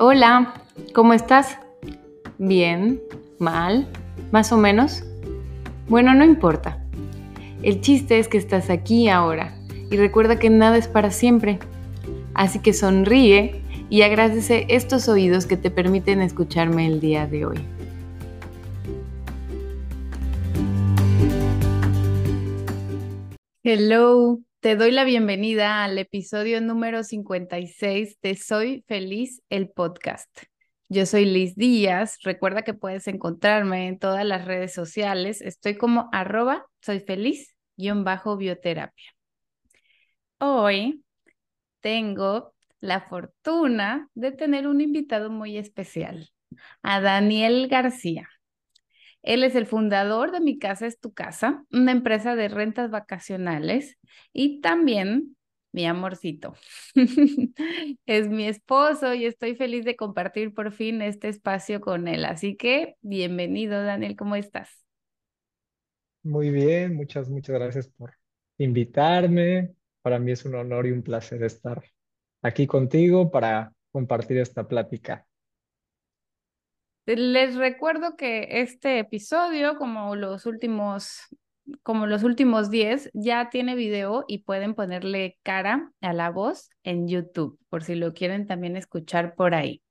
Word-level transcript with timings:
Hola, 0.00 0.54
¿cómo 0.94 1.12
estás? 1.12 1.58
¿Bien? 2.38 3.02
¿Mal? 3.40 3.88
¿Más 4.30 4.52
o 4.52 4.56
menos? 4.56 5.02
Bueno, 5.88 6.14
no 6.14 6.24
importa. 6.24 6.84
El 7.64 7.80
chiste 7.80 8.20
es 8.20 8.28
que 8.28 8.38
estás 8.38 8.70
aquí 8.70 9.08
ahora 9.08 9.58
y 9.90 9.96
recuerda 9.96 10.38
que 10.38 10.50
nada 10.50 10.76
es 10.76 10.86
para 10.86 11.10
siempre. 11.10 11.58
Así 12.32 12.60
que 12.60 12.74
sonríe 12.74 13.60
y 13.90 14.02
agradece 14.02 14.66
estos 14.68 15.08
oídos 15.08 15.46
que 15.46 15.56
te 15.56 15.68
permiten 15.68 16.20
escucharme 16.22 16.86
el 16.86 17.00
día 17.00 17.26
de 17.26 17.46
hoy. 17.46 17.58
Hello, 23.64 24.38
te 24.60 24.74
doy 24.74 24.90
la 24.90 25.04
bienvenida 25.04 25.84
al 25.84 25.98
episodio 25.98 26.60
número 26.60 27.04
56 27.04 28.18
de 28.20 28.34
Soy 28.34 28.84
Feliz, 28.88 29.40
el 29.50 29.70
podcast. 29.70 30.28
Yo 30.88 31.06
soy 31.06 31.26
Liz 31.26 31.54
Díaz. 31.54 32.18
Recuerda 32.24 32.62
que 32.62 32.74
puedes 32.74 33.06
encontrarme 33.06 33.86
en 33.86 33.98
todas 34.00 34.24
las 34.24 34.46
redes 34.46 34.74
sociales. 34.74 35.42
Estoy 35.42 35.76
como 35.76 36.08
arroba 36.12 36.66
soy 36.80 36.98
feliz 37.00 37.54
bajo 37.76 38.36
bioterapia. 38.36 39.12
Hoy 40.38 41.04
tengo 41.80 42.54
la 42.80 43.02
fortuna 43.02 44.08
de 44.14 44.32
tener 44.32 44.66
un 44.66 44.80
invitado 44.80 45.30
muy 45.30 45.56
especial, 45.56 46.30
a 46.82 47.00
Daniel 47.00 47.68
García. 47.68 48.28
Él 49.22 49.44
es 49.44 49.54
el 49.54 49.66
fundador 49.66 50.32
de 50.32 50.40
Mi 50.40 50.58
Casa 50.58 50.86
es 50.86 51.00
Tu 51.00 51.12
Casa, 51.12 51.64
una 51.70 51.92
empresa 51.92 52.36
de 52.36 52.48
rentas 52.48 52.90
vacacionales 52.90 53.98
y 54.32 54.60
también 54.60 55.36
mi 55.72 55.86
amorcito. 55.86 56.54
es 58.06 58.28
mi 58.28 58.46
esposo 58.46 59.14
y 59.14 59.26
estoy 59.26 59.54
feliz 59.54 59.84
de 59.84 59.96
compartir 59.96 60.54
por 60.54 60.72
fin 60.72 61.02
este 61.02 61.28
espacio 61.28 61.80
con 61.80 62.08
él. 62.08 62.24
Así 62.24 62.56
que 62.56 62.96
bienvenido, 63.00 63.82
Daniel, 63.82 64.16
¿cómo 64.16 64.34
estás? 64.36 64.84
Muy 66.22 66.50
bien, 66.50 66.96
muchas, 66.96 67.28
muchas 67.28 67.54
gracias 67.54 67.88
por 67.88 68.14
invitarme. 68.58 69.74
Para 70.02 70.18
mí 70.18 70.32
es 70.32 70.44
un 70.44 70.54
honor 70.56 70.86
y 70.86 70.92
un 70.92 71.02
placer 71.02 71.42
estar 71.42 71.82
aquí 72.42 72.66
contigo 72.66 73.30
para 73.30 73.72
compartir 73.92 74.38
esta 74.38 74.66
plática. 74.66 75.27
Les 77.16 77.56
recuerdo 77.56 78.16
que 78.16 78.60
este 78.60 78.98
episodio, 78.98 79.78
como 79.78 80.14
los 80.14 80.44
últimos, 80.44 81.22
como 81.82 82.06
los 82.06 82.22
últimos 82.22 82.68
10, 82.70 83.10
ya 83.14 83.48
tiene 83.48 83.74
video 83.76 84.26
y 84.28 84.42
pueden 84.42 84.74
ponerle 84.74 85.38
cara 85.42 85.90
a 86.02 86.12
la 86.12 86.28
voz 86.28 86.68
en 86.82 87.08
YouTube, 87.08 87.58
por 87.70 87.82
si 87.82 87.94
lo 87.94 88.12
quieren 88.12 88.46
también 88.46 88.76
escuchar 88.76 89.34
por 89.36 89.54
ahí. 89.54 89.82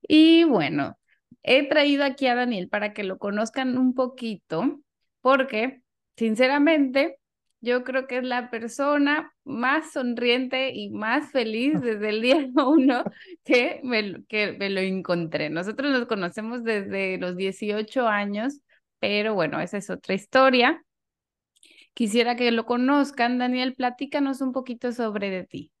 Y 0.00 0.44
bueno, 0.44 0.96
he 1.42 1.68
traído 1.68 2.02
aquí 2.04 2.26
a 2.28 2.34
Daniel 2.34 2.70
para 2.70 2.94
que 2.94 3.04
lo 3.04 3.18
conozcan 3.18 3.76
un 3.76 3.92
poquito, 3.92 4.80
porque 5.20 5.82
sinceramente 6.16 7.18
yo 7.60 7.84
creo 7.84 8.06
que 8.06 8.18
es 8.18 8.24
la 8.24 8.50
persona 8.50 9.32
más 9.44 9.92
sonriente 9.92 10.70
y 10.74 10.90
más 10.90 11.30
feliz 11.32 11.80
desde 11.80 12.10
el 12.10 12.22
día 12.22 12.48
uno 12.66 13.04
que 13.44 13.80
me, 13.82 14.24
que 14.26 14.52
me 14.52 14.70
lo 14.70 14.80
encontré. 14.80 15.50
Nosotros 15.50 15.92
nos 15.92 16.06
conocemos 16.06 16.64
desde 16.64 17.18
los 17.18 17.36
18 17.36 18.06
años, 18.06 18.60
pero 18.98 19.34
bueno, 19.34 19.60
esa 19.60 19.78
es 19.78 19.90
otra 19.90 20.14
historia. 20.14 20.82
Quisiera 21.94 22.36
que 22.36 22.50
lo 22.50 22.66
conozcan. 22.66 23.38
Daniel, 23.38 23.74
platícanos 23.74 24.42
un 24.42 24.52
poquito 24.52 24.92
sobre 24.92 25.30
de 25.30 25.44
ti. 25.44 25.72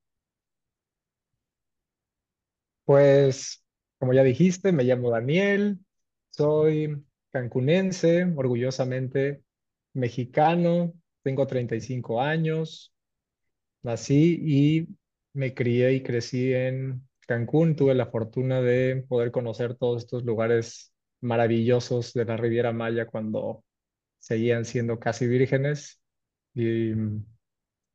Pues, 2.84 3.62
como 3.98 4.12
ya 4.14 4.22
dijiste, 4.22 4.72
me 4.72 4.84
llamo 4.84 5.10
Daniel, 5.10 5.78
soy 6.30 7.04
cancunense, 7.32 8.24
orgullosamente 8.36 9.42
mexicano, 9.92 10.94
tengo 11.26 11.44
35 11.44 12.22
años, 12.22 12.94
nací 13.82 14.38
y 14.40 14.88
me 15.32 15.54
crié 15.54 15.94
y 15.94 16.02
crecí 16.04 16.54
en 16.54 17.02
Cancún. 17.26 17.74
Tuve 17.74 17.96
la 17.96 18.06
fortuna 18.06 18.62
de 18.62 19.04
poder 19.08 19.32
conocer 19.32 19.74
todos 19.74 20.04
estos 20.04 20.24
lugares 20.24 20.94
maravillosos 21.20 22.12
de 22.12 22.26
la 22.26 22.36
Riviera 22.36 22.72
Maya 22.72 23.06
cuando 23.06 23.64
seguían 24.20 24.64
siendo 24.64 25.00
casi 25.00 25.26
vírgenes. 25.26 26.00
Y 26.54 26.92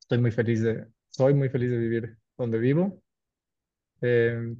estoy 0.02 0.18
muy 0.18 0.32
feliz 0.32 0.62
de, 0.62 0.88
soy 1.08 1.34
muy 1.34 1.48
feliz 1.48 1.72
de 1.72 1.78
vivir 1.78 2.18
donde 2.38 2.60
vivo. 2.60 3.02
Eh, 4.02 4.56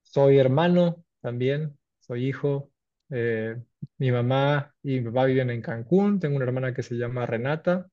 soy 0.00 0.38
hermano 0.38 1.04
también, 1.20 1.78
soy 2.00 2.26
hijo. 2.26 2.72
Eh, 3.16 3.56
mi 3.98 4.10
mamá 4.10 4.74
y 4.82 4.98
mi 4.98 5.02
papá 5.06 5.26
viven 5.26 5.50
en 5.50 5.62
Cancún. 5.62 6.18
Tengo 6.18 6.34
una 6.34 6.46
hermana 6.46 6.74
que 6.74 6.82
se 6.82 6.96
llama 6.96 7.26
Renata. 7.26 7.88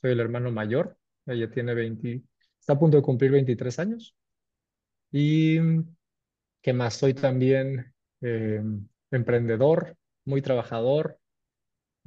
Soy 0.00 0.12
el 0.12 0.20
hermano 0.20 0.50
mayor. 0.50 0.96
Ella 1.26 1.50
tiene 1.50 1.74
20, 1.74 2.22
está 2.58 2.72
a 2.72 2.78
punto 2.78 2.96
de 2.96 3.02
cumplir 3.02 3.32
23 3.32 3.78
años. 3.78 4.16
Y 5.10 5.58
que 6.62 6.72
más 6.72 6.94
soy 6.94 7.12
también 7.12 7.92
eh, 8.22 8.62
emprendedor, 9.10 9.94
muy 10.24 10.40
trabajador. 10.40 11.18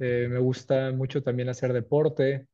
Eh, 0.00 0.26
me 0.28 0.38
gusta 0.40 0.90
mucho 0.90 1.22
también 1.22 1.48
hacer 1.48 1.72
deporte 1.72 2.48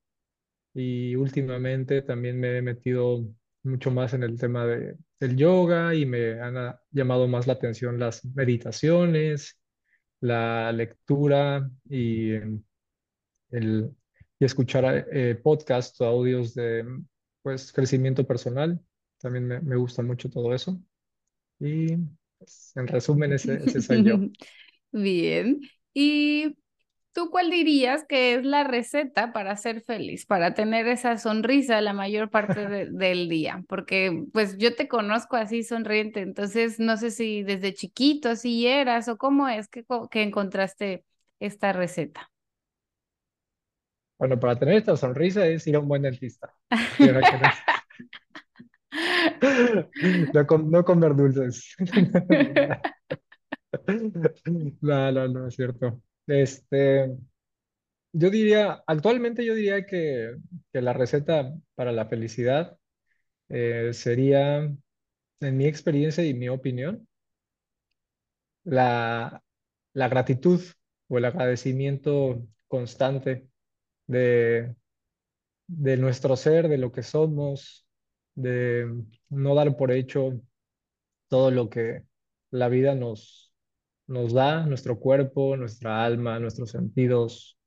y 0.75 1.17
últimamente 1.17 2.03
también 2.03 2.39
me 2.39 2.59
he 2.59 2.63
metido 2.63 3.25
mucho 3.63 3.91
más 3.91 4.13
en 4.13 4.25
el 4.25 4.39
tema 4.39 4.67
de, 4.67 4.97
del 5.19 5.37
yoga 5.37 5.95
y 5.95 6.05
me 6.05 6.39
han 6.39 6.77
llamado 6.91 7.27
más 7.29 7.47
la 7.47 7.55
atención 7.55 7.99
las 7.99 8.25
meditaciones 8.27 9.62
la 10.23 10.73
lectura 10.73 11.71
y, 11.91 12.33
el, 13.51 13.95
y 14.39 14.45
escuchar 14.45 15.07
eh, 15.13 15.35
podcasts 15.37 16.01
o 16.01 16.07
audios 16.07 16.55
de 16.55 16.85
pues, 17.43 17.73
crecimiento 17.73 18.27
personal. 18.27 18.81
También 19.21 19.47
me, 19.47 19.61
me 19.61 19.77
gusta 19.77 20.03
mucho 20.03 20.31
todo 20.31 20.55
eso. 20.55 20.81
Y 21.61 21.97
pues, 22.39 22.73
en 22.77 22.89
resumen, 22.89 23.33
ese, 23.33 23.57
ese 23.65 23.81
soy 23.83 24.05
yo. 24.05 24.21
Bien. 24.93 25.61
¿Y 25.95 26.57
¿Tú 27.13 27.31
cuál 27.31 27.51
dirías 27.51 28.05
que 28.09 28.35
es 28.35 28.45
la 28.45 28.65
receta 28.65 29.33
para 29.33 29.57
ser 29.57 29.83
feliz, 29.83 30.25
para 30.25 30.55
tener 30.55 30.89
esa 30.89 31.19
sonrisa 31.19 31.81
la 31.83 31.93
mayor 31.93 32.31
parte 32.31 32.67
del 32.91 33.29
día? 33.29 33.63
Porque 33.69 34.25
pues 34.33 34.57
yo 34.59 34.75
te 34.75 34.89
conozco 34.89 35.37
así 35.37 35.63
sonriente, 35.63 36.21
entonces 36.21 36.79
no 36.81 36.97
sé 36.97 37.11
si 37.11 37.43
desde 37.43 37.75
chiquito 37.75 38.31
así 38.31 38.67
eras 38.67 39.09
o 39.09 39.19
cómo 39.19 39.49
es 39.49 39.69
que, 39.69 39.85
que 40.11 40.23
encontraste 40.23 41.05
esta 41.39 41.73
receta. 41.73 42.31
Bueno, 44.19 44.39
para 44.39 44.57
tener 44.57 44.77
esta 44.77 44.97
sonrisa 44.97 45.47
es 45.47 45.67
ir 45.67 45.77
a 45.77 45.81
un 45.81 45.89
buen 45.89 46.03
dentista. 46.03 46.55
No, 50.35 50.85
comer 50.85 51.15
dulces. 51.15 51.75
No, 54.81 55.11
no, 55.13 55.29
no, 55.29 55.47
es 55.49 55.55
cierto. 55.55 56.03
Este, 56.27 57.17
yo 58.13 58.31
diría, 58.31 58.83
actualmente 58.87 59.45
yo 59.45 59.55
diría 59.55 59.87
que, 59.87 60.37
la 60.73 60.93
receta 60.93 61.53
para 61.75 61.93
la 61.93 62.07
felicidad 62.07 62.79
eh, 63.49 63.91
sería, 63.95 64.59
en 65.41 65.57
mi 65.57 65.67
experiencia 65.67 66.25
y 66.25 66.35
mi 66.35 66.49
opinión, 66.49 67.09
la, 68.65 69.43
la 69.95 70.09
gratitud 70.09 70.61
o 71.09 71.19
el 71.19 71.25
agradecimiento 71.25 72.47
constante 72.69 73.49
de, 74.07 74.75
de 75.67 75.97
nuestro 75.97 76.37
ser, 76.37 76.69
de 76.69 76.79
lo 76.79 76.93
que 76.93 77.03
somos, 77.03 77.87
de 78.35 79.05
no 79.31 79.55
dar 79.55 79.77
por 79.77 79.93
hecho 79.93 80.41
todo 81.29 81.51
lo 81.51 81.71
que 81.71 82.05
la 82.51 82.69
vida 82.69 82.95
nos, 82.95 83.52
nos 84.13 84.33
da 84.35 84.67
nuestro 84.67 84.99
cuerpo, 84.99 85.57
nuestra 85.57 86.05
alma, 86.05 86.39
nuestros 86.39 86.71
sentidos. 86.71 87.59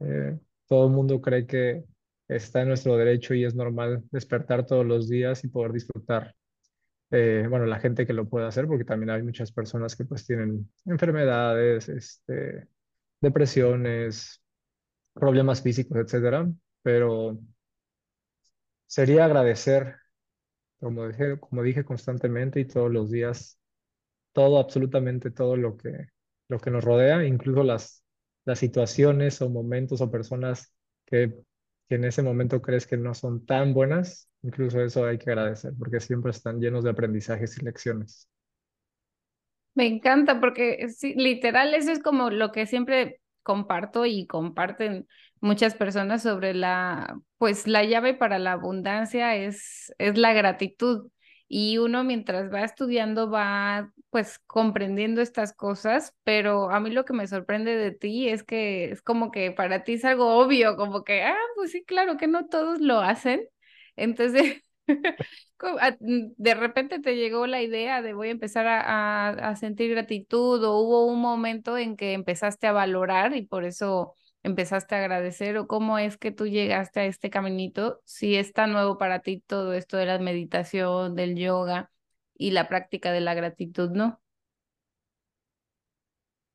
Eh, 0.00 0.38
todo 0.68 0.86
el 0.86 0.92
mundo 0.92 1.20
cree 1.20 1.46
que 1.46 1.84
está 2.28 2.62
en 2.62 2.68
nuestro 2.68 2.96
derecho 2.96 3.34
y 3.34 3.44
es 3.44 3.54
normal 3.54 4.04
despertar 4.12 4.66
todos 4.66 4.86
los 4.86 5.08
días 5.08 5.42
y 5.44 5.48
poder 5.48 5.72
disfrutar. 5.72 6.34
Eh, 7.10 7.46
bueno, 7.50 7.66
la 7.66 7.80
gente 7.80 8.06
que 8.06 8.12
lo 8.12 8.28
puede 8.28 8.46
hacer, 8.46 8.68
porque 8.68 8.84
también 8.84 9.10
hay 9.10 9.22
muchas 9.22 9.50
personas 9.50 9.96
que 9.96 10.04
pues 10.04 10.24
tienen 10.26 10.70
enfermedades, 10.86 11.88
este, 11.88 12.68
depresiones, 13.20 14.40
problemas 15.12 15.60
físicos, 15.60 15.98
etcétera, 15.98 16.48
pero 16.82 17.36
sería 18.86 19.24
agradecer, 19.24 19.96
como 20.78 21.08
dije, 21.08 21.40
como 21.40 21.62
dije 21.64 21.84
constantemente 21.84 22.60
y 22.60 22.64
todos 22.64 22.92
los 22.92 23.10
días, 23.10 23.59
todo, 24.32 24.58
absolutamente 24.58 25.30
todo 25.30 25.56
lo 25.56 25.76
que, 25.76 26.08
lo 26.48 26.58
que 26.58 26.70
nos 26.70 26.84
rodea, 26.84 27.24
incluso 27.24 27.62
las, 27.62 28.04
las 28.44 28.58
situaciones 28.58 29.40
o 29.42 29.50
momentos 29.50 30.00
o 30.00 30.10
personas 30.10 30.72
que 31.06 31.34
en 31.88 32.04
ese 32.04 32.22
momento 32.22 32.62
crees 32.62 32.86
que 32.86 32.96
no 32.96 33.14
son 33.14 33.44
tan 33.46 33.74
buenas, 33.74 34.28
incluso 34.42 34.80
eso 34.82 35.04
hay 35.06 35.18
que 35.18 35.30
agradecer, 35.30 35.72
porque 35.78 36.00
siempre 36.00 36.30
están 36.30 36.60
llenos 36.60 36.84
de 36.84 36.90
aprendizajes 36.90 37.58
y 37.58 37.64
lecciones. 37.64 38.28
Me 39.74 39.86
encanta 39.86 40.40
porque 40.40 40.88
sí, 40.90 41.14
literal 41.16 41.74
eso 41.74 41.92
es 41.92 42.02
como 42.02 42.30
lo 42.30 42.52
que 42.52 42.66
siempre 42.66 43.20
comparto 43.42 44.04
y 44.06 44.26
comparten 44.26 45.06
muchas 45.40 45.74
personas 45.74 46.22
sobre 46.22 46.54
la, 46.54 47.18
pues 47.38 47.66
la 47.66 47.84
llave 47.84 48.14
para 48.14 48.38
la 48.38 48.52
abundancia 48.52 49.36
es, 49.36 49.92
es 49.98 50.18
la 50.18 50.32
gratitud. 50.32 51.08
Y 51.52 51.78
uno 51.78 52.04
mientras 52.04 52.52
va 52.52 52.62
estudiando 52.64 53.28
va 53.28 53.92
pues 54.10 54.38
comprendiendo 54.46 55.20
estas 55.20 55.52
cosas, 55.52 56.14
pero 56.24 56.70
a 56.70 56.78
mí 56.80 56.90
lo 56.90 57.04
que 57.04 57.12
me 57.12 57.26
sorprende 57.26 57.76
de 57.76 57.90
ti 57.92 58.28
es 58.28 58.44
que 58.44 58.90
es 58.92 59.02
como 59.02 59.30
que 59.32 59.50
para 59.52 59.82
ti 59.84 59.94
es 59.94 60.04
algo 60.04 60.36
obvio, 60.38 60.76
como 60.76 61.04
que, 61.04 61.22
ah, 61.24 61.36
pues 61.56 61.72
sí, 61.72 61.84
claro 61.84 62.16
que 62.16 62.28
no 62.28 62.46
todos 62.48 62.80
lo 62.80 63.00
hacen. 63.00 63.48
Entonces, 63.96 64.62
Mm, 66.00 66.32
de 66.36 66.54
repente 66.54 67.00
te 67.00 67.16
llegó 67.16 67.46
la 67.46 67.62
idea 67.62 68.02
de 68.02 68.14
voy 68.14 68.28
a 68.28 68.30
empezar 68.30 68.66
a, 68.66 69.28
a, 69.28 69.56
sentir 69.56 69.90
gratitud 69.90 70.62
o 70.64 70.78
hubo 70.78 71.06
un 71.06 71.20
momento 71.20 71.76
en 71.76 71.96
que 71.96 72.12
empezaste 72.14 72.66
a 72.66 72.72
valorar 72.72 73.36
y 73.36 73.42
por 73.46 73.64
eso 73.64 74.14
empezaste 74.42 74.94
a 74.94 74.98
agradecer 74.98 75.56
o 75.58 75.66
cómo 75.66 75.98
es 75.98 76.16
que 76.16 76.32
tú 76.32 76.46
llegaste 76.46 77.00
a 77.00 77.04
este 77.06 77.30
caminito, 77.30 78.00
si 78.04 78.36
es 78.36 78.52
tan 78.52 78.72
nuevo 78.72 78.98
para 78.98 79.20
ti 79.20 79.42
todo 79.46 79.72
esto 79.74 79.96
de 79.96 80.06
la 80.06 80.18
meditación, 80.18 81.14
del 81.14 81.36
yoga 81.36 81.90
y 82.34 82.52
la 82.52 82.68
práctica 82.68 83.12
de 83.12 83.20
la 83.20 83.34
gratitud, 83.34 83.90
¿no? 83.90 84.20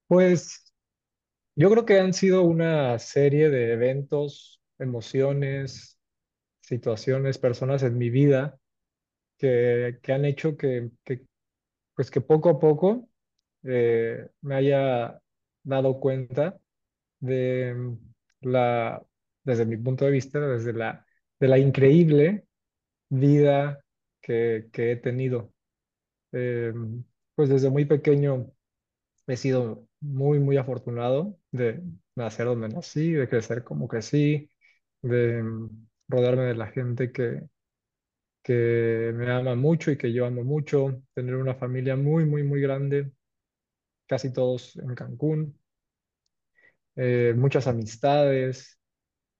Pues 0.07 0.73
yo 1.55 1.69
creo 1.69 1.85
que 1.85 1.99
han 1.99 2.13
sido 2.13 2.43
una 2.43 2.99
serie 2.99 3.49
de 3.49 3.73
eventos, 3.73 4.61
emociones, 4.77 5.99
situaciones, 6.61 7.37
personas 7.37 7.83
en 7.83 7.97
mi 7.97 8.09
vida 8.09 8.59
que, 9.37 9.99
que 10.01 10.13
han 10.13 10.25
hecho 10.25 10.57
que, 10.57 10.89
pues 11.95 12.11
que 12.11 12.21
poco 12.21 12.49
a 12.49 12.59
poco 12.59 13.09
eh, 13.63 14.27
me 14.41 14.55
haya 14.55 15.19
dado 15.63 15.99
cuenta 15.99 16.57
de 17.25 17.74
mm, 17.75 17.98
la, 18.42 19.04
desde 19.44 19.66
mi 19.66 19.77
punto 19.77 20.06
de 20.06 20.12
vista, 20.12 20.39
desde 20.39 20.74
la, 20.74 21.06
de 21.39 21.48
la 21.48 21.57
increíble 21.60 22.45
vida 23.10 23.83
que, 24.22 24.69
que 24.74 24.94
he 24.94 24.95
tenido. 24.98 25.54
Eh, 26.33 26.74
pues 27.36 27.50
desde 27.50 27.69
muy 27.69 27.86
pequeño 27.86 28.51
he 29.27 29.38
sido 29.38 29.88
muy, 30.01 30.39
muy 30.39 30.57
afortunado 30.57 31.38
de 31.51 31.81
nacer 32.16 32.48
donde 32.48 32.69
nací, 32.69 33.12
de 33.13 33.30
crecer 33.30 33.63
como 33.63 33.88
crecí, 33.88 34.51
de 35.01 35.44
mm, 35.44 35.88
rodearme 36.10 36.44
de 36.45 36.56
la 36.56 36.68
gente 36.68 37.12
que, 37.12 37.44
que 38.44 39.12
me 39.16 39.31
ama 39.31 39.56
mucho 39.56 39.92
y 39.92 39.98
que 39.98 40.13
yo 40.13 40.25
amo 40.25 40.44
mucho, 40.44 41.01
tener 41.13 41.36
una 41.36 41.56
familia 41.56 41.95
muy, 41.95 42.25
muy, 42.25 42.44
muy 42.44 42.62
grande, 42.62 43.12
casi 44.07 44.33
todos 44.33 44.75
en 44.78 44.95
Cancún, 44.95 45.60
eh, 46.95 47.33
muchas 47.36 47.68
amistades 47.68 48.80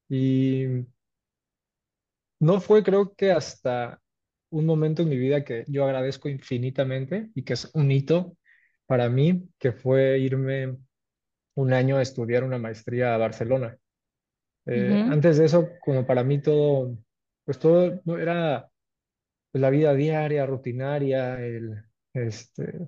y 0.10 0.66
no 2.40 2.62
fue 2.62 2.84
creo 2.84 3.14
que 3.16 3.32
hasta 3.32 4.00
un 4.50 4.66
momento 4.66 5.02
en 5.02 5.10
mi 5.10 5.18
vida 5.18 5.44
que 5.44 5.66
yo 5.68 5.86
agradezco 5.86 6.30
infinitamente 6.30 7.30
y 7.34 7.44
que 7.44 7.54
es 7.54 7.72
un 7.74 7.92
hito 7.92 8.38
para 8.86 9.10
mí, 9.10 9.50
que 9.58 9.72
fue 9.72 10.20
irme 10.20 10.78
un 11.56 11.74
año 11.74 11.98
a 11.98 12.02
estudiar 12.02 12.44
una 12.44 12.58
maestría 12.58 13.16
a 13.16 13.18
Barcelona. 13.18 13.78
Eh, 14.68 15.06
antes 15.10 15.38
de 15.38 15.46
eso, 15.46 15.70
como 15.84 16.06
para 16.06 16.24
mí 16.24 16.42
todo, 16.42 16.98
pues 17.46 17.60
todo 17.60 18.02
era 18.18 18.70
pues, 19.52 19.62
la 19.62 19.70
vida 19.70 19.94
diaria, 19.94 20.46
rutinaria, 20.46 21.40
el, 21.40 21.84
este, 22.14 22.88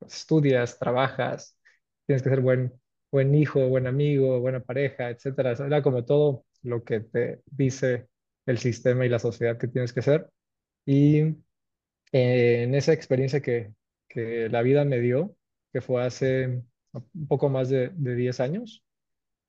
estudias, 0.00 0.78
trabajas, 0.78 1.58
tienes 2.06 2.22
que 2.22 2.30
ser 2.30 2.40
buen, 2.40 2.72
buen 3.16 3.34
hijo, 3.34 3.66
buen 3.68 3.86
amigo, 3.86 4.40
buena 4.40 4.60
pareja, 4.60 5.08
etcétera. 5.08 5.52
Era 5.52 5.80
como 5.80 6.04
todo 6.04 6.44
lo 6.62 6.84
que 6.84 7.00
te 7.00 7.40
dice 7.46 8.08
el 8.44 8.58
sistema 8.58 9.06
y 9.06 9.08
la 9.08 9.18
sociedad 9.18 9.56
que 9.56 9.68
tienes 9.68 9.94
que 9.94 10.02
ser. 10.02 10.28
Y 10.84 11.20
eh, 12.12 12.64
en 12.64 12.74
esa 12.74 12.92
experiencia 12.92 13.40
que, 13.40 13.72
la 14.50 14.62
vida 14.62 14.84
me 14.84 14.98
dio, 15.00 15.36
que 15.72 15.80
fue 15.82 16.02
hace 16.02 16.62
un 16.92 17.26
poco 17.28 17.48
más 17.50 17.68
de, 17.70 17.90
de 17.94 18.14
10 18.14 18.40
años, 18.40 18.82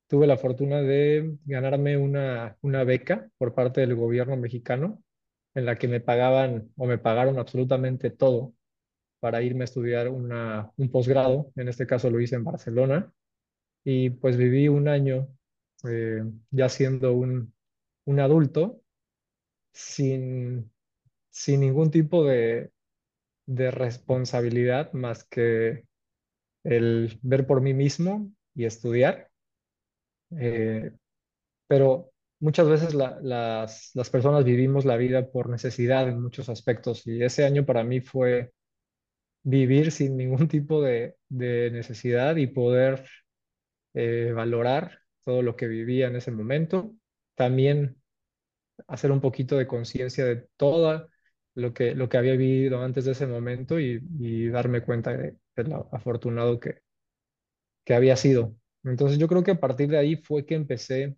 tuve 0.08 0.28
la 0.28 0.38
fortuna 0.38 0.82
de 0.82 1.38
ganarme 1.46 1.98
una, 1.98 2.58
beca 2.86 3.30
por 3.38 3.54
parte 3.54 3.82
del 3.82 3.96
gobierno 3.96 4.38
mexicano 4.38 5.04
en 5.56 5.66
la 5.66 5.78
que 5.78 5.88
me 5.90 6.02
pagaban 6.02 6.70
o 6.78 6.86
me 6.86 6.98
pagaron 6.98 7.38
absolutamente 7.40 8.12
todo 8.12 8.54
para 9.20 9.42
irme 9.42 9.64
a 9.64 9.66
estudiar 9.66 10.08
un 10.10 10.90
posgrado. 10.92 11.52
En 11.56 11.68
este 11.68 11.86
caso 11.86 12.10
lo 12.10 12.22
hice 12.22 12.36
en 12.36 12.44
Barcelona 12.46 13.12
y 13.90 14.10
pues 14.12 14.36
viví 14.38 14.68
un 14.68 14.90
año 14.90 15.30
eh, 15.90 16.22
ya 16.52 16.68
siendo 16.70 17.14
un, 17.14 17.54
un 18.06 18.20
adulto 18.20 18.82
sin, 19.74 20.72
sin 21.32 21.62
ningún 21.62 21.92
tipo 21.92 22.26
de, 22.26 22.72
de 23.48 23.72
responsabilidad 23.72 24.94
más 24.94 25.26
que 25.26 25.86
el 26.64 27.20
ver 27.24 27.48
por 27.48 27.62
mí 27.62 27.74
mismo 27.74 28.32
y 28.56 28.66
estudiar. 28.66 29.30
Eh, 30.32 30.92
pero 31.68 32.12
muchas 32.40 32.70
veces 32.70 32.94
las, 32.96 33.92
las 33.96 34.10
personas 34.12 34.46
vivimos 34.46 34.86
la 34.86 34.98
vida 34.98 35.32
por 35.32 35.50
necesidad 35.50 36.08
en 36.10 36.22
muchos 36.22 36.50
aspectos 36.50 37.08
y 37.08 37.24
ese 37.24 37.46
año 37.46 37.66
para 37.66 37.84
mí 37.84 38.02
fue 38.02 38.54
vivir 39.44 39.92
sin 39.92 40.18
ningún 40.18 40.48
tipo 40.48 40.82
de, 40.84 41.18
de 41.30 41.72
necesidad 41.72 42.36
y 42.38 42.48
poder 42.48 43.06
eh, 44.00 44.32
valorar 44.32 45.00
todo 45.24 45.42
lo 45.42 45.56
que 45.56 45.68
vivía 45.68 46.06
en 46.08 46.16
ese 46.18 46.30
momento. 46.30 46.94
También 47.34 48.00
hacer 48.88 49.12
un 49.12 49.22
poquito 49.22 49.58
de 49.58 49.66
conciencia 49.66 50.24
de 50.24 50.48
todo 50.56 51.10
lo 51.56 51.74
que, 51.74 51.96
lo 51.96 52.08
que 52.08 52.18
había 52.18 52.34
vivido 52.34 52.84
antes 52.84 53.06
de 53.06 53.14
ese 53.14 53.26
momento 53.26 53.80
y, 53.80 54.50
darme 54.50 54.82
cuenta 54.84 55.18
de, 55.18 55.38
de, 55.56 55.64
lo 55.64 55.90
afortunado 55.92 56.60
que, 56.60 56.82
que 57.84 57.96
había 57.96 58.16
sido. 58.18 58.56
Entonces 58.84 59.18
yo 59.18 59.28
creo 59.28 59.44
que 59.44 59.52
a 59.52 59.60
partir 59.60 59.90
de 59.90 59.98
ahí 59.98 60.16
fue 60.16 60.46
que 60.46 60.54
empecé 60.54 61.18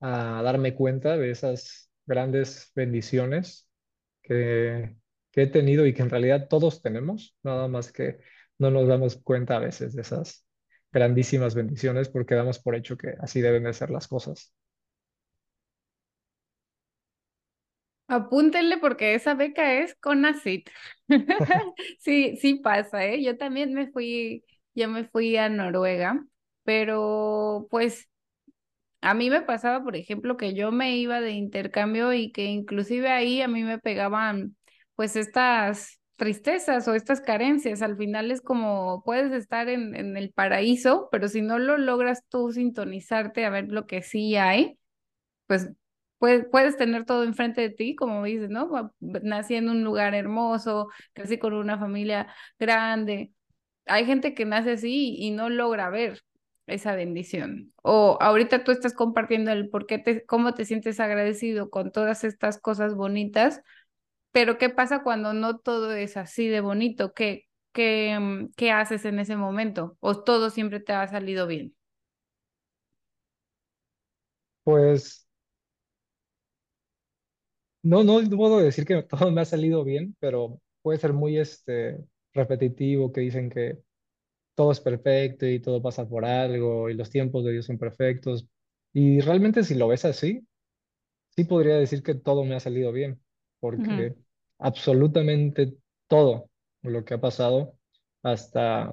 a 0.00 0.40
darme 0.44 0.76
cuenta 0.76 1.16
de 1.16 1.32
esas 1.32 1.90
grandes 2.06 2.70
bendiciones 2.76 3.68
que, 4.22 4.96
que 5.32 5.42
he 5.42 5.46
tenido 5.48 5.84
y 5.84 5.94
que 5.94 6.02
en 6.02 6.10
realidad 6.10 6.46
todos 6.48 6.80
tenemos, 6.80 7.36
nada 7.42 7.66
más 7.66 7.90
que 7.90 8.20
no 8.58 8.70
nos 8.70 8.86
damos 8.86 9.16
cuenta 9.16 9.56
a 9.56 9.60
veces 9.60 9.94
de 9.94 10.02
esas 10.02 10.46
grandísimas 10.92 11.54
bendiciones 11.54 12.08
porque 12.08 12.34
damos 12.34 12.58
por 12.60 12.74
hecho 12.76 12.96
que 12.96 13.14
así 13.20 13.40
deben 13.40 13.64
de 13.64 13.72
ser 13.74 13.90
las 13.90 14.08
cosas. 14.08 14.52
Apúntenle 18.08 18.76
porque 18.78 19.14
esa 19.14 19.34
beca 19.34 19.74
es 19.80 19.94
con 19.96 20.26
ACIT. 20.26 20.70
sí, 22.00 22.36
sí 22.36 22.56
pasa, 22.56 23.04
¿eh? 23.06 23.22
Yo 23.22 23.38
también 23.38 23.72
me 23.72 23.90
fui, 23.90 24.44
yo 24.74 24.88
me 24.88 25.04
fui 25.04 25.36
a 25.38 25.48
Noruega, 25.48 26.22
pero 26.64 27.66
pues 27.70 28.10
a 29.02 29.14
mí 29.14 29.30
me 29.30 29.42
pasaba, 29.42 29.84
por 29.84 29.96
ejemplo, 29.96 30.36
que 30.38 30.54
yo 30.54 30.72
me 30.72 30.96
iba 30.98 31.20
de 31.22 31.32
intercambio 31.32 32.12
y 32.14 32.32
que 32.32 32.46
inclusive 32.46 33.10
ahí 33.10 33.42
a 33.42 33.48
mí 33.48 33.64
me 33.64 33.78
pegaban 33.80 34.56
pues 34.96 35.16
estas 35.16 36.01
tristezas 36.22 36.86
o 36.86 36.94
estas 36.94 37.20
carencias. 37.20 37.82
Al 37.82 37.96
final 37.96 38.30
es 38.30 38.40
como 38.40 39.02
puedes 39.04 39.32
estar 39.32 39.68
en, 39.68 40.16
el 40.16 40.32
paraíso, 40.32 41.08
pero 41.10 41.26
si 41.26 41.42
no 41.42 41.58
lo 41.58 41.78
logras 41.78 42.22
tú 42.28 42.52
sintonizarte 42.52 43.44
a 43.44 43.50
ver 43.50 43.72
lo 43.72 43.88
que 43.88 44.02
sí 44.02 44.36
hay, 44.36 44.78
pues 45.46 45.70
puedes, 46.18 46.46
puedes 46.48 46.76
tener 46.76 47.04
todo 47.06 47.24
enfrente 47.24 47.60
de 47.62 47.70
ti, 47.70 47.96
como 47.96 48.22
dices, 48.22 48.50
¿no? 48.50 48.94
Nací 49.00 49.56
en 49.56 49.68
un 49.68 49.82
lugar 49.82 50.14
hermoso, 50.14 50.90
crecí 51.12 51.38
con 51.38 51.54
una 51.54 51.76
familia 51.76 52.28
grande. 52.56 53.32
Hay 53.86 54.06
gente 54.06 54.32
que 54.32 54.44
nace 54.44 54.72
así 54.72 55.16
y 55.18 55.32
no 55.32 55.48
logra 55.48 55.90
ver 55.90 56.22
esa 56.68 56.94
bendición. 56.94 57.72
O 57.82 58.16
ahorita 58.20 58.62
tú 58.62 58.70
estás 58.70 58.94
compartiendo 58.94 59.50
el 59.50 59.70
por 59.70 59.86
qué 59.86 59.98
te, 59.98 60.24
cómo 60.24 60.54
te 60.54 60.66
sientes 60.66 61.00
agradecido 61.00 61.68
con 61.68 61.90
todas 61.90 62.22
estas 62.22 62.60
cosas 62.60 62.94
bonitas, 62.94 63.60
pero 64.32 64.58
¿qué 64.58 64.70
pasa 64.70 65.02
cuando 65.02 65.32
no 65.34 65.58
todo 65.58 65.92
es 65.94 66.16
así 66.16 66.48
de 66.48 66.60
bonito? 66.60 67.14
¿Qué, 67.14 67.44
qué, 67.72 68.18
mm, 68.20 68.52
qué 68.56 68.72
haces 68.72 69.04
en 69.04 69.18
ese 69.20 69.36
momento? 69.36 69.96
¿O 70.00 70.22
todo 70.24 70.50
siempre 70.50 70.80
te 70.80 70.92
ha 70.94 71.06
salido 71.08 71.46
bien? 71.46 71.74
Pues 74.64 75.26
no, 77.82 78.04
no 78.04 78.20
puedo 78.36 78.58
decir 78.60 78.84
que 78.86 79.02
todo 79.04 79.30
me 79.30 79.40
ha 79.42 79.44
salido 79.44 79.84
bien, 79.84 80.16
pero 80.20 80.60
puede 80.82 80.98
ser 80.98 81.12
muy 81.12 81.38
este, 81.38 81.98
repetitivo 82.32 83.12
que 83.12 83.20
dicen 83.22 83.50
que 83.50 83.78
todo 84.56 84.72
es 84.72 84.80
perfecto 84.80 85.46
y 85.46 85.60
todo 85.60 85.82
pasa 85.82 86.08
por 86.08 86.24
algo 86.26 86.90
y 86.90 86.94
los 86.94 87.10
tiempos 87.10 87.44
de 87.44 87.52
Dios 87.52 87.66
son 87.66 87.78
perfectos. 87.78 88.48
Y 88.94 89.20
realmente 89.20 89.64
si 89.64 89.74
lo 89.76 89.88
ves 89.88 90.04
así, 90.04 90.46
sí 91.36 91.44
podría 91.44 91.76
decir 91.76 92.02
que 92.02 92.14
todo 92.14 92.44
me 92.44 92.54
ha 92.56 92.60
salido 92.60 92.92
bien, 92.92 93.20
Porque 93.62 94.16
absolutamente 94.58 95.78
todo 96.08 96.50
lo 96.82 97.06
que 97.06 97.14
ha 97.14 97.22
pasado, 97.22 97.78
hasta 98.24 98.92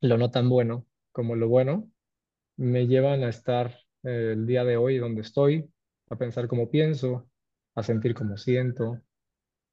lo 0.00 0.18
no 0.18 0.30
tan 0.30 0.48
bueno 0.48 0.86
como 1.12 1.36
lo 1.36 1.48
bueno, 1.48 1.90
me 2.56 2.86
llevan 2.86 3.24
a 3.24 3.30
estar 3.30 3.68
eh, 4.04 4.32
el 4.34 4.46
día 4.46 4.64
de 4.64 4.76
hoy 4.76 4.98
donde 4.98 5.22
estoy, 5.22 5.70
a 6.10 6.16
pensar 6.16 6.48
como 6.48 6.70
pienso, 6.70 7.28
a 7.76 7.82
sentir 7.82 8.14
como 8.14 8.36
siento, 8.36 9.00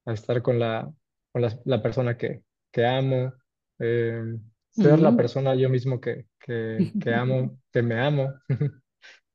a 0.05 0.13
estar 0.13 0.41
con 0.41 0.59
la, 0.59 0.91
con 1.31 1.41
la, 1.41 1.59
la 1.65 1.81
persona 1.81 2.17
que, 2.17 2.43
que 2.71 2.85
amo, 2.85 3.33
eh, 3.79 4.37
ser 4.69 4.99
la 4.99 5.15
persona 5.15 5.55
yo 5.55 5.69
mismo 5.69 5.99
que, 6.01 6.27
que, 6.39 6.89
que 6.99 7.13
amo, 7.15 7.59
que 7.71 7.81
me 7.81 7.99
amo. 7.99 8.33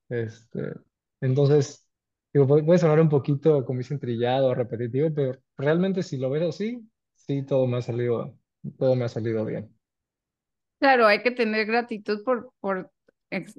Este, 0.09 0.73
entonces, 1.21 1.87
digo, 2.33 2.47
puede, 2.47 2.79
sonar 2.79 2.99
un 2.99 3.09
poquito, 3.09 3.65
como 3.65 3.79
dicen, 3.79 3.99
trillado, 3.99 4.53
repetitivo, 4.55 5.13
pero 5.13 5.39
realmente 5.57 6.03
si 6.03 6.17
lo 6.17 6.29
ves 6.29 6.43
así, 6.43 6.87
sí, 7.15 7.43
todo 7.45 7.67
me 7.67 7.77
ha 7.77 7.81
salido, 7.81 8.37
todo 8.77 8.95
me 8.95 9.05
ha 9.05 9.09
salido 9.09 9.45
bien. 9.45 9.73
Claro, 10.79 11.05
hay 11.07 11.21
que 11.21 11.29
tener 11.31 11.65
gratitud 11.67 12.23
por, 12.23 12.51
por, 12.59 12.91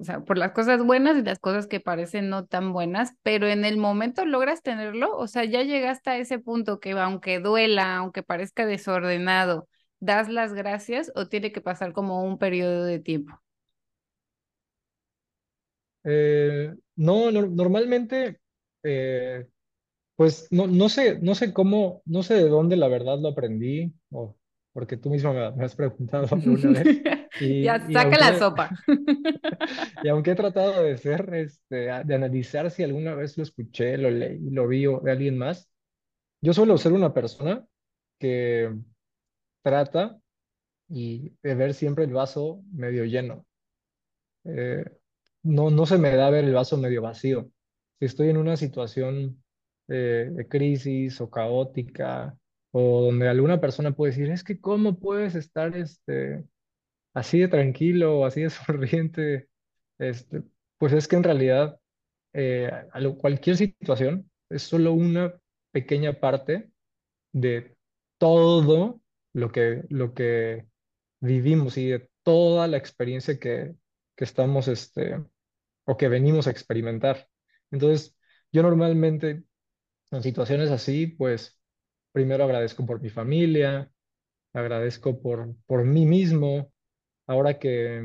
o 0.01 0.05
sea, 0.05 0.21
por 0.21 0.39
las 0.39 0.53
cosas 0.53 0.83
buenas 0.85 1.17
y 1.17 1.23
las 1.23 1.39
cosas 1.39 1.69
que 1.69 1.79
parecen 1.81 2.29
no 2.29 2.47
tan 2.47 2.73
buenas, 2.73 3.15
pero 3.23 3.47
en 3.47 3.65
el 3.65 3.77
momento 3.77 4.25
logras 4.27 4.63
tenerlo, 4.63 5.17
o 5.17 5.29
sea, 5.29 5.45
ya 5.45 5.63
llegaste 5.63 6.11
a 6.11 6.19
ese 6.19 6.39
punto 6.41 6.81
que 6.81 6.93
aunque 6.93 7.39
duela, 7.41 7.97
aunque 7.97 8.23
parezca 8.25 8.67
desordenado, 8.67 9.69
das 10.01 10.29
las 10.29 10.53
gracias 10.53 11.13
o 11.15 11.29
tiene 11.29 11.53
que 11.53 11.61
pasar 11.61 11.93
como 11.93 12.25
un 12.25 12.39
periodo 12.39 12.85
de 12.85 12.99
tiempo. 12.99 13.41
Eh, 16.05 16.75
no, 16.97 17.31
no- 17.31 17.47
normalmente, 17.47 18.41
eh, 18.83 19.47
pues 20.17 20.49
no, 20.51 20.67
no 20.67 20.89
sé, 20.89 21.19
no 21.21 21.35
sé 21.35 21.53
cómo, 21.53 22.03
no 22.05 22.23
sé 22.23 22.35
de 22.35 22.49
dónde 22.49 22.77
la 22.77 22.89
verdad 22.89 23.19
lo 23.19 23.29
aprendí, 23.29 23.93
o 24.11 24.37
porque 24.73 24.97
tú 24.97 25.11
misma 25.11 25.33
me, 25.33 25.53
me 25.53 25.65
has 25.65 25.75
preguntado 25.75 26.27
alguna 26.31 26.71
vez, 26.71 27.03
Ya, 27.41 27.77
y, 27.87 27.91
y 27.91 27.95
saca 27.95 28.19
la 28.19 28.39
sopa. 28.39 28.71
y 30.05 30.09
aunque 30.09 30.33
he 30.33 30.35
tratado 30.35 30.83
de 30.83 30.97
ser, 30.99 31.33
este, 31.35 31.77
de 31.77 32.15
analizar 32.15 32.71
si 32.71 32.83
alguna 32.83 33.15
vez 33.15 33.37
lo 33.37 33.43
escuché, 33.43 33.97
lo 33.97 34.11
leí, 34.11 34.39
lo 34.51 34.69
vi 34.69 34.87
o 34.87 35.01
de 35.01 35.13
alguien 35.13 35.39
más, 35.39 35.71
yo 36.43 36.53
suelo 36.53 36.77
ser 36.77 36.93
una 36.93 37.15
persona 37.15 37.65
que 38.19 38.73
trata 39.63 40.19
y 40.89 41.33
de 41.43 41.55
ver 41.55 41.75
siempre 41.75 42.05
el 42.05 42.13
vaso 42.13 42.63
medio 42.73 43.05
lleno. 43.05 43.47
Eh, 44.45 44.85
no, 45.45 45.71
no 45.71 45.87
se 45.87 45.99
me 45.99 46.15
da 46.15 46.31
ver 46.31 46.45
el 46.45 46.53
vaso 46.55 46.77
medio 46.77 47.03
vacío. 47.03 47.51
Si 48.03 48.07
estoy 48.07 48.31
en 48.31 48.37
una 48.37 48.57
situación 48.57 49.45
eh, 49.87 50.29
de 50.33 50.49
crisis 50.49 51.21
o 51.21 51.31
caótica, 51.31 52.37
o 52.73 53.03
donde 53.03 53.29
alguna 53.29 53.61
persona 53.61 53.93
puede 53.93 54.11
decir, 54.11 54.29
es 54.29 54.43
que 54.43 54.61
¿cómo 54.61 54.99
puedes 54.99 55.37
estar 55.37 55.77
este, 55.77 56.45
así 57.15 57.39
de 57.39 57.47
tranquilo 57.47 58.19
o 58.19 58.27
así 58.27 58.43
de 58.43 58.51
sonriente? 58.67 59.49
Este, 60.01 60.43
pues 60.79 60.93
es 60.95 61.07
que 61.07 61.15
en 61.15 61.23
realidad 61.23 61.79
eh, 62.33 62.73
cualquier 63.19 63.57
situación 63.57 64.29
es 64.51 64.65
solo 64.65 64.95
una 64.95 65.41
pequeña 65.71 66.15
parte 66.19 66.73
de 67.31 67.77
todo 68.19 69.01
lo 69.33 69.53
que, 69.53 69.85
lo 69.91 70.13
que 70.13 70.67
vivimos 71.21 71.79
y 71.79 71.87
de 71.87 72.11
toda 72.25 72.67
la 72.67 72.79
experiencia 72.79 73.39
que, 73.39 73.77
que 74.17 74.25
estamos, 74.25 74.67
este, 74.67 75.23
o 75.85 75.97
que 75.97 76.09
venimos 76.09 76.49
a 76.49 76.51
experimentar. 76.51 77.29
Entonces, 77.73 78.17
yo 78.53 78.63
normalmente 78.65 79.45
en 80.11 80.23
situaciones 80.23 80.71
así, 80.71 81.07
pues 81.09 81.59
primero 82.13 82.45
agradezco 82.45 82.87
por 82.87 83.01
mi 83.03 83.11
familia, 83.11 83.91
agradezco 84.53 85.21
por, 85.23 85.55
por 85.67 85.85
mí 85.85 86.07
mismo, 86.07 86.73
ahora 87.27 87.59
que 87.59 88.03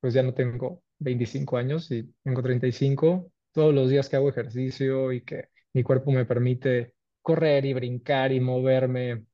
pues 0.00 0.14
ya 0.14 0.22
no 0.22 0.34
tengo 0.34 0.82
25 0.98 1.56
años 1.58 1.90
y 1.90 2.14
tengo 2.24 2.42
35, 2.42 3.32
todos 3.52 3.74
los 3.74 3.90
días 3.90 4.08
que 4.08 4.16
hago 4.16 4.28
ejercicio 4.30 5.12
y 5.12 5.22
que 5.24 5.48
mi 5.74 5.82
cuerpo 5.82 6.12
me 6.12 6.26
permite 6.26 6.94
correr 7.22 7.64
y 7.66 7.74
brincar 7.74 8.32
y 8.32 8.40
moverme 8.40 9.26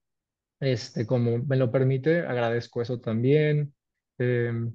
este, 0.61 1.07
como 1.07 1.39
me 1.39 1.57
lo 1.57 1.71
permite, 1.71 2.21
agradezco 2.21 2.83
eso 2.83 3.01
también. 3.01 3.75
Em, 4.19 4.73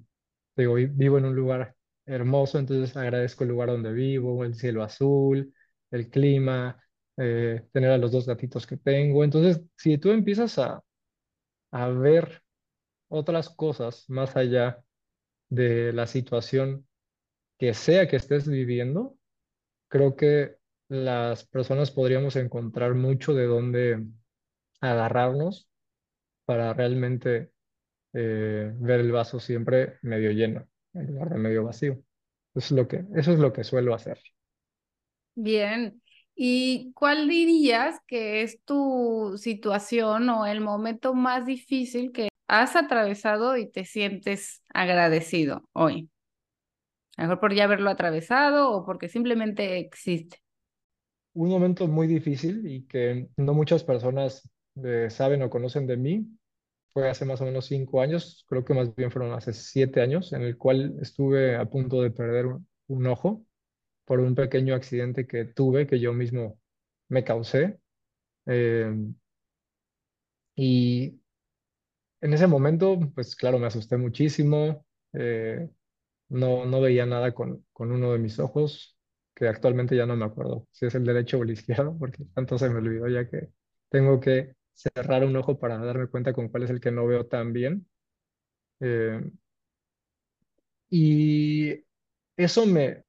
digo, 0.56 0.76
vi- 0.76 0.86
vivo 0.88 1.18
en 1.18 1.26
un 1.26 1.36
lugar 1.36 1.76
hermoso, 2.10 2.60
entonces 2.60 2.96
agradezco 2.98 3.44
el 3.44 3.52
lugar 3.52 3.70
donde 3.70 3.92
vivo, 3.94 4.44
el 4.46 4.56
cielo 4.56 4.84
azul, 4.84 5.54
el 5.92 6.10
clima, 6.10 6.82
eh, 7.18 7.68
tener 7.74 7.92
a 7.92 7.98
los 7.98 8.12
dos 8.12 8.26
gatitos 8.28 8.68
que 8.68 8.78
tengo. 8.78 9.24
Entonces, 9.24 9.62
si 9.78 9.98
tú 9.98 10.12
empiezas 10.12 10.58
a, 10.60 10.84
a 11.72 11.88
ver 11.90 12.44
otras 13.10 13.50
cosas 13.50 14.06
más 14.10 14.36
allá 14.38 14.84
de 15.50 15.94
la 15.94 16.08
situación 16.08 16.88
que 17.60 17.74
sea 17.74 18.08
que 18.08 18.18
estés 18.18 18.48
viviendo, 18.50 19.18
creo 19.90 20.16
que 20.18 20.58
las 20.90 21.46
personas 21.46 21.92
podríamos 21.92 22.36
encontrar 22.38 22.96
mucho 22.96 23.34
de 23.36 23.46
dónde 23.48 24.06
agarrarnos 24.82 25.70
para 26.46 26.74
realmente 26.74 27.52
eh, 28.14 28.74
ver 28.78 29.02
el 29.02 29.14
vaso 29.14 29.42
siempre 29.42 30.00
medio 30.04 30.32
lleno, 30.34 30.69
en 30.94 31.08
lugar 31.08 31.30
de 31.30 31.38
medio 31.38 31.64
vacío. 31.64 31.94
Eso 32.56 32.66
es 32.66 32.72
lo 32.72 32.88
que, 32.88 33.04
eso 33.16 33.32
es 33.32 33.40
lo 33.40 33.54
que 33.54 33.64
suelo 33.64 33.94
hacer. 33.94 34.20
Bien. 35.36 36.02
¿Y 36.36 36.94
cuál 36.94 37.28
dirías 37.28 38.00
que 38.08 38.42
es 38.42 38.64
tu 38.64 39.34
situación 39.38 40.30
o 40.30 40.46
el 40.46 40.62
momento 40.62 41.14
más 41.14 41.46
difícil 41.46 42.12
que 42.12 42.30
has 42.48 42.76
atravesado 42.76 43.58
y 43.58 43.70
te 43.70 43.86
sientes 43.86 44.64
agradecido 44.74 45.68
hoy? 45.74 46.10
A 47.18 47.24
lo 47.24 47.28
mejor 47.28 47.40
por 47.42 47.54
ya 47.54 47.66
haberlo 47.66 47.90
atravesado 47.90 48.72
o 48.72 48.86
porque 48.86 49.10
simplemente 49.10 49.80
existe. 49.80 50.38
Un 51.34 51.50
momento 51.50 51.88
muy 51.88 52.08
difícil 52.08 52.66
y 52.66 52.84
que 52.84 53.28
no 53.36 53.54
muchas 53.54 53.84
personas 53.84 54.50
eh, 54.84 55.10
saben 55.10 55.44
o 55.44 55.50
conocen 55.50 55.86
de 55.86 55.98
mí 55.98 56.39
fue 57.00 57.10
hace 57.10 57.26
más 57.26 57.42
o 57.42 57.46
menos 57.46 57.66
cinco 57.66 58.02
años, 58.02 58.46
creo 58.50 58.66
que 58.66 58.74
más 58.74 58.96
bien 58.96 59.12
fueron 59.12 59.34
hace 59.34 59.54
siete 59.54 60.02
años, 60.02 60.34
en 60.34 60.42
el 60.44 60.58
cual 60.58 60.96
estuve 61.02 61.56
a 61.56 61.66
punto 61.70 62.02
de 62.02 62.12
perder 62.12 62.46
un, 62.48 62.68
un 62.88 63.08
ojo 63.08 63.46
por 64.06 64.20
un 64.22 64.36
pequeño 64.36 64.76
accidente 64.76 65.28
que 65.28 65.46
tuve, 65.46 65.88
que 65.88 66.00
yo 66.00 66.14
mismo 66.14 66.60
me 67.10 67.24
causé. 67.26 67.80
Eh, 68.48 68.94
y 70.56 71.20
en 72.22 72.34
ese 72.34 72.48
momento, 72.48 73.00
pues 73.16 73.36
claro, 73.36 73.60
me 73.60 73.68
asusté 73.68 73.98
muchísimo. 73.98 74.86
eh, 75.14 75.70
No, 76.30 76.66
no 76.66 76.82
veía 76.82 77.06
nada 77.08 77.34
con, 77.34 77.66
con 77.74 77.92
uno 77.94 78.14
de 78.14 78.20
mis 78.20 78.40
ojos, 78.40 78.98
que 79.36 79.48
actualmente 79.50 79.96
ya 79.98 80.06
no 80.08 80.18
me 80.18 80.26
acuerdo 80.26 80.68
si 80.72 80.88
es 80.88 80.96
el 80.96 81.06
derecho 81.06 81.40
o 81.40 81.44
el 81.44 81.52
izquierdo, 81.52 81.98
porque 82.00 82.26
tanto 82.36 82.58
se 82.60 82.70
me 82.70 82.78
olvidó 82.80 83.08
ya 83.10 83.30
que 83.30 83.50
tengo 83.90 84.20
que 84.22 84.56
cerrar 84.80 85.24
un 85.26 85.36
ojo 85.38 85.60
para 85.60 85.78
darme 85.80 86.08
cuenta 86.08 86.34
con 86.34 86.50
cuál 86.50 86.64
es 86.64 86.70
el 86.70 86.80
que 86.82 86.92
no 86.92 87.06
veo 87.08 87.28
tan 87.28 87.54
bien. 87.54 87.88
Eh, 88.82 89.22
y 90.90 91.84
eso 92.38 92.66
me, 92.66 93.04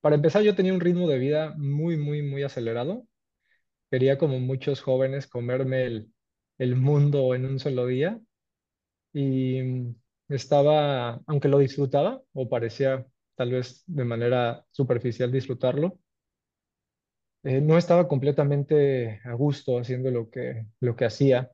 para 0.00 0.16
empezar, 0.16 0.42
yo 0.42 0.54
tenía 0.54 0.74
un 0.74 0.80
ritmo 0.80 1.08
de 1.08 1.18
vida 1.18 1.54
muy, 1.56 1.96
muy, 1.96 2.22
muy 2.22 2.42
acelerado. 2.42 3.06
Quería, 3.90 4.18
como 4.18 4.40
muchos 4.40 4.82
jóvenes, 4.82 5.26
comerme 5.28 5.84
el, 5.86 6.12
el 6.58 6.76
mundo 6.76 7.34
en 7.34 7.46
un 7.46 7.58
solo 7.60 7.86
día. 7.86 8.20
Y 9.14 9.62
mm, 9.62 9.96
estaba, 10.30 11.20
aunque 11.26 11.48
lo 11.48 11.58
disfrutaba, 11.60 12.22
o 12.34 12.48
parecía 12.50 13.06
tal 13.36 13.52
vez 13.52 13.84
de 13.86 14.04
manera 14.04 14.66
superficial 14.72 15.32
disfrutarlo, 15.32 16.00
eh, 17.44 17.60
no 17.60 17.78
estaba 17.78 18.08
completamente 18.08 19.20
a 19.24 19.32
gusto 19.34 19.78
haciendo 19.78 20.10
lo 20.10 20.30
que, 20.30 20.66
lo 20.80 20.96
que 20.96 21.04
hacía, 21.06 21.50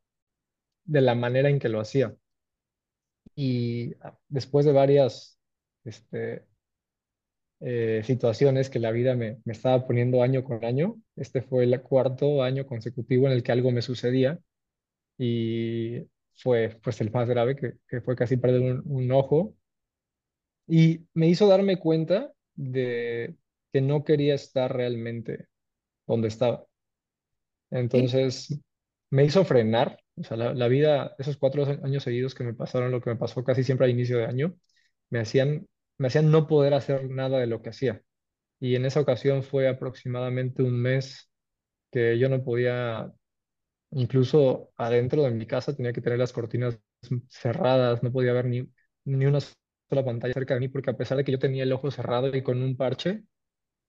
de 0.84 1.00
la 1.02 1.14
manera 1.14 1.50
en 1.50 1.58
que 1.60 1.68
lo 1.70 1.80
hacía. 1.80 2.16
Y 3.34 3.94
ah, 4.02 4.18
después 4.28 4.66
de 4.66 4.72
varias 4.72 5.38
este, 5.84 6.46
eh, 7.60 8.02
situaciones 8.04 8.70
que 8.70 8.78
la 8.78 8.92
vida 8.92 9.14
me, 9.16 9.40
me 9.44 9.52
estaba 9.52 9.86
poniendo 9.86 10.22
año 10.22 10.44
con 10.44 10.64
año, 10.64 10.96
este 11.16 11.42
fue 11.42 11.64
el 11.64 11.80
cuarto 11.82 12.42
año 12.42 12.66
consecutivo 12.66 13.26
en 13.26 13.32
el 13.32 13.42
que 13.42 13.52
algo 13.52 13.72
me 13.72 13.82
sucedía 13.82 14.38
y 15.18 16.08
fue 16.36 16.78
pues 16.82 17.00
el 17.00 17.10
más 17.12 17.28
grave, 17.28 17.56
que, 17.56 17.74
que 17.88 18.00
fue 18.02 18.16
casi 18.16 18.36
perder 18.38 18.62
un, 18.62 18.82
un 18.86 19.12
ojo 19.12 19.56
Y 20.66 21.06
me 21.14 21.28
hizo 21.28 21.48
darme 21.48 21.78
cuenta 21.78 22.32
de 22.54 23.36
que 23.72 23.80
no 23.80 24.04
quería 24.04 24.34
estar 24.34 24.74
realmente 24.74 25.46
donde 26.08 26.28
estaba. 26.28 26.64
¿sí? 27.92 28.10
Entonces 28.10 28.60
me 29.10 29.24
hizo 29.24 29.44
frenar. 29.44 29.98
O 30.16 30.24
sea, 30.24 30.36
la, 30.36 30.54
la 30.54 30.68
vida, 30.68 31.14
esos 31.18 31.36
cuatro 31.36 31.64
años 31.84 32.02
seguidos 32.02 32.34
que 32.34 32.44
me 32.44 32.54
pasaron, 32.54 32.90
lo 32.90 33.00
que 33.00 33.10
me 33.10 33.16
pasó 33.16 33.44
casi 33.44 33.62
siempre 33.64 33.86
a 33.86 33.90
inicio 33.90 34.18
de 34.18 34.26
año, 34.26 34.56
me 35.10 35.20
hacían, 35.20 35.66
me 35.98 36.08
hacían 36.08 36.30
no 36.30 36.46
poder 36.48 36.74
hacer 36.74 37.08
nada 37.10 37.38
de 37.38 37.46
lo 37.46 37.62
que 37.62 37.70
hacía. 37.70 38.02
y 38.60 38.76
en 38.76 38.86
esa 38.86 39.00
ocasión 39.00 39.42
fue 39.44 39.68
aproximadamente 39.68 40.62
un 40.64 40.80
mes 40.80 41.30
que 41.92 42.18
yo 42.18 42.28
no 42.30 42.44
podía, 42.44 43.12
incluso 43.92 44.72
adentro 44.76 45.22
de 45.24 45.30
mi 45.32 45.46
casa 45.46 45.74
tenía 45.76 45.92
que 45.92 46.00
tener 46.02 46.18
las 46.18 46.32
cortinas 46.32 46.78
cerradas, 47.28 48.02
no 48.02 48.12
podía 48.12 48.32
ver 48.34 48.46
ni, 48.46 48.68
ni 49.04 49.26
una 49.26 49.40
sola 49.40 50.04
pantalla 50.04 50.34
cerca 50.34 50.54
de 50.54 50.60
mí 50.60 50.68
porque 50.68 50.90
a 50.90 50.96
pesar 50.96 51.18
de 51.18 51.24
que 51.24 51.32
yo 51.32 51.38
tenía 51.38 51.64
el 51.64 51.72
ojo 51.72 51.90
cerrado 51.90 52.34
y 52.36 52.42
con 52.42 52.62
un 52.62 52.76
parche, 52.76 53.24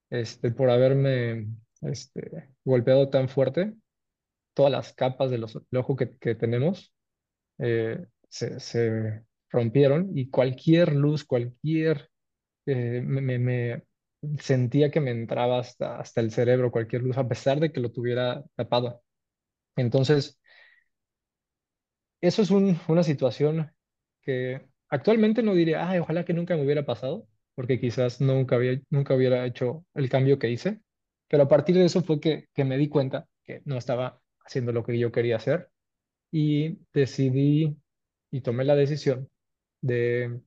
este, 0.09 0.51
por 0.51 0.69
haberme 0.69 1.47
este, 1.81 2.49
golpeado 2.63 3.09
tan 3.09 3.29
fuerte, 3.29 3.73
todas 4.53 4.71
las 4.71 4.93
capas 4.93 5.31
del 5.31 5.45
ojo 5.45 5.95
que, 5.95 6.17
que 6.17 6.35
tenemos 6.35 6.93
eh, 7.59 8.05
se, 8.29 9.23
rompieron 9.51 10.11
y 10.17 10.29
cualquier 10.29 10.93
luz, 10.93 11.25
cualquier, 11.25 12.09
eh, 12.65 13.01
me, 13.03 13.83
sentía 14.39 14.91
que 14.91 15.01
me 15.01 15.11
entraba 15.11 15.59
hasta, 15.59 15.99
hasta 15.99 16.21
el 16.21 16.31
cerebro, 16.31 16.71
cualquier 16.71 17.03
luz, 17.03 17.17
a 17.17 17.27
pesar 17.27 17.59
de 17.59 17.71
que 17.71 17.79
lo 17.81 17.91
tuviera 17.91 18.43
tapado. 18.55 19.03
Entonces, 19.75 20.39
eso 22.21 22.41
es 22.41 22.51
un, 22.51 22.77
una 22.87 23.03
situación 23.03 23.71
que 24.21 24.67
actualmente 24.89 25.43
no 25.43 25.53
diría, 25.53 25.89
ay, 25.89 25.99
ojalá 25.99 26.25
que 26.25 26.33
nunca 26.33 26.55
me 26.55 26.63
hubiera 26.63 26.85
pasado, 26.85 27.27
porque 27.55 27.79
quizás 27.79 28.21
nunca, 28.21 28.55
había, 28.55 28.79
nunca 28.89 29.15
hubiera 29.15 29.45
hecho 29.45 29.85
el 29.93 30.09
cambio 30.09 30.39
que 30.39 30.49
hice, 30.49 30.81
pero 31.29 31.43
a 31.43 31.47
partir 31.47 31.75
de 31.75 31.85
eso 31.85 32.01
fue 32.01 32.19
que, 32.19 32.49
me 32.57 32.77
di 32.77 32.89
cuenta 32.89 33.27
que 33.45 33.61
no 33.65 33.77
estaba 33.77 34.21
haciendo 34.45 34.71
lo 34.73 34.83
que 34.83 34.97
yo 34.97 35.11
quería 35.11 35.37
hacer 35.37 35.69
y 36.31 36.79
decidí 36.93 37.77
y 38.31 38.41
tomé 38.41 38.65
la 38.65 38.75
decisión 38.75 39.29
de 39.81 40.41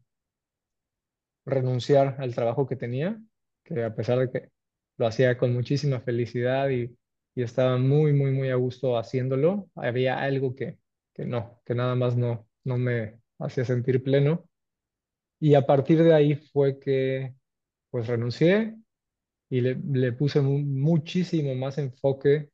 renunciar 1.46 2.16
al 2.18 2.34
trabajo 2.34 2.66
que 2.66 2.76
tenía, 2.76 3.20
que 3.64 3.84
a 3.84 3.94
pesar 3.94 4.18
de 4.18 4.30
que 4.30 4.50
lo 4.98 5.06
hacía 5.06 5.38
con 5.38 5.54
muchísima 5.54 6.00
felicidad 6.00 6.68
y, 6.70 6.96
y 7.34 7.42
estaba 7.42 7.78
muy, 7.78 8.12
muy, 8.12 8.32
muy 8.32 8.50
a 8.50 8.56
gusto 8.56 8.98
haciéndolo, 8.98 9.70
había 9.76 10.20
algo 10.20 10.54
que, 10.54 10.78
que 11.14 11.24
no, 11.26 11.60
que 11.64 11.74
nada 11.74 11.94
más 11.94 12.16
no, 12.16 12.48
no 12.64 12.78
me 12.78 13.20
hacía 13.38 13.64
sentir 13.64 14.02
pleno. 14.02 14.48
Y 15.40 15.54
a 15.54 15.66
partir 15.66 16.02
de 16.02 16.14
ahí 16.14 16.36
fue 16.36 16.78
que 16.78 17.34
pues 17.90 18.06
renuncié 18.06 18.76
y 19.52 19.60
le, 19.60 20.12
puse 20.12 20.40
muchísimo 20.40 21.54
más 21.54 21.76
enfoque 21.76 22.48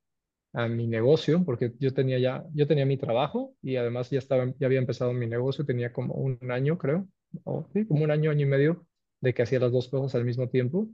a 0.52 0.67
mi 0.67 0.88
negocio, 0.88 1.45
porque 1.45 1.73
yo 1.78 1.95
tenía 1.95 2.19
ya, 2.19 2.45
yo 2.55 2.67
tenía 2.67 2.87
mi 2.87 2.97
trabajo 2.97 3.55
y 3.62 3.76
además 3.76 4.11
ya 4.11 4.19
estaba, 4.19 4.52
ya 4.59 4.67
había 4.67 4.81
empezado 4.81 5.12
mi 5.12 5.28
negocio, 5.28 5.64
tenía 5.64 5.93
como 5.93 6.14
un 6.14 6.38
año, 6.50 6.76
creo, 6.76 7.09
o 7.45 7.69
sí, 7.73 7.87
como 7.87 8.02
un 8.02 8.11
año, 8.11 8.33
año 8.33 8.47
y 8.47 8.49
medio 8.50 8.87
de 9.21 9.33
que 9.33 9.43
hacía 9.43 9.61
las 9.61 9.71
dos 9.71 9.88
cosas 9.88 10.17
al 10.17 10.25
mismo 10.25 10.49
tiempo. 10.49 10.88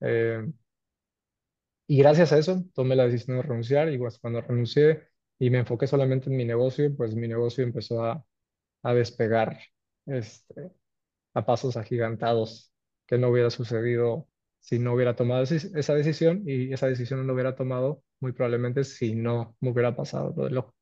Eh, 0.00 0.44
y 1.86 1.98
gracias 1.98 2.32
a 2.32 2.38
eso 2.38 2.64
tomé 2.74 2.96
la 2.96 3.06
decisión 3.06 3.36
de 3.36 3.42
renunciar 3.44 3.92
y 3.92 3.98
pues, 3.98 4.18
cuando 4.18 4.40
renuncié 4.40 5.04
y 5.38 5.50
me 5.50 5.58
enfoqué 5.58 5.86
solamente 5.86 6.30
en 6.30 6.36
mi 6.36 6.44
negocio, 6.44 6.92
pues 6.96 7.14
mi 7.14 7.28
negocio 7.28 7.62
empezó 7.62 8.04
a, 8.04 8.24
a 8.82 8.94
despegar 8.94 9.60
este, 10.06 10.72
a 11.34 11.46
pasos 11.46 11.76
agigantados 11.76 12.72
que 13.06 13.18
no 13.18 13.28
hubiera 13.28 13.50
sucedido 13.50 14.28
si 14.62 14.80
no 14.80 14.94
hubiera 14.94 15.16
tomado 15.16 15.44
esa 15.44 15.94
decisión 15.96 16.44
y 16.46 16.72
esa 16.74 16.88
decisión 16.88 17.20
no 17.20 17.26
lo 17.26 17.34
hubiera 17.34 17.56
tomado 17.56 18.04
muy 18.20 18.32
probablemente 18.32 18.84
si 18.84 19.14
no 19.16 19.56
me 19.60 19.72
hubiera 19.72 19.96
pasado 19.96 20.34
lo 20.36 20.46
del 20.46 20.58
ojo. 20.58 20.74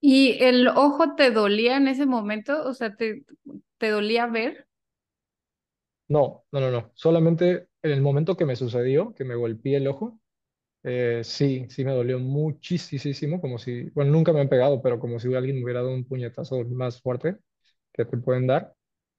¿Y 0.00 0.42
el 0.44 0.68
ojo 0.68 1.14
te 1.16 1.30
dolía 1.30 1.76
en 1.76 1.88
ese 1.88 2.06
momento? 2.06 2.64
O 2.64 2.74
sea, 2.74 2.94
¿te, 2.96 3.24
te 3.78 3.90
dolía 3.90 4.26
ver? 4.26 4.68
No, 6.08 6.44
no, 6.52 6.60
no, 6.60 6.70
no. 6.70 6.90
Solamente 6.94 7.68
en 7.82 7.90
el 7.90 8.00
momento 8.00 8.36
que 8.36 8.46
me 8.46 8.56
sucedió, 8.56 9.14
que 9.14 9.24
me 9.24 9.34
golpeé 9.34 9.76
el 9.76 9.88
ojo, 9.88 10.18
eh, 10.84 11.22
sí, 11.24 11.66
sí 11.70 11.84
me 11.84 11.92
dolió 11.92 12.18
muchísimo, 12.20 13.40
como 13.40 13.58
si, 13.58 13.90
bueno, 13.90 14.12
nunca 14.12 14.32
me 14.32 14.40
han 14.40 14.48
pegado, 14.50 14.82
pero 14.82 15.00
como 15.00 15.20
si 15.20 15.34
alguien 15.34 15.56
me 15.58 15.64
hubiera 15.64 15.82
dado 15.82 15.94
un 15.94 16.04
puñetazo 16.06 16.64
más 16.66 17.00
fuerte 17.02 17.38
que 17.92 18.04
te 18.06 18.18
pueden 18.18 18.46
dar. 18.48 18.74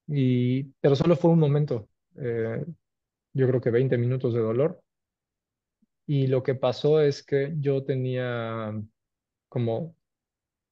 Y, 0.08 0.66
pero 0.82 0.96
solo 0.96 1.16
fue 1.18 1.32
un 1.32 1.40
momento, 1.40 1.90
eh, 2.18 2.66
yo 3.40 3.48
creo 3.48 3.62
que 3.62 3.72
20 3.72 3.98
minutos 3.98 4.34
de 4.34 4.42
dolor. 4.42 4.82
Y 6.06 6.28
lo 6.28 6.44
que 6.44 6.56
pasó 6.56 7.00
es 7.02 7.24
que 7.24 7.54
yo 7.60 7.84
tenía 7.86 8.74
como 9.50 9.96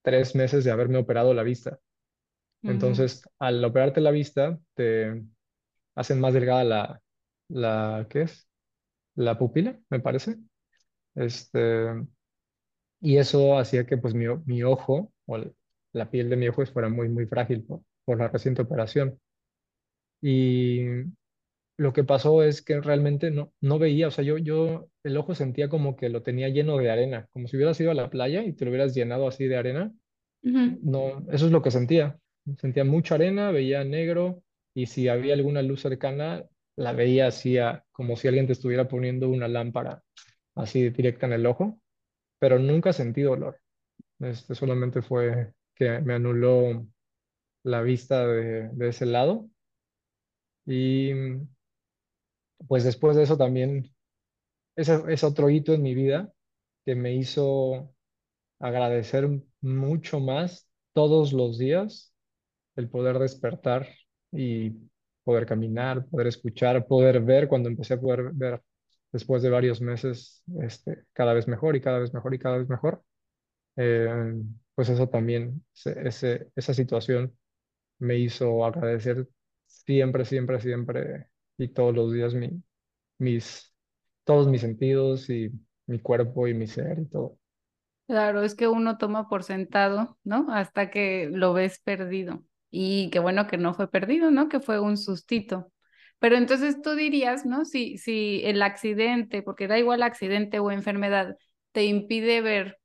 tres 0.04 0.36
meses 0.36 0.64
de 0.64 0.72
haberme 0.72 0.98
operado 0.98 1.34
la 1.34 1.44
vista. 1.44 1.80
Entonces, 2.64 3.24
al 3.40 3.64
operarte 3.64 4.02
la 4.02 4.12
vista, 4.12 4.60
te 4.74 5.24
hacen 5.96 6.20
más 6.20 6.34
delgada 6.34 6.64
la, 6.64 7.02
la, 7.50 8.08
¿qué 8.10 8.24
es? 8.24 8.50
La 9.16 9.38
pupila, 9.38 9.80
me 9.90 10.00
parece. 10.00 10.38
Este, 11.16 11.88
y 13.02 13.18
eso 13.18 13.58
hacía 13.58 13.86
que 13.86 13.98
pues 13.98 14.14
mi, 14.14 14.26
mi 14.46 14.64
ojo 14.64 15.12
o 15.26 15.38
la 15.94 16.10
piel 16.12 16.30
de 16.30 16.36
mi 16.38 16.48
ojo 16.48 16.66
fuera 16.66 16.90
muy, 16.90 17.10
muy 17.10 17.26
frágil 17.28 17.64
por, 17.64 17.82
por 18.06 18.18
la 18.20 18.28
reciente 18.30 18.62
operación. 18.62 19.20
Y 20.22 20.84
lo 21.78 21.94
que 21.94 22.04
pasó 22.04 22.44
es 22.44 22.62
que 22.62 22.82
realmente 22.82 23.32
no, 23.32 23.54
no 23.62 23.80
veía, 23.80 24.08
o 24.08 24.12
sea, 24.12 24.24
yo, 24.24 24.38
yo 24.38 24.90
el 25.04 25.18
ojo 25.18 25.36
sentía 25.36 25.70
como 25.70 25.96
que 25.96 26.10
lo 26.10 26.24
tenía 26.24 26.50
lleno 26.50 26.78
de 26.78 26.90
arena, 26.92 27.30
como 27.34 27.48
si 27.48 27.56
hubieras 27.56 27.80
ido 27.80 27.92
a 27.92 27.94
la 27.94 28.10
playa 28.10 28.44
y 28.44 28.54
te 28.54 28.66
lo 28.66 28.72
hubieras 28.72 28.96
llenado 28.96 29.28
así 29.28 29.46
de 29.48 29.58
arena. 29.58 29.94
No, 30.80 31.26
eso 31.32 31.46
es 31.48 31.52
lo 31.52 31.62
que 31.62 31.72
sentía. 31.72 32.20
Sentía 32.60 32.84
mucha 32.84 33.16
arena, 33.16 33.52
veía 33.52 33.84
negro 33.84 34.44
y 34.74 34.88
si 34.88 35.08
había 35.08 35.34
alguna 35.34 35.62
luz 35.62 35.82
cercana, 35.82 36.46
la 36.76 36.94
veía 36.94 37.28
así 37.28 37.58
como 37.92 38.16
si 38.16 38.28
alguien 38.28 38.48
te 38.48 38.54
estuviera 38.54 38.88
poniendo 38.88 39.30
una 39.30 39.48
lámpara 39.48 40.04
así 40.56 40.90
directa 40.90 41.26
en 41.28 41.34
el 41.34 41.46
ojo, 41.46 41.80
pero 42.40 42.60
nunca 42.60 42.94
sentí 42.94 43.22
dolor. 43.22 43.60
Este 44.20 44.56
solamente 44.56 45.02
fue 45.02 45.54
que 45.76 46.00
me 46.02 46.16
anuló 46.16 46.88
la 47.64 47.82
vista 47.82 48.28
de, 48.28 48.70
de 48.70 48.90
ese 48.90 49.06
lado. 49.06 49.50
Y 50.66 51.12
pues 52.68 52.84
después 52.84 53.16
de 53.16 53.24
eso 53.24 53.38
también, 53.38 53.94
ese 54.76 55.02
es 55.10 55.24
otro 55.24 55.50
hito 55.50 55.74
en 55.74 55.82
mi 55.84 55.96
vida 55.96 56.32
que 56.86 56.96
me 56.96 57.16
hizo 57.16 57.94
agradecer 58.60 59.30
mucho 59.62 60.20
más 60.20 60.70
todos 60.94 61.34
los 61.34 61.58
días 61.58 62.14
el 62.76 62.90
poder 62.90 63.20
despertar 63.20 63.88
y 64.32 64.72
poder 65.24 65.46
caminar, 65.46 66.06
poder 66.08 66.28
escuchar, 66.28 66.88
poder 66.88 67.22
ver, 67.22 67.48
cuando 67.48 67.70
empecé 67.70 67.96
a 67.96 68.02
poder 68.02 68.32
ver 68.34 68.62
después 69.12 69.42
de 69.42 69.50
varios 69.50 69.82
meses, 69.82 70.44
este, 70.62 71.06
cada 71.14 71.34
vez 71.34 71.48
mejor 71.48 71.76
y 71.76 71.82
cada 71.82 72.00
vez 72.00 72.14
mejor 72.14 72.34
y 72.34 72.40
cada 72.40 72.58
vez 72.58 72.70
mejor, 72.70 73.04
eh, 73.78 74.36
pues 74.76 74.90
eso 74.90 75.10
también, 75.10 75.66
ese, 75.86 76.50
esa 76.56 76.74
situación 76.74 77.38
me 78.00 78.18
hizo 78.18 78.66
agradecer 78.66 79.28
siempre, 79.68 80.26
siempre, 80.26 80.60
siempre 80.62 81.28
y 81.58 81.70
todos 81.70 81.96
los 81.96 82.14
días 82.14 82.34
mi, 82.34 82.62
mis, 83.20 83.74
todos 84.26 84.48
mis 84.48 84.62
sentidos 84.62 85.30
y 85.30 85.52
mi 85.88 86.00
cuerpo 86.00 86.48
y 86.48 86.54
mi 86.56 86.68
ser 86.68 87.00
y 87.00 87.06
todo. 87.08 87.38
Claro, 88.08 88.42
es 88.44 88.56
que 88.56 88.68
uno 88.70 88.98
toma 88.98 89.28
por 89.28 89.44
sentado, 89.44 90.18
¿no? 90.24 90.48
Hasta 90.50 90.90
que 90.90 91.30
lo 91.32 91.52
ves 91.54 91.80
perdido. 91.80 92.44
Y 92.72 93.10
qué 93.12 93.20
bueno 93.20 93.48
que 93.48 93.58
no 93.58 93.74
fue 93.74 93.90
perdido, 93.92 94.32
¿no? 94.32 94.48
Que 94.48 94.62
fue 94.62 94.80
un 94.80 94.96
sustito. 94.98 95.72
Pero 96.20 96.38
entonces 96.38 96.82
tú 96.82 96.96
dirías, 96.96 97.46
¿no? 97.46 97.66
Si, 97.66 97.98
si 97.98 98.42
el 98.46 98.62
accidente, 98.62 99.42
porque 99.44 99.68
da 99.68 99.78
igual 99.78 100.04
accidente 100.04 100.60
o 100.60 100.72
enfermedad, 100.72 101.36
te 101.74 101.84
impide 101.86 102.40
ver 102.42 102.80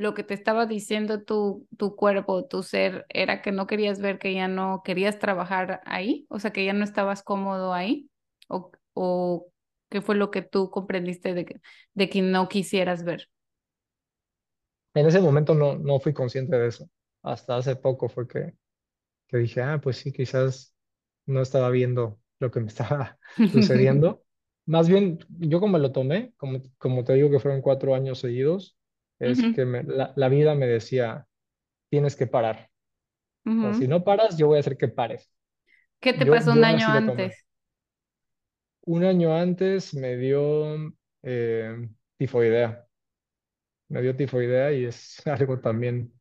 lo 0.00 0.14
que 0.14 0.24
te 0.24 0.34
estaba 0.34 0.66
diciendo 0.66 1.22
tu, 1.24 1.68
tu 1.76 1.94
cuerpo, 1.96 2.46
tu 2.46 2.62
ser, 2.62 3.06
era 3.10 3.42
que 3.42 3.52
no 3.52 3.66
querías 3.66 4.00
ver, 4.00 4.18
que 4.18 4.34
ya 4.34 4.48
no 4.48 4.82
querías 4.84 5.18
trabajar 5.18 5.82
ahí, 5.86 6.26
o 6.30 6.38
sea, 6.40 6.52
que 6.52 6.64
ya 6.64 6.72
no 6.72 6.84
estabas 6.84 7.22
cómodo 7.22 7.74
ahí, 7.74 8.10
o, 8.48 8.72
o 8.94 9.48
qué 9.90 10.00
fue 10.02 10.14
lo 10.16 10.30
que 10.30 10.42
tú 10.42 10.70
comprendiste 10.70 11.34
de 11.34 11.44
que, 11.44 11.60
de 11.94 12.08
que 12.10 12.22
no 12.22 12.48
quisieras 12.48 13.04
ver. 13.04 13.28
En 14.94 15.06
ese 15.06 15.20
momento 15.20 15.54
no, 15.54 15.76
no 15.76 16.00
fui 16.00 16.12
consciente 16.12 16.56
de 16.58 16.68
eso. 16.68 16.88
Hasta 17.22 17.56
hace 17.56 17.76
poco 17.76 18.08
fue 18.08 18.26
que, 18.28 18.54
que 19.28 19.38
dije, 19.38 19.62
ah, 19.62 19.80
pues 19.82 19.98
sí, 19.98 20.12
quizás 20.12 20.74
no 21.26 21.42
estaba 21.42 21.70
viendo 21.70 22.20
lo 22.40 22.50
que 22.50 22.60
me 22.60 22.68
estaba 22.68 23.18
sucediendo. 23.44 24.24
Más 24.66 24.88
bien, 24.88 25.20
yo 25.30 25.60
como 25.60 25.78
lo 25.78 25.92
tomé, 25.92 26.34
como, 26.38 26.60
como 26.78 27.04
te 27.04 27.14
digo 27.14 27.30
que 27.30 27.40
fueron 27.40 27.62
cuatro 27.62 27.94
años 27.94 28.20
seguidos, 28.20 28.76
es 29.20 29.40
que 29.54 29.64
me, 29.64 29.82
la, 29.82 30.12
la, 30.16 30.28
vida 30.28 30.54
me 30.54 30.66
decía, 30.66 31.26
tienes 31.90 32.16
que 32.16 32.26
parar. 32.26 32.70
o 33.44 33.74
si 33.74 33.86
no 33.86 34.02
paras, 34.02 34.36
yo 34.38 34.48
voy 34.48 34.56
a 34.56 34.60
hacer 34.60 34.76
que 34.76 34.88
pares. 34.88 35.30
¿Qué 36.00 36.14
te 36.14 36.24
yo, 36.24 36.32
pasó 36.32 36.52
un 36.52 36.64
año 36.64 36.88
antes? 36.88 37.46
Un 38.82 39.04
año 39.04 39.36
antes 39.36 39.94
me 39.94 40.16
dio 40.16 40.94
eh, 41.22 41.88
tifoidea. 42.16 42.86
Me 43.88 44.00
dio 44.02 44.16
tifoidea 44.16 44.72
y 44.72 44.86
es 44.86 45.24
algo 45.26 45.60
también 45.60 46.12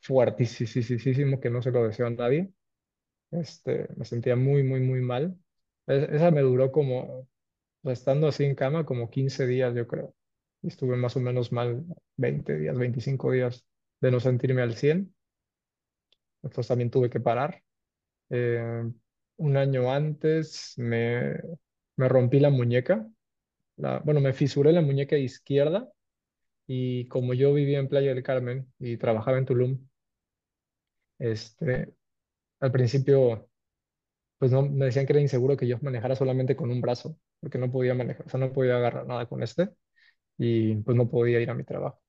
fuertísimo 0.00 1.40
que 1.40 1.50
no 1.50 1.62
se 1.62 1.70
lo 1.70 1.86
deseo 1.86 2.06
a 2.06 2.10
nadie. 2.10 2.52
Este, 3.30 3.88
me 3.96 4.04
sentía 4.04 4.36
muy, 4.36 4.62
muy, 4.62 4.80
muy 4.80 5.00
mal. 5.00 5.36
esa 5.86 6.30
me 6.30 6.42
duró 6.42 6.70
como 6.70 7.26
estando 7.84 8.28
así 8.28 8.44
en 8.44 8.54
cama 8.54 8.84
como 8.84 9.10
15 9.10 9.46
días, 9.46 9.74
yo 9.74 9.86
creo. 9.86 10.14
Y 10.64 10.68
estuve 10.68 10.96
más 10.96 11.14
o 11.16 11.20
menos 11.20 11.52
mal 11.52 11.84
20 12.16 12.58
días, 12.58 12.78
25 12.78 13.32
días 13.32 13.66
de 14.00 14.10
no 14.10 14.18
sentirme 14.18 14.62
al 14.62 14.74
100. 14.74 15.14
Entonces 16.42 16.68
también 16.68 16.90
tuve 16.90 17.10
que 17.10 17.20
parar. 17.20 17.62
Eh, 18.30 18.82
un 19.36 19.56
año 19.58 19.92
antes 19.92 20.72
me, 20.78 21.34
me 21.96 22.08
rompí 22.08 22.40
la 22.40 22.48
muñeca. 22.48 23.06
La, 23.76 23.98
bueno, 23.98 24.22
me 24.22 24.32
fisuré 24.32 24.72
la 24.72 24.80
muñeca 24.80 25.18
izquierda 25.18 25.86
y 26.66 27.08
como 27.08 27.34
yo 27.34 27.52
vivía 27.52 27.78
en 27.78 27.88
Playa 27.88 28.14
del 28.14 28.22
Carmen 28.22 28.72
y 28.78 28.96
trabajaba 28.96 29.36
en 29.36 29.44
Tulum, 29.44 29.86
este, 31.18 31.94
al 32.60 32.72
principio 32.72 33.50
pues 34.38 34.52
no, 34.52 34.62
me 34.62 34.86
decían 34.86 35.06
que 35.06 35.12
era 35.12 35.22
inseguro 35.22 35.56
que 35.56 35.66
yo 35.66 35.78
manejara 35.82 36.16
solamente 36.16 36.56
con 36.56 36.70
un 36.70 36.80
brazo, 36.80 37.18
porque 37.40 37.58
no 37.58 37.70
podía 37.70 37.94
manejar, 37.94 38.26
o 38.26 38.28
sea, 38.30 38.40
no 38.40 38.52
podía 38.52 38.76
agarrar 38.76 39.06
nada 39.06 39.26
con 39.26 39.42
este 39.42 39.70
y 40.38 40.76
pues 40.76 40.96
no 40.96 41.08
podía 41.10 41.40
ir 41.40 41.50
a 41.50 41.54
mi 41.54 41.64
trabajo. 41.64 42.00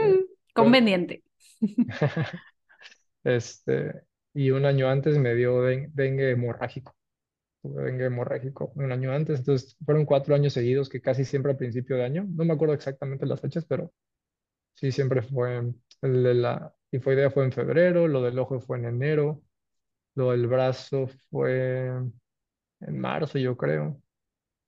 Eh, 0.00 0.20
Conveniente. 0.54 1.22
este, 3.24 4.02
y 4.34 4.50
un 4.50 4.64
año 4.66 4.88
antes 4.88 5.18
me 5.18 5.34
dio 5.34 5.62
den- 5.62 5.90
dengue 5.94 6.30
hemorrágico. 6.30 6.96
Tuve 7.62 7.84
dengue 7.84 8.06
hemorrágico 8.06 8.72
un 8.76 8.92
año 8.92 9.12
antes, 9.12 9.40
entonces 9.40 9.76
fueron 9.84 10.06
cuatro 10.06 10.34
años 10.34 10.52
seguidos 10.54 10.88
que 10.88 11.00
casi 11.02 11.24
siempre 11.24 11.52
a 11.52 11.56
principio 11.58 11.96
de 11.96 12.04
año, 12.04 12.26
no 12.30 12.44
me 12.44 12.54
acuerdo 12.54 12.74
exactamente 12.74 13.26
las 13.26 13.40
fechas, 13.40 13.66
pero 13.66 13.92
sí 14.74 14.92
siempre 14.92 15.22
fue, 15.22 15.58
el 16.02 16.22
de 16.24 16.34
la 16.34 16.74
tifoidea 16.90 17.30
fue 17.30 17.44
en 17.44 17.52
febrero, 17.52 18.08
lo 18.08 18.22
del 18.22 18.38
ojo 18.38 18.60
fue 18.60 18.78
en 18.78 18.86
enero, 18.86 19.42
lo 20.14 20.32
del 20.32 20.46
brazo 20.48 21.08
fue 21.30 21.88
en 22.80 22.98
marzo, 23.00 23.38
yo 23.38 23.56
creo, 23.56 24.00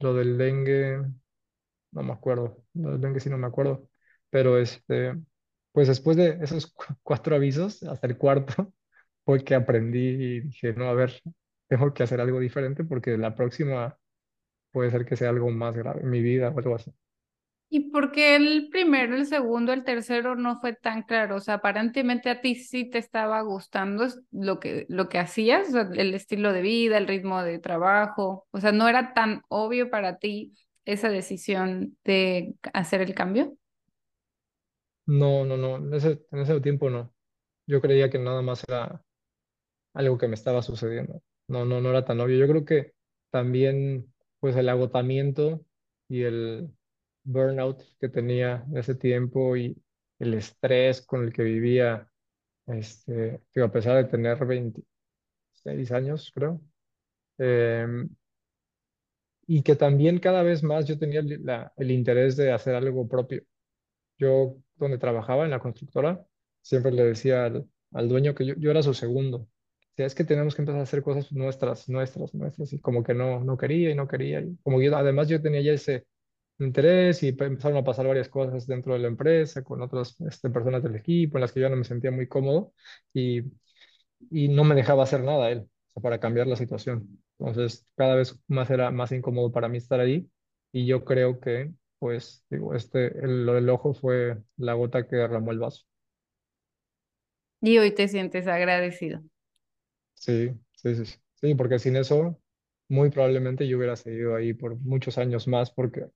lo 0.00 0.14
del 0.14 0.38
dengue, 0.38 1.00
no 1.92 2.02
me 2.02 2.12
acuerdo, 2.12 2.62
lo 2.74 2.92
del 2.92 3.00
dengue 3.00 3.20
sí 3.20 3.30
no 3.30 3.38
me 3.38 3.46
acuerdo, 3.46 3.88
pero 4.30 4.58
este, 4.58 5.14
pues 5.72 5.88
después 5.88 6.16
de 6.16 6.38
esos 6.42 6.66
cu- 6.72 6.84
cuatro 7.02 7.36
avisos, 7.36 7.82
hasta 7.84 8.06
el 8.06 8.18
cuarto, 8.18 8.72
fue 9.24 9.44
que 9.44 9.54
aprendí 9.54 10.00
y 10.00 10.40
dije, 10.40 10.72
no, 10.74 10.88
a 10.88 10.94
ver, 10.94 11.20
tengo 11.68 11.92
que 11.94 12.02
hacer 12.04 12.20
algo 12.20 12.40
diferente 12.40 12.84
porque 12.84 13.16
la 13.18 13.34
próxima 13.34 13.96
puede 14.72 14.90
ser 14.90 15.04
que 15.06 15.16
sea 15.16 15.30
algo 15.30 15.50
más 15.50 15.76
grave 15.76 16.02
en 16.02 16.10
mi 16.10 16.22
vida 16.22 16.50
o 16.50 16.58
algo 16.58 16.76
así. 16.76 16.92
¿Y 17.72 17.90
por 17.90 18.10
qué 18.10 18.34
el 18.34 18.68
primero, 18.70 19.14
el 19.16 19.26
segundo, 19.26 19.72
el 19.72 19.84
tercero 19.84 20.34
no 20.34 20.58
fue 20.60 20.74
tan 20.74 21.02
claro? 21.04 21.36
O 21.36 21.40
sea, 21.40 21.54
aparentemente 21.54 22.28
a 22.28 22.40
ti 22.40 22.56
sí 22.56 22.84
te 22.90 22.98
estaba 22.98 23.40
gustando 23.42 24.06
lo 24.32 24.58
que, 24.58 24.86
lo 24.88 25.08
que 25.08 25.18
hacías, 25.20 25.72
el 25.74 26.12
estilo 26.14 26.52
de 26.52 26.62
vida, 26.62 26.98
el 26.98 27.06
ritmo 27.06 27.42
de 27.44 27.60
trabajo. 27.60 28.46
O 28.50 28.58
sea, 28.60 28.72
no 28.72 28.88
era 28.88 29.14
tan 29.14 29.42
obvio 29.48 29.88
para 29.88 30.18
ti 30.18 30.52
esa 30.92 31.08
decisión 31.10 31.96
de 32.04 32.54
hacer 32.72 33.02
el 33.02 33.14
cambio. 33.14 33.56
No, 35.06 35.44
no, 35.44 35.56
no, 35.56 35.76
en 35.76 35.92
ese, 35.94 36.24
en 36.30 36.38
ese 36.40 36.60
tiempo 36.60 36.88
no. 36.90 37.12
Yo 37.66 37.80
creía 37.80 38.10
que 38.10 38.18
nada 38.18 38.42
más 38.42 38.64
era 38.68 39.04
algo 39.94 40.18
que 40.18 40.28
me 40.28 40.34
estaba 40.34 40.62
sucediendo. 40.62 41.22
No, 41.48 41.64
no, 41.64 41.80
no 41.80 41.90
era 41.90 42.04
tan 42.04 42.20
obvio. 42.20 42.38
Yo 42.38 42.48
creo 42.48 42.64
que 42.64 42.94
también, 43.30 44.12
pues 44.40 44.56
el 44.56 44.68
agotamiento 44.68 45.64
y 46.08 46.22
el 46.24 46.70
burnout 47.24 47.82
que 48.00 48.08
tenía 48.08 48.64
en 48.70 48.78
ese 48.78 48.94
tiempo 48.94 49.56
y 49.56 49.82
el 50.18 50.34
estrés 50.34 51.02
con 51.02 51.24
el 51.24 51.32
que 51.32 51.42
vivía, 51.44 52.10
este, 52.66 53.42
que 53.52 53.62
a 53.62 53.72
pesar 53.72 53.96
de 53.98 54.04
tener 54.10 54.44
26 54.46 55.92
años, 55.92 56.32
creo, 56.34 56.60
em, 57.38 58.08
y 59.50 59.62
que 59.64 59.74
también 59.76 60.18
cada 60.20 60.42
vez 60.44 60.62
más 60.62 60.86
yo 60.86 60.98
tenía 60.98 61.20
el, 61.76 61.90
interés 61.90 62.36
de 62.36 62.52
hacer 62.52 62.74
algo 62.76 63.08
propio. 63.08 63.42
Yo, 64.18 64.56
donde 64.76 64.98
trabajaba 64.98 65.44
en 65.44 65.50
la 65.50 65.60
constructora, 65.60 66.24
siempre 66.62 66.92
le 66.92 67.04
decía 67.04 67.46
al, 67.46 67.68
al 67.92 68.08
dueño 68.08 68.34
que 68.34 68.46
yo, 68.46 68.54
yo 68.56 68.70
era 68.70 68.82
su 68.82 68.94
segundo. 68.94 69.38
O 69.38 69.48
sea, 69.96 70.06
es 70.06 70.14
que 70.14 70.24
tenemos 70.24 70.54
que 70.54 70.62
empezar 70.62 70.80
a 70.80 70.84
hacer 70.84 71.02
cosas 71.02 71.32
nuestras, 71.32 71.88
nuestras, 71.88 72.34
nuestras, 72.34 72.72
y 72.72 72.80
como 72.80 73.02
que 73.04 73.14
no, 73.14 73.44
no 73.44 73.56
quería 73.58 73.90
y 73.90 73.94
no 73.94 74.08
quería. 74.08 74.40
Y 74.40 74.56
como 74.62 74.80
yo, 74.82 74.96
además 74.96 75.28
yo 75.28 75.42
tenía 75.42 75.60
ya 75.62 75.72
ese 75.72 76.06
interés 76.58 77.22
y 77.24 77.32
pe- 77.32 77.46
empezaron 77.46 77.78
a 77.78 77.84
pasar 77.84 78.06
varias 78.08 78.28
cosas 78.28 78.66
dentro 78.66 78.92
de 78.94 79.00
la 79.00 79.08
empresa, 79.08 79.64
con 79.64 79.82
otras 79.82 80.16
este, 80.22 80.50
personas 80.50 80.82
del 80.82 80.96
equipo, 80.96 81.38
en 81.38 81.42
las 81.42 81.52
que 81.52 81.60
yo 81.60 81.70
no 81.70 81.76
me 81.76 81.84
sentía 81.84 82.10
muy 82.12 82.28
cómodo 82.28 82.72
y, 83.14 83.42
y 84.30 84.48
no 84.48 84.64
me 84.64 84.74
dejaba 84.74 85.04
hacer 85.04 85.22
nada 85.22 85.50
él, 85.50 85.68
para 86.02 86.20
cambiar 86.20 86.46
la 86.46 86.56
situación. 86.56 87.20
Entonces, 87.40 87.86
cada 87.96 88.16
vez 88.16 88.38
más 88.48 88.70
era 88.70 88.92
más 88.92 89.12
incómodo 89.12 89.52
para 89.52 89.68
mí 89.68 89.78
estar 89.78 90.00
ahí 90.00 90.30
y 90.72 90.86
yo 90.86 91.04
creo 91.04 91.40
que, 91.40 91.72
pues, 91.98 92.44
digo, 92.50 92.74
este, 92.76 93.08
el- 93.24 93.46
lo 93.46 93.54
del 93.54 93.70
ojo 93.70 93.94
fue 93.94 94.38
la 94.58 94.74
gota 94.74 95.08
que 95.08 95.16
derramó 95.16 95.52
el 95.52 95.60
vaso. 95.60 95.84
Y 97.62 97.78
hoy 97.78 97.92
te 97.94 98.06
sientes 98.08 98.46
agradecido. 98.46 99.22
Sí, 100.14 100.50
sí, 100.72 100.94
sí, 100.94 101.04
sí, 101.06 101.18
Sí, 101.34 101.54
porque 101.54 101.78
sin 101.78 101.96
eso, 101.96 102.38
muy 102.88 103.08
probablemente 103.10 103.66
yo 103.66 103.78
hubiera 103.78 103.96
seguido 103.96 104.36
ahí 104.36 104.52
por 104.52 104.76
muchos 104.80 105.16
años 105.18 105.48
más 105.48 105.70
porque 105.70 106.06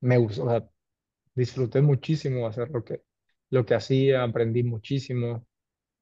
me 0.00 0.18
gustó, 0.18 0.44
o 0.44 0.50
sea, 0.50 0.68
disfruté 1.34 1.82
muchísimo 1.82 2.46
hacer 2.48 2.70
lo 2.70 2.84
que, 2.84 3.02
lo 3.50 3.66
que 3.66 3.74
hacía, 3.76 4.24
aprendí 4.24 4.62
muchísimo, 4.64 5.46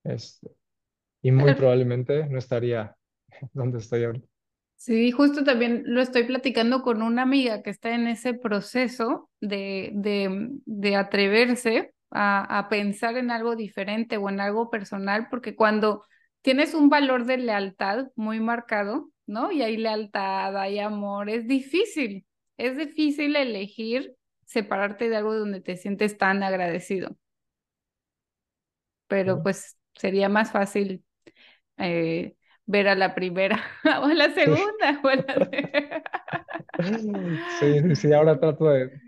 este, 0.04 0.50
y 1.22 1.32
muy 1.32 1.52
probablemente 1.54 2.28
no 2.28 2.38
estaría 2.38 2.96
donde 3.54 3.78
estoy 3.78 4.04
ahorita. 4.04 4.28
Sí, 4.76 5.10
justo 5.10 5.42
también 5.42 5.82
lo 5.86 6.00
estoy 6.00 6.24
platicando 6.24 6.82
con 6.82 7.02
una 7.02 7.22
amiga 7.22 7.62
que 7.62 7.70
está 7.70 7.94
en 7.94 8.06
ese 8.06 8.34
proceso 8.34 9.30
de, 9.40 9.90
de, 9.94 10.48
de 10.66 10.96
atreverse 10.96 11.92
a, 12.10 12.58
a 12.58 12.68
pensar 12.68 13.16
en 13.16 13.30
algo 13.30 13.56
diferente 13.56 14.16
o 14.18 14.28
en 14.28 14.38
algo 14.40 14.70
personal, 14.70 15.28
porque 15.30 15.56
cuando 15.56 16.04
tienes 16.42 16.74
un 16.74 16.88
valor 16.88 17.24
de 17.24 17.38
lealtad 17.38 18.08
muy 18.16 18.38
marcado, 18.38 19.10
¿no? 19.26 19.50
Y 19.50 19.62
hay 19.62 19.76
lealtad, 19.76 20.56
hay 20.56 20.78
amor, 20.78 21.30
es 21.30 21.48
difícil, 21.48 22.26
es 22.56 22.76
difícil 22.76 23.34
elegir 23.34 24.14
separarte 24.44 25.08
de 25.08 25.16
algo 25.16 25.34
donde 25.34 25.60
te 25.60 25.76
sientes 25.76 26.16
tan 26.18 26.42
agradecido, 26.44 27.16
pero 29.06 29.42
pues 29.42 29.76
sería 29.94 30.28
más 30.28 30.52
fácil 30.52 31.04
eh, 31.78 32.36
ver 32.66 32.88
a 32.88 32.94
la 32.94 33.14
primera 33.14 33.62
o 33.84 34.04
a 34.04 34.14
la 34.14 34.30
segunda 34.30 35.00
o 35.02 35.08
a 35.08 35.16
la 35.16 36.02
Sí, 37.60 37.80
sí, 37.80 37.96
sí, 37.96 38.12
ahora 38.12 38.38
trato 38.38 38.68
de, 38.68 39.00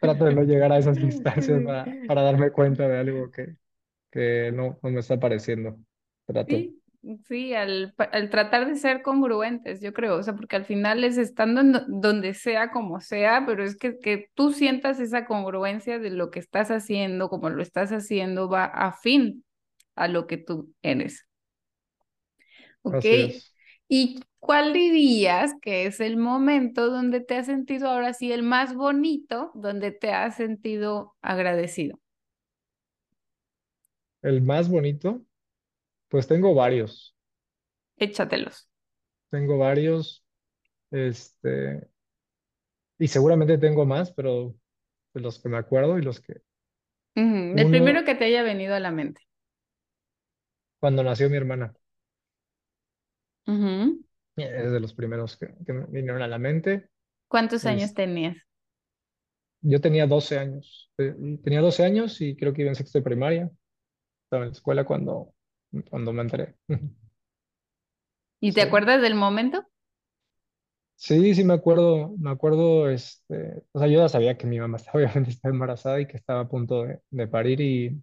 trato 0.00 0.24
de 0.24 0.34
no 0.34 0.42
llegar 0.42 0.72
a 0.72 0.78
esas 0.78 0.96
distancias 0.96 1.62
para, 1.64 1.86
para 2.06 2.22
darme 2.22 2.50
cuenta 2.50 2.86
de 2.88 2.98
algo 2.98 3.30
que, 3.30 3.56
que 4.10 4.52
no, 4.52 4.78
no 4.82 4.90
me 4.90 5.00
está 5.00 5.18
pareciendo. 5.18 5.78
Trato. 6.26 6.54
Sí, 6.54 6.82
sí, 7.26 7.54
al, 7.54 7.94
al 8.12 8.30
tratar 8.30 8.66
de 8.66 8.74
ser 8.74 9.02
congruentes, 9.02 9.80
yo 9.80 9.92
creo, 9.92 10.16
o 10.16 10.22
sea, 10.22 10.34
porque 10.34 10.56
al 10.56 10.64
final 10.64 11.04
es 11.04 11.16
estando 11.18 11.60
en 11.60 11.72
donde 11.88 12.34
sea 12.34 12.70
como 12.70 13.00
sea, 13.00 13.44
pero 13.46 13.64
es 13.64 13.76
que, 13.78 13.98
que 13.98 14.28
tú 14.34 14.52
sientas 14.52 15.00
esa 15.00 15.24
congruencia 15.24 15.98
de 15.98 16.10
lo 16.10 16.30
que 16.30 16.40
estás 16.40 16.70
haciendo, 16.70 17.28
como 17.28 17.48
lo 17.48 17.62
estás 17.62 17.92
haciendo, 17.92 18.48
va 18.48 18.64
afín 18.64 19.44
a 19.94 20.08
lo 20.08 20.26
que 20.26 20.36
tú 20.36 20.74
eres, 20.82 21.25
¿ok? 22.86 23.04
¿Y 23.88 24.20
cuál 24.38 24.72
dirías 24.72 25.52
que 25.60 25.86
es 25.86 26.00
el 26.00 26.16
momento 26.16 26.90
donde 26.90 27.20
te 27.20 27.36
has 27.36 27.46
sentido 27.46 27.88
ahora 27.88 28.12
sí 28.12 28.32
el 28.32 28.42
más 28.42 28.74
bonito, 28.74 29.50
donde 29.54 29.92
te 29.92 30.10
has 30.12 30.36
sentido 30.36 31.14
agradecido? 31.20 31.98
El 34.22 34.42
más 34.42 34.68
bonito, 34.68 35.22
pues 36.08 36.26
tengo 36.26 36.54
varios. 36.54 37.16
Échatelos. 37.98 38.68
Tengo 39.30 39.58
varios, 39.58 40.24
este, 40.90 41.88
y 42.98 43.08
seguramente 43.08 43.58
tengo 43.58 43.84
más, 43.84 44.12
pero 44.12 44.54
de 45.14 45.20
los 45.20 45.40
que 45.40 45.48
me 45.48 45.56
acuerdo 45.56 45.98
y 45.98 46.02
los 46.02 46.20
que... 46.20 46.34
El 47.14 47.70
primero 47.70 48.04
que 48.04 48.14
te 48.14 48.26
haya 48.26 48.42
venido 48.42 48.74
a 48.74 48.80
la 48.80 48.90
mente. 48.90 49.22
cuando 50.78 51.02
nació 51.02 51.28
mi 51.30 51.36
hermana, 51.36 51.74
Ujú. 53.46 54.04
es 54.36 54.72
de 54.72 54.80
los 54.80 54.94
primeros 54.94 55.36
que, 55.36 55.54
que 55.66 55.72
me 55.72 55.86
vinieron 55.86 56.22
a 56.22 56.28
la 56.28 56.38
mente. 56.38 56.88
¿Cuántos 57.28 57.66
años 57.66 57.94
Es, 57.94 57.94
tenías? 57.94 58.36
yo 59.62 59.80
tenía 59.80 60.06
12 60.06 60.38
años. 60.38 60.90
eh, 60.98 61.14
Tenía 61.42 61.60
12 61.60 61.84
años 61.84 62.20
y 62.20 62.36
creo 62.36 62.52
que 62.52 62.62
iba 62.62 62.70
en 62.70 62.74
sexto 62.76 62.98
de 62.98 63.04
primaria. 63.04 63.50
Estaba 64.24 64.44
en 64.44 64.50
la 64.50 64.54
escuela 64.54 64.84
cuando, 64.86 65.34
cuando 65.90 66.12
me 66.12 66.22
enteré. 66.22 66.56
¿Y 68.40 68.52
te 68.54 68.62
Sí. 68.62 68.62
acuerdas 68.62 69.02
del 69.02 69.14
momento? 69.14 69.66
Sí, 70.98 71.34
sí 71.34 71.44
me 71.44 71.52
acuerdo, 71.54 72.14
me 72.18 72.30
acuerdo, 72.30 72.88
este, 72.88 73.62
o 73.72 73.78
sea, 73.78 73.86
yo 73.88 73.98
ya 74.00 74.08
sabía 74.08 74.36
que 74.38 74.46
mi 74.46 74.58
mamá 74.58 74.76
estaba, 74.78 74.98
obviamente 74.98 75.30
estaba 75.30 75.52
embarazada 75.54 76.00
y 76.00 76.06
que 76.06 76.16
estaba 76.16 76.40
a 76.40 76.48
punto 76.48 76.84
de, 76.84 77.00
de 77.10 77.28
parir, 77.28 77.60
y, 77.60 78.02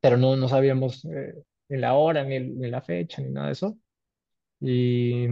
pero 0.00 0.16
no, 0.16 0.36
no 0.36 0.48
sabíamos 0.48 1.04
eh, 1.06 1.34
ni 1.68 1.78
la 1.78 1.94
hora, 1.94 2.24
ni, 2.24 2.36
el- 2.36 2.58
ni 2.58 2.70
la 2.70 2.82
fecha, 2.82 3.22
ni 3.22 3.30
nada 3.30 3.46
de 3.48 3.52
eso. 3.54 3.78
Y 4.60 5.26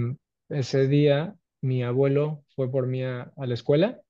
ese 0.49 0.87
día 0.89 1.35
mi 1.63 1.83
abuelo 1.83 2.45
fue 2.55 2.71
por 2.71 2.87
mí 2.87 3.03
a, 3.03 3.33
a 3.37 3.47
la 3.47 3.55
escuela 3.55 4.01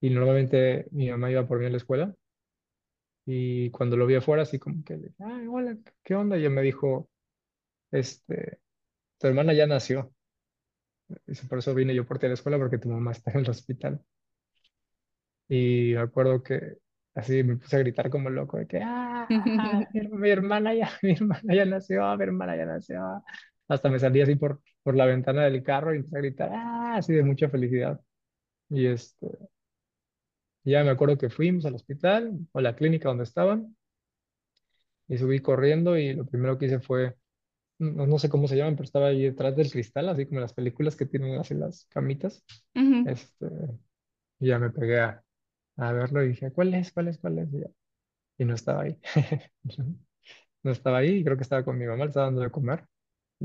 y 0.00 0.10
normalmente 0.10 0.86
mi 0.90 1.10
mamá 1.10 1.30
iba 1.30 1.46
por 1.46 1.58
mí 1.58 1.66
a 1.66 1.70
la 1.70 1.76
escuela 1.76 2.14
y 3.26 3.70
cuando 3.70 3.96
lo 3.96 4.06
vi 4.06 4.16
afuera 4.16 4.42
así 4.42 4.58
como 4.58 4.84
que, 4.84 4.96
le 4.96 5.14
ay, 5.18 5.46
hola, 5.48 5.76
¿qué 6.02 6.14
onda? 6.14 6.36
Y 6.36 6.44
él 6.44 6.50
me 6.50 6.62
dijo, 6.62 7.08
este, 7.90 8.60
tu 9.18 9.26
hermana 9.26 9.54
ya 9.54 9.66
nació. 9.66 10.12
Dice, 11.26 11.46
por 11.46 11.58
eso 11.58 11.74
vine 11.74 11.94
yo 11.94 12.06
por 12.06 12.18
ti 12.18 12.26
a 12.26 12.28
la 12.28 12.34
escuela 12.34 12.58
porque 12.58 12.78
tu 12.78 12.88
mamá 12.88 13.12
está 13.12 13.30
en 13.32 13.38
el 13.40 13.50
hospital. 13.50 14.00
Y 15.48 15.92
me 15.94 16.00
acuerdo 16.00 16.42
que 16.42 16.78
así 17.14 17.42
me 17.42 17.56
puse 17.56 17.76
a 17.76 17.80
gritar 17.80 18.10
como 18.10 18.28
loco 18.28 18.58
de 18.58 18.66
que, 18.66 18.80
ah, 18.82 19.26
mi 20.12 20.30
hermana 20.30 20.74
ya, 20.74 20.90
mi 21.02 21.12
hermana 21.12 21.54
ya 21.54 21.64
nació, 21.64 22.16
mi 22.16 22.24
hermana 22.24 22.56
ya 22.56 22.66
nació. 22.66 23.22
Hasta 23.68 23.88
me 23.90 23.98
salí 23.98 24.20
así 24.22 24.36
por, 24.36 24.62
por 24.82 24.96
la 24.96 25.06
ventana 25.06 25.44
del 25.44 25.62
carro 25.62 25.94
y 25.94 25.98
empecé 25.98 26.16
a 26.18 26.20
gritar, 26.20 26.50
ah, 26.54 26.96
así 26.98 27.12
de 27.14 27.22
mucha 27.24 27.48
felicidad. 27.48 28.00
Y 28.70 28.86
este, 28.86 29.28
ya 30.64 30.84
me 30.84 30.90
acuerdo 30.90 31.16
que 31.18 31.30
fuimos 31.30 31.64
al 31.66 31.74
hospital 31.74 32.38
o 32.52 32.58
a 32.58 32.62
la 32.62 32.76
clínica 32.76 33.08
donde 33.08 33.24
estaban 33.24 33.76
y 35.08 35.18
subí 35.18 35.40
corriendo 35.40 35.96
y 35.98 36.14
lo 36.14 36.26
primero 36.26 36.58
que 36.58 36.66
hice 36.66 36.80
fue, 36.80 37.16
no, 37.78 38.06
no 38.06 38.18
sé 38.20 38.30
cómo 38.30 38.48
se 38.48 38.56
llaman, 38.56 38.76
pero 38.76 38.84
estaba 38.86 39.08
ahí 39.08 39.24
detrás 39.24 39.56
del 39.56 39.70
cristal, 39.72 40.08
así 40.08 40.26
como 40.26 40.38
en 40.40 40.42
las 40.44 40.54
películas 40.54 40.96
que 40.96 41.06
tienen 41.06 41.38
así 41.40 41.54
las 41.54 41.86
camitas. 41.86 42.44
Este, 43.04 43.46
y 44.40 44.48
ya 44.48 44.58
me 44.58 44.70
pegué 44.70 45.00
a, 45.00 45.24
a 45.78 45.92
verlo 45.92 46.22
y 46.24 46.28
dije, 46.30 46.52
¿cuál 46.52 46.74
es? 46.74 46.92
¿Cuál 46.92 47.08
es? 47.08 47.18
¿Cuál 47.18 47.38
es? 47.40 47.52
Y, 47.54 47.60
ya- 47.60 47.70
y 48.38 48.46
no 48.46 48.54
estaba 48.54 48.82
ahí. 48.84 49.00
No 50.64 50.72
estaba 50.72 50.98
ahí, 50.98 51.18
y 51.18 51.24
creo 51.24 51.36
que 51.36 51.42
estaba 51.44 51.64
con 51.64 51.78
mi 51.78 51.86
mamá, 51.86 52.04
le 52.04 52.08
estaba 52.10 52.26
dando 52.26 52.40
de 52.42 52.50
comer. 52.50 52.84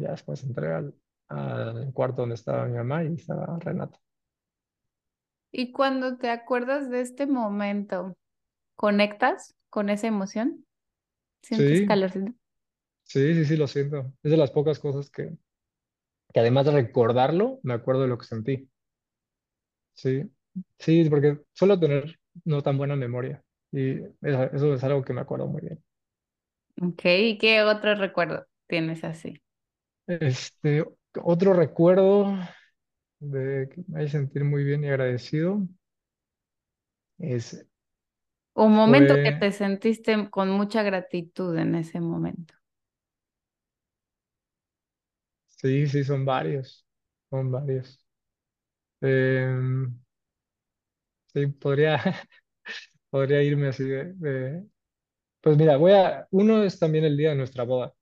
Ya 0.01 0.11
después 0.11 0.43
entré 0.43 0.73
al, 0.73 0.93
al 1.29 1.93
cuarto 1.93 2.21
donde 2.23 2.35
estaba 2.35 2.65
mi 2.65 2.77
mamá 2.77 3.03
y 3.03 3.15
estaba 3.15 3.57
Renata. 3.59 3.99
Y 5.51 5.71
cuando 5.71 6.17
te 6.17 6.29
acuerdas 6.29 6.89
de 6.89 7.01
este 7.01 7.27
momento, 7.27 8.17
¿conectas 8.75 9.55
con 9.69 9.89
esa 9.89 10.07
emoción? 10.07 10.65
¿Sientes 11.43 11.81
Sí, 11.81 11.83
calorcito? 11.83 12.33
sí, 13.03 13.33
sí, 13.35 13.45
sí, 13.45 13.57
lo 13.57 13.67
siento. 13.67 14.13
Es 14.23 14.31
de 14.31 14.37
las 14.37 14.51
pocas 14.51 14.79
cosas 14.79 15.09
que, 15.09 15.37
que 16.33 16.39
además 16.39 16.65
de 16.65 16.71
recordarlo, 16.73 17.59
me 17.63 17.73
acuerdo 17.73 18.03
de 18.03 18.07
lo 18.09 18.17
que 18.17 18.25
sentí. 18.25 18.69
Sí, 19.93 20.23
sí, 20.79 21.09
porque 21.09 21.41
suelo 21.53 21.79
tener 21.79 22.19
no 22.45 22.61
tan 22.63 22.77
buena 22.77 22.95
memoria 22.95 23.43
y 23.71 23.99
eso 24.21 24.73
es 24.73 24.83
algo 24.83 25.03
que 25.03 25.13
me 25.13 25.21
acuerdo 25.21 25.47
muy 25.47 25.61
bien. 25.61 25.83
Ok, 26.81 27.01
¿y 27.05 27.37
qué 27.37 27.63
otro 27.63 27.95
recuerdo 27.95 28.45
tienes 28.67 29.03
así? 29.03 29.41
Este, 30.09 30.83
otro 31.23 31.53
recuerdo 31.53 32.35
de 33.19 33.69
que 33.73 33.83
me 33.87 34.01
hace 34.01 34.11
sentir 34.11 34.43
muy 34.45 34.63
bien 34.65 34.83
y 34.85 34.89
agradecido 34.89 35.67
es, 37.19 37.65
Un 38.53 38.73
momento 38.75 39.21
que 39.23 39.31
fue, 39.31 39.39
te 39.39 39.51
sentiste 39.51 40.29
con 40.29 40.51
mucha 40.51 40.83
gratitud 40.83 41.57
en 41.57 41.73
ese 41.73 41.99
momento. 41.99 42.53
sí, 45.47 45.87
sí, 45.87 46.03
son 46.03 46.25
varios, 46.25 46.85
son 47.29 47.51
varios. 47.51 47.99
Em, 49.01 49.99
sí, 51.33 51.47
podría, 51.47 51.97
podría 53.11 53.43
irme 53.43 53.69
así 53.69 53.83
de, 53.85 54.13
de- 54.15 54.65
Pues 55.41 55.57
mira, 55.57 55.77
voy 55.77 55.93
a, 55.93 56.27
uno 56.31 56.63
es 56.63 56.79
también 56.79 57.05
el 57.05 57.17
día 57.17 57.31
de 57.31 57.35
nuestra 57.37 57.63
boda. 57.65 57.93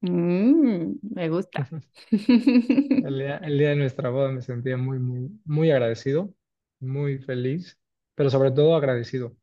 Mm, 0.00 0.98
me 1.02 1.28
gusta. 1.28 1.68
El 3.00 3.18
día, 3.18 3.36
el 3.38 3.58
día 3.58 3.70
de 3.70 3.76
nuestra 3.76 4.10
boda 4.10 4.30
me 4.32 4.42
sentía 4.42 4.76
muy, 4.76 4.98
muy, 4.98 5.30
muy 5.44 5.70
agradecido, 5.70 6.34
muy 6.80 7.18
feliz, 7.18 7.78
pero 8.14 8.30
sobre 8.30 8.50
todo 8.52 8.74
agradecido. 8.76 9.36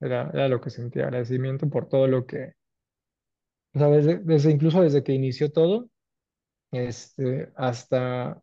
Era, 0.00 0.30
era 0.34 0.48
lo 0.48 0.60
que 0.60 0.70
sentía, 0.70 1.04
agradecimiento 1.06 1.68
por 1.70 1.88
todo 1.88 2.08
lo 2.08 2.26
que, 2.26 2.54
o 3.74 3.78
sea, 3.78 3.88
desde, 3.88 4.18
desde- 4.20 4.50
incluso 4.52 4.82
desde 4.82 5.02
que 5.02 5.12
inició 5.12 5.50
todo, 5.52 5.90
este, 6.72 7.52
hasta 7.56 8.42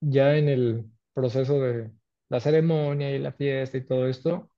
ya 0.00 0.36
en 0.36 0.48
el 0.50 0.86
proceso 1.14 1.60
de 1.60 1.92
la 2.30 2.40
ceremonia 2.40 3.10
y 3.14 3.18
la 3.20 3.32
fiesta 3.32 3.78
y 3.78 3.86
todo 3.86 4.08
esto, 4.08 4.50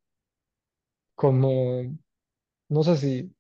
como, 1.15 1.83
no 2.69 2.83
sé 2.85 2.97
si 2.99 3.37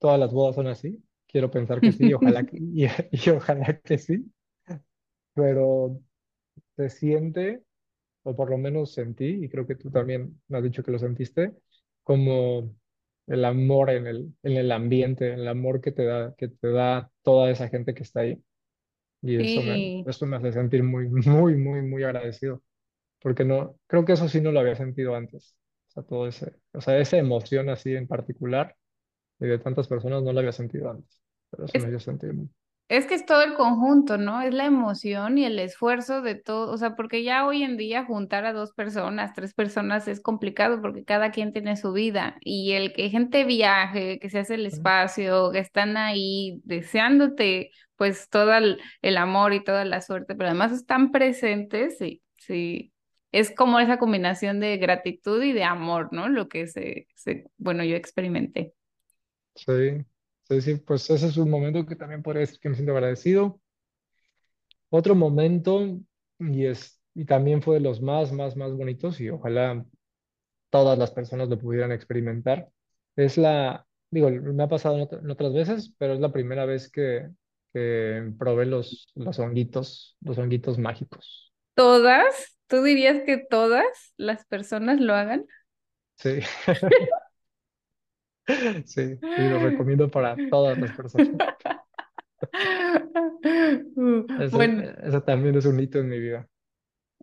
todas 0.00 0.20
las 0.20 0.32
bodas 0.32 0.56
son 0.56 0.68
así, 0.68 1.04
quiero 1.34 1.52
pensar 1.52 1.82
que 1.82 1.92
sí, 1.92 2.14
ojalá 2.14 2.44
que, 2.46 2.58
y, 2.58 2.86
y 3.12 3.30
ojalá 3.30 3.80
que 3.82 3.98
sí, 3.98 4.32
pero 5.34 6.00
se 6.76 6.90
siente 6.90 7.64
o 8.24 8.36
por 8.36 8.50
lo 8.50 8.58
menos 8.58 8.92
sentí, 8.94 9.44
y 9.44 9.48
creo 9.50 9.66
que 9.66 9.76
tú 9.76 9.90
también 9.90 10.40
me 10.48 10.58
has 10.58 10.64
dicho 10.64 10.82
que 10.84 10.92
lo 10.92 10.98
sentiste, 11.00 11.54
como 12.04 12.76
el 13.28 13.44
amor 13.44 13.90
en 13.90 14.06
el, 14.08 14.34
en 14.44 14.52
el 14.58 14.72
ambiente, 14.72 15.34
el 15.34 15.48
amor 15.48 15.80
que 15.80 15.92
te 15.92 16.04
da, 16.06 16.34
que 16.36 16.48
te 16.48 16.70
da 16.72 17.10
toda 17.22 17.50
esa 17.50 17.68
gente 17.68 17.94
que 17.94 18.02
está 18.04 18.20
ahí. 18.22 18.42
Y 19.22 19.36
eso 19.36 19.62
me, 19.62 19.82
eso 20.06 20.26
me 20.26 20.36
hace 20.36 20.52
sentir 20.52 20.82
muy, 20.84 21.08
muy, 21.08 21.56
muy, 21.56 21.82
muy 21.82 22.04
agradecido, 22.04 22.62
porque 23.20 23.44
no, 23.44 23.78
creo 23.88 24.04
que 24.06 24.12
eso 24.14 24.28
sí 24.28 24.40
no 24.40 24.52
lo 24.52 24.60
había 24.60 24.76
sentido 24.76 25.14
antes. 25.16 25.56
O 25.88 25.92
sea, 25.92 26.02
todo 26.04 26.28
ese, 26.28 26.54
o 26.74 26.80
sea, 26.82 26.98
esa 26.98 27.18
emoción 27.18 27.68
así 27.70 27.94
en 27.96 28.08
particular 28.08 28.76
y 29.40 29.46
de 29.48 29.58
tantas 29.60 29.88
personas 29.88 30.22
no 30.24 30.32
la 30.32 30.40
había 30.40 30.52
sentido 30.52 30.90
antes, 30.90 31.22
pero 31.56 31.66
eso 31.66 31.78
es. 31.78 31.88
Es 32.88 33.06
que 33.06 33.14
es 33.14 33.24
todo 33.24 33.42
el 33.42 33.54
conjunto, 33.54 34.18
¿no? 34.18 34.42
Es 34.42 34.52
la 34.52 34.66
emoción 34.66 35.38
y 35.38 35.46
el 35.46 35.58
esfuerzo 35.58 36.20
de 36.20 36.34
todo, 36.34 36.70
o 36.70 36.76
sea, 36.76 36.96
porque 36.96 37.22
ya 37.24 37.46
hoy 37.46 37.62
en 37.62 37.78
día 37.78 38.04
juntar 38.04 38.44
a 38.44 38.52
dos 38.52 38.74
personas, 38.74 39.32
tres 39.34 39.54
personas 39.54 40.06
es 40.06 40.20
complicado 40.20 40.82
porque 40.82 41.02
cada 41.04 41.30
quien 41.30 41.52
tiene 41.52 41.76
su 41.76 41.92
vida 41.92 42.36
y 42.40 42.72
el 42.72 42.92
que 42.92 43.08
gente 43.08 43.44
viaje, 43.44 44.18
que 44.20 44.28
se 44.28 44.38
hace 44.40 44.56
el 44.56 44.66
espacio, 44.66 45.50
que 45.50 45.60
están 45.60 45.96
ahí 45.96 46.60
deseándote 46.64 47.70
pues 47.96 48.28
todo 48.28 48.52
el, 48.54 48.80
el 49.02 49.16
amor 49.16 49.54
y 49.54 49.64
toda 49.64 49.84
la 49.86 50.02
suerte, 50.02 50.34
pero 50.34 50.50
además 50.50 50.72
están 50.72 51.10
presentes, 51.10 51.96
sí, 51.98 52.22
sí. 52.38 52.92
Es 53.32 53.50
como 53.50 53.80
esa 53.80 53.98
combinación 53.98 54.60
de 54.60 54.76
gratitud 54.76 55.42
y 55.42 55.52
de 55.52 55.64
amor, 55.64 56.10
¿no? 56.12 56.28
Lo 56.28 56.48
que 56.48 56.66
se, 56.66 57.08
se, 57.14 57.46
bueno, 57.56 57.82
yo 57.84 57.96
experimenté. 57.96 58.74
Sí, 59.56 60.04
sí, 60.48 60.60
sí, 60.62 60.76
pues 60.76 61.08
ese 61.10 61.26
es 61.28 61.36
un 61.36 61.50
momento 61.50 61.86
que 61.86 61.96
también 61.96 62.22
podría 62.22 62.40
decir 62.40 62.60
que 62.60 62.68
me 62.68 62.74
siento 62.76 62.92
agradecido. 62.92 63.60
Otro 64.90 65.14
momento, 65.14 65.82
y, 66.38 66.66
es, 66.66 67.00
y 67.14 67.24
también 67.24 67.62
fue 67.62 67.76
de 67.76 67.80
los 67.80 68.00
más, 68.00 68.32
más, 68.32 68.56
más 68.56 68.72
bonitos, 68.72 69.20
y 69.20 69.28
ojalá 69.30 69.84
todas 70.70 70.98
las 70.98 71.12
personas 71.12 71.48
lo 71.48 71.58
pudieran 71.58 71.92
experimentar, 71.92 72.70
es 73.16 73.38
la, 73.38 73.86
digo, 74.10 74.30
me 74.30 74.62
ha 74.64 74.68
pasado 74.68 74.98
en, 74.98 75.08
en 75.12 75.30
otras 75.30 75.52
veces, 75.54 75.94
pero 75.98 76.14
es 76.14 76.20
la 76.20 76.32
primera 76.32 76.66
vez 76.66 76.90
que, 76.90 77.30
que 77.72 78.32
probé 78.38 78.66
los, 78.66 79.08
los 79.14 79.38
honguitos, 79.38 80.16
los 80.22 80.38
honguitos 80.38 80.78
mágicos. 80.78 81.54
¿Todas? 81.74 82.56
¿Tú 82.66 82.82
dirías 82.82 83.22
que 83.26 83.38
todas 83.38 83.84
las 84.16 84.44
personas 84.46 85.00
lo 85.00 85.14
hagan? 85.14 85.46
Sí, 86.16 86.40
sí, 88.84 89.18
sí, 89.34 89.48
los 89.48 89.62
recomiendo 89.62 90.10
para 90.10 90.40
todas 90.50 90.78
las 90.78 90.92
personas. 90.92 91.36
Ese, 94.36 94.56
Bueno, 94.56 94.82
ese 95.02 95.20
también 95.22 95.56
es 95.56 95.64
un 95.66 95.80
hito 95.80 95.98
en 95.98 96.08
mi 96.08 96.18
vida. 96.18 96.48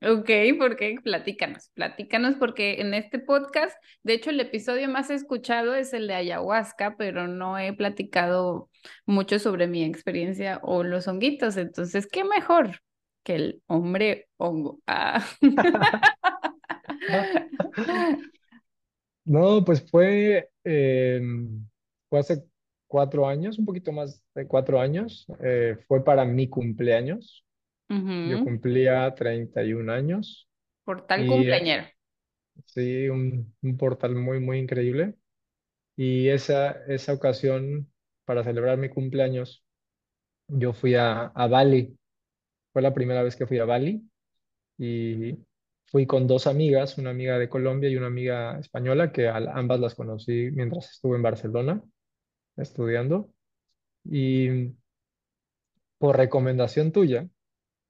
ok, 0.04 0.30
porque 0.60 0.98
platícanos, 1.04 1.70
platícanos, 1.76 2.36
porque 2.36 2.82
en 2.82 2.94
este 2.94 3.20
podcast, 3.20 3.76
de 4.04 4.14
hecho, 4.14 4.32
el 4.32 4.40
episodio 4.40 4.90
más 4.90 5.10
escuchado 5.12 5.76
es 5.76 5.94
el 5.94 6.08
de 6.08 6.16
ayahuasca, 6.16 6.96
pero 6.98 7.28
no 7.28 7.58
he 7.60 7.74
platicado 7.74 8.70
mucho 9.06 9.38
sobre 9.40 9.68
mi 9.68 9.84
experiencia 9.84 10.60
o 10.64 10.84
los 10.84 11.08
honguitos, 11.08 11.58
entonces, 11.58 12.08
¿qué 12.08 12.24
mejor 12.24 12.80
que 13.24 13.36
el 13.36 13.64
hombre 13.68 14.28
hongo? 14.38 14.80
Ah. 14.88 15.24
No, 19.26 19.64
pues 19.64 19.90
fue, 19.90 20.50
eh, 20.64 21.22
fue 22.10 22.20
hace 22.20 22.44
cuatro 22.88 23.28
años, 23.28 23.60
un 23.60 23.66
poquito 23.66 23.92
más 23.92 24.24
de 24.36 24.48
cuatro 24.48 24.80
años. 24.80 25.26
eh, 25.44 25.78
fue 25.88 26.04
para 26.04 26.26
mi 26.26 26.50
cumpleaños. 26.50 27.46
Yo 28.24 28.40
Ujú, 28.40 28.40
cumplía 28.40 29.14
31 29.16 29.90
años 29.90 30.50
Por 30.84 31.08
tal 31.08 31.26
y 31.26 31.50
eh, 31.50 31.66
cumpleañero. 31.66 31.88
sí, 32.68 33.10
un, 33.10 33.56
un 33.62 33.78
portal 33.78 34.16
muy, 34.16 34.40
muy 34.40 34.60
increíble. 34.60 35.16
Y 35.98 36.30
esa, 36.30 36.72
esa 36.88 37.14
ocasión, 37.14 37.92
para 38.26 38.44
celebrar 38.44 38.78
mi 38.78 38.90
cumpleaños, 38.90 39.66
yo 40.48 40.74
fui 40.74 40.96
a, 40.96 41.28
a 41.28 41.48
Bali. 41.48 41.98
Fue 42.74 42.82
la 42.82 42.94
primera 42.94 43.24
vez 43.24 43.36
que 43.36 43.48
fui 43.48 43.60
a 43.60 43.66
Bali 43.66 44.04
y 44.78 45.38
fui 45.92 46.06
con 46.08 46.26
dos 46.26 46.48
amigas, 46.48 46.98
una 46.98 47.10
amiga 47.10 47.38
de 47.38 47.50
Colombia 47.50 47.90
y 47.90 47.98
una 47.98 48.08
amiga 48.08 48.58
española, 48.60 49.12
que 49.12 49.28
ambas 49.28 49.80
las 49.80 49.96
conocí 49.96 50.50
mientras 50.52 50.90
estuve 50.92 51.18
en 51.18 51.24
Barcelona 51.24 51.84
estudiando. 52.56 53.34
Y 54.06 54.74
por 55.98 56.18
recomendación 56.18 56.92
tuya, 56.92 57.28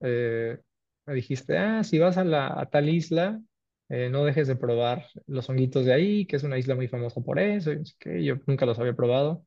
eh, 0.01 0.59
me 1.05 1.13
dijiste, 1.13 1.57
ah, 1.57 1.83
si 1.83 1.99
vas 1.99 2.17
a, 2.17 2.23
la, 2.23 2.59
a 2.59 2.69
tal 2.69 2.89
isla, 2.89 3.41
eh, 3.89 4.09
no 4.09 4.25
dejes 4.25 4.47
de 4.47 4.55
probar 4.55 5.05
los 5.27 5.49
honguitos 5.49 5.85
de 5.85 5.93
ahí, 5.93 6.25
que 6.25 6.37
es 6.37 6.43
una 6.43 6.57
isla 6.57 6.75
muy 6.75 6.87
famosa 6.87 7.21
por 7.21 7.39
eso, 7.39 7.71
y 7.71 7.83
qué, 7.99 8.23
yo 8.23 8.35
nunca 8.47 8.65
los 8.65 8.79
había 8.79 8.95
probado, 8.95 9.45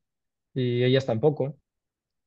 y 0.53 0.83
ellas 0.83 1.05
tampoco. 1.05 1.57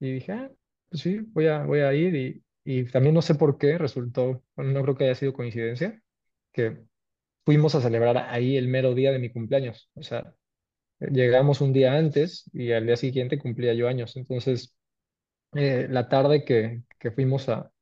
Y 0.01 0.14
dije, 0.14 0.33
ah, 0.33 0.51
pues 0.91 1.03
sí, 1.03 1.21
voy 1.21 1.47
a, 1.49 1.64
voy 1.64 1.81
a 1.81 1.95
ir, 1.95 2.14
y, 2.17 2.45
y 2.64 2.85
también 2.87 3.14
no 3.14 3.23
sé 3.23 3.35
por 3.35 3.59
qué 3.59 3.79
resultó, 3.79 4.45
no 4.57 4.83
creo 4.83 4.97
que 4.97 5.05
haya 5.05 5.14
sido 5.14 5.33
coincidencia, 5.33 6.03
que 6.53 6.85
fuimos 7.45 7.75
a 7.75 7.81
celebrar 7.83 8.17
ahí 8.31 8.57
el 8.57 8.69
mero 8.69 8.95
día 8.95 9.13
de 9.13 9.19
mi 9.21 9.31
cumpleaños. 9.33 9.91
O 9.95 10.03
sea, 10.03 10.35
llegamos 11.01 11.61
un 11.63 11.73
día 11.75 11.95
antes 11.95 12.51
y 12.55 12.73
al 12.73 12.87
día 12.87 12.97
siguiente 12.97 13.39
cumplía 13.39 13.75
yo 13.75 13.89
años. 13.89 14.17
Entonces, 14.17 14.75
eh, 15.55 15.89
la 15.91 16.09
tarde 16.09 16.45
que, 16.45 16.83
que 17.01 17.13
fuimos 17.13 17.49
a, 17.49 17.73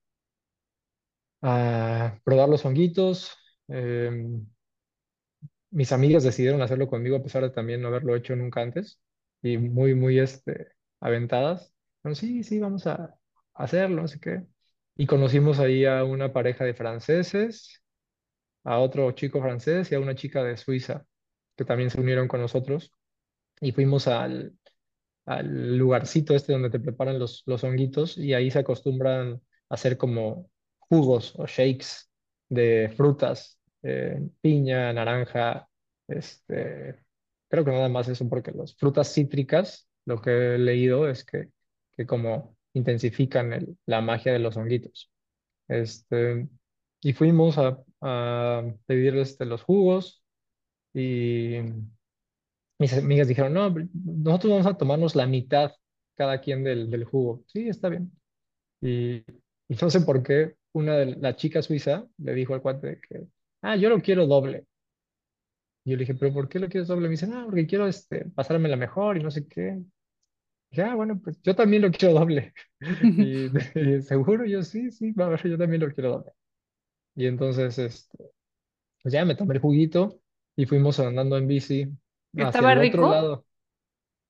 a 1.42 2.18
probar 2.24 2.48
los 2.48 2.64
honguitos, 2.64 3.36
em, 3.68 4.46
mis 5.70 5.92
amigas 5.92 6.24
decidieron 6.24 6.62
hacerlo 6.62 6.88
conmigo 6.88 7.16
a 7.16 7.22
pesar 7.22 7.42
de 7.42 7.50
también 7.50 7.82
no 7.82 7.88
haberlo 7.88 8.16
hecho 8.16 8.36
nunca 8.36 8.62
antes 8.62 9.00
y 9.42 9.58
muy, 9.58 9.94
muy 9.94 10.18
este, 10.18 10.68
aventadas. 11.00 11.72
Bueno, 12.02 12.14
sí, 12.14 12.42
sí, 12.44 12.58
vamos 12.60 12.86
a 12.86 13.16
hacerlo, 13.54 14.06
sé 14.08 14.20
qué. 14.20 14.46
Y 14.96 15.06
conocimos 15.06 15.58
ahí 15.58 15.84
a 15.84 16.04
una 16.04 16.32
pareja 16.32 16.64
de 16.64 16.74
franceses, 16.74 17.82
a 18.66 18.80
otro 18.80 19.12
chico 19.12 19.40
francés 19.40 19.90
y 19.92 19.94
a 19.94 20.00
una 20.00 20.14
chica 20.16 20.42
de 20.44 20.56
Suiza 20.56 21.06
que 21.56 21.64
también 21.64 21.90
se 21.90 22.00
unieron 22.00 22.28
con 22.28 22.40
nosotros 22.40 22.92
y 23.60 23.72
fuimos 23.72 24.08
al, 24.08 24.54
al 25.24 25.78
lugarcito 25.78 26.34
este 26.34 26.52
donde 26.52 26.70
te 26.70 26.80
preparan 26.80 27.18
los, 27.18 27.42
los 27.46 27.64
honguitos 27.64 28.18
y 28.18 28.34
ahí 28.34 28.50
se 28.50 28.60
acostumbran 28.60 29.40
a 29.68 29.74
hacer 29.74 29.96
como 29.96 30.50
jugos 30.78 31.34
o 31.36 31.46
shakes 31.46 32.08
de 32.48 32.92
frutas, 32.96 33.58
eh, 33.82 34.20
piña, 34.40 34.92
naranja, 34.92 35.68
este, 36.08 37.04
creo 37.48 37.64
que 37.64 37.70
nada 37.70 37.88
más 37.88 38.08
eso 38.08 38.28
porque 38.28 38.52
las 38.52 38.74
frutas 38.76 39.12
cítricas, 39.12 39.88
lo 40.04 40.20
que 40.20 40.54
he 40.54 40.58
leído 40.58 41.08
es 41.08 41.24
que, 41.24 41.50
que 41.96 42.06
como 42.06 42.56
intensifican 42.74 43.76
la 43.86 44.00
magia 44.00 44.32
de 44.32 44.38
los 44.40 44.56
honguitos. 44.56 45.10
Este, 45.68 46.48
y 47.00 47.12
fuimos 47.12 47.58
a, 47.58 47.78
a 48.00 48.62
pedir 48.86 49.16
este, 49.16 49.44
los 49.46 49.62
jugos 49.62 50.24
y 50.94 51.58
mis 52.78 52.92
amigas 52.92 53.28
dijeron, 53.28 53.52
no, 53.54 53.74
nosotros 54.04 54.50
vamos 54.52 54.66
a 54.66 54.76
tomarnos 54.76 55.14
la 55.16 55.26
mitad 55.26 55.72
cada 56.16 56.40
quien 56.40 56.64
del, 56.64 56.90
del 56.90 57.04
jugo. 57.04 57.42
Sí, 57.46 57.68
está 57.68 57.88
bien. 57.88 58.12
Y, 58.80 59.18
y 59.68 59.76
no 59.80 59.90
sé 59.90 60.00
por 60.02 60.22
qué 60.22 60.56
una 60.72 60.96
de 60.96 61.16
la 61.16 61.36
chica 61.36 61.62
suiza 61.62 62.08
le 62.18 62.34
dijo 62.34 62.54
al 62.54 62.62
cuate 62.62 63.00
que, 63.08 63.26
ah, 63.62 63.76
yo 63.76 63.90
lo 63.90 64.00
quiero 64.02 64.26
doble. 64.26 64.66
Y 65.84 65.90
yo 65.90 65.96
le 65.96 66.00
dije, 66.00 66.14
pero 66.14 66.32
¿por 66.32 66.48
qué 66.48 66.58
lo 66.58 66.68
quieres 66.68 66.88
doble? 66.88 67.04
Me 67.08 67.12
dice, 67.12 67.26
no, 67.26 67.44
porque 67.44 67.66
quiero 67.66 67.86
este, 67.86 68.24
pasármela 68.30 68.76
mejor 68.76 69.16
y 69.16 69.22
no 69.22 69.30
sé 69.30 69.46
qué. 69.46 69.78
Dije, 70.70 70.82
ah, 70.84 70.94
bueno, 70.96 71.20
pues 71.22 71.40
yo 71.42 71.54
también 71.56 71.82
lo 71.82 71.92
quiero 71.92 72.14
doble. 72.14 72.54
Y, 73.02 73.46
y 73.80 74.02
seguro, 74.02 74.46
yo 74.46 74.62
sí, 74.62 74.90
sí, 74.92 75.12
va 75.12 75.26
a 75.26 75.30
ver, 75.30 75.48
yo 75.48 75.58
también 75.58 75.82
lo 75.82 75.92
quiero 75.92 76.10
doble. 76.12 76.32
Y 77.16 77.26
entonces, 77.28 77.78
este, 77.80 78.18
pues 79.02 79.12
ya 79.14 79.24
me 79.24 79.34
tomé 79.36 79.54
el 79.56 79.60
juguito 79.62 80.20
y 80.56 80.66
fuimos 80.66 81.00
andando 81.00 81.36
en 81.38 81.48
bici 81.48 81.88
hacia 82.38 82.66
¿Estaba 82.66 82.74
el 82.74 82.78
otro 82.78 83.04
rico? 83.04 83.06
lado. 83.06 83.46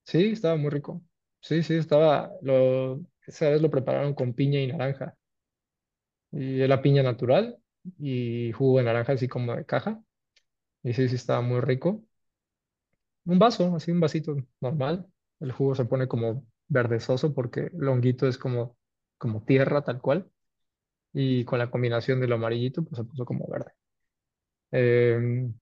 Sí, 0.05 0.27
estaba 0.31 0.57
muy 0.57 0.71
rico. 0.71 1.03
Sí, 1.41 1.63
sí, 1.63 1.75
estaba, 1.75 2.31
lo, 2.41 3.01
esa 3.27 3.49
vez 3.49 3.61
lo 3.61 3.71
prepararon 3.71 4.13
con 4.13 4.33
piña 4.33 4.59
y 4.61 4.67
naranja. 4.67 5.17
Y 6.31 6.61
era 6.61 6.81
piña 6.81 7.03
natural 7.03 7.57
y 7.99 8.51
jugo 8.53 8.77
de 8.79 8.83
naranja 8.85 9.13
así 9.13 9.27
como 9.27 9.55
de 9.55 9.65
caja. 9.65 10.01
Y 10.83 10.93
sí, 10.93 11.09
sí, 11.09 11.15
estaba 11.15 11.41
muy 11.41 11.61
rico. 11.61 12.03
Un 13.25 13.37
vaso, 13.39 13.75
así 13.75 13.91
un 13.91 13.99
vasito 13.99 14.35
normal. 14.61 15.07
El 15.39 15.51
jugo 15.51 15.75
se 15.75 15.85
pone 15.85 16.07
como 16.07 16.45
verdezoso 16.67 17.33
porque 17.33 17.69
el 17.73 17.87
honguito 17.87 18.27
es 18.27 18.37
como, 18.39 18.75
como 19.19 19.43
tierra 19.43 19.83
tal 19.83 20.01
cual. 20.01 20.29
Y 21.13 21.45
con 21.45 21.59
la 21.59 21.69
combinación 21.71 22.19
de 22.21 22.27
lo 22.27 22.35
amarillito, 22.35 22.83
pues 22.83 22.97
se 22.97 23.03
puso 23.05 23.25
como 23.25 23.47
verde. 23.47 23.71
Em, 24.71 25.53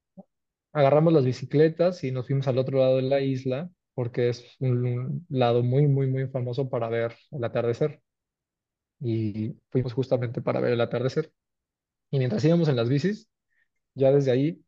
agarramos 0.74 1.14
las 1.14 1.26
bicicletas 1.26 2.04
y 2.04 2.12
nos 2.12 2.28
fuimos 2.28 2.48
al 2.48 2.58
otro 2.60 2.80
lado 2.80 2.98
de 2.98 3.04
la 3.04 3.22
isla 3.22 3.70
porque 3.96 4.30
es 4.30 4.46
un 4.60 5.26
lado 5.30 5.64
muy, 5.64 5.88
muy, 5.88 6.08
muy 6.08 6.28
famoso 6.28 6.70
para 6.70 6.90
ver 6.90 7.16
el 7.32 7.44
atardecer. 7.44 8.02
Y 9.00 9.56
fuimos 9.70 9.94
justamente 9.94 10.42
para 10.42 10.60
ver 10.60 10.74
el 10.74 10.82
atardecer. 10.82 11.32
Y 12.12 12.20
mientras 12.20 12.46
íbamos 12.46 12.70
en 12.70 12.78
las 12.78 12.90
bicis, 12.90 13.30
ya 13.96 14.12
desde 14.12 14.32
ahí 14.32 14.64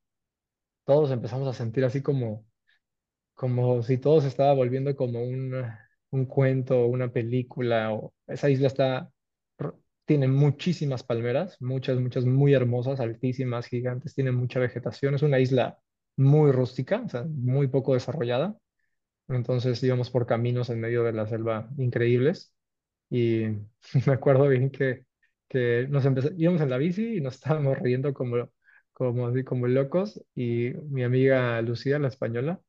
todos 0.85 1.11
empezamos 1.11 1.47
a 1.47 1.53
sentir 1.53 1.85
así 1.85 2.01
como, 2.03 2.45
como 3.35 3.83
si 3.83 3.97
todo 3.97 4.21
se 4.21 4.27
estaba 4.29 4.53
volviendo 4.53 4.95
como 4.95 5.23
un, 5.23 5.53
un 6.11 6.25
cuento, 6.25 6.87
una 6.87 7.11
película. 7.11 7.93
O, 7.93 8.13
esa 8.27 8.49
isla 8.49 8.67
está, 8.67 9.11
tiene 10.07 10.29
muchísimas 10.29 11.03
palmeras, 11.03 11.57
muchas, 11.61 11.99
muchas 11.99 12.25
muy 12.25 12.55
hermosas, 12.55 13.01
altísimas, 13.01 13.67
gigantes, 13.67 14.15
tiene 14.15 14.31
mucha 14.33 14.59
vegetación. 14.61 15.15
Es 15.15 15.23
una 15.23 15.39
isla 15.39 15.79
muy 16.17 16.51
rústica, 16.53 17.03
o 17.05 17.09
sea, 17.09 17.25
muy 17.29 17.67
poco 17.69 17.95
desarrollada. 17.95 18.57
Entonces 19.29 19.83
íbamos 19.83 20.09
por 20.11 20.25
caminos 20.27 20.69
en 20.69 20.79
medio 20.81 21.03
de 21.03 21.13
la 21.13 21.27
selva 21.27 21.69
increíbles. 21.77 22.53
Y 23.09 23.45
me 24.07 24.13
acuerdo 24.13 24.47
bien 24.49 24.71
que, 24.71 25.05
que 25.49 25.87
nos 25.89 26.05
empezó, 26.05 26.29
íbamos 26.37 26.61
en 26.61 26.69
la 26.69 26.77
bici 26.77 27.17
y 27.17 27.21
nos 27.21 27.35
estábamos 27.37 27.79
riendo 27.79 28.13
como, 28.13 28.51
como, 28.93 29.31
como 29.45 29.67
locos. 29.67 30.23
Y 30.35 30.71
mi 30.89 31.03
amiga 31.03 31.61
Lucía, 31.61 31.99
la 31.99 32.09
española, 32.09 32.61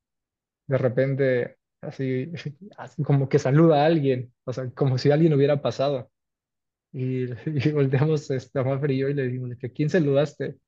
de 0.67 0.79
repente 0.79 1.57
así, 1.81 2.33
así 2.79 3.03
como 3.03 3.29
que 3.29 3.39
saluda 3.39 3.83
a 3.83 3.87
alguien, 3.87 4.33
o 4.45 4.53
sea, 4.53 4.71
como 4.73 4.99
si 4.99 5.11
alguien 5.11 5.35
hubiera 5.35 5.63
pasado. 5.63 6.11
Y, 6.93 7.25
y 7.69 7.73
volteamos 7.73 8.31
este, 8.31 8.59
a 8.61 8.65
Maffer 8.65 8.91
y 8.93 9.03
y 9.03 9.15
le 9.15 9.25
decimos, 9.25 9.51
¿que 9.59 9.73
quién 9.73 9.91
saludaste? 9.91 10.59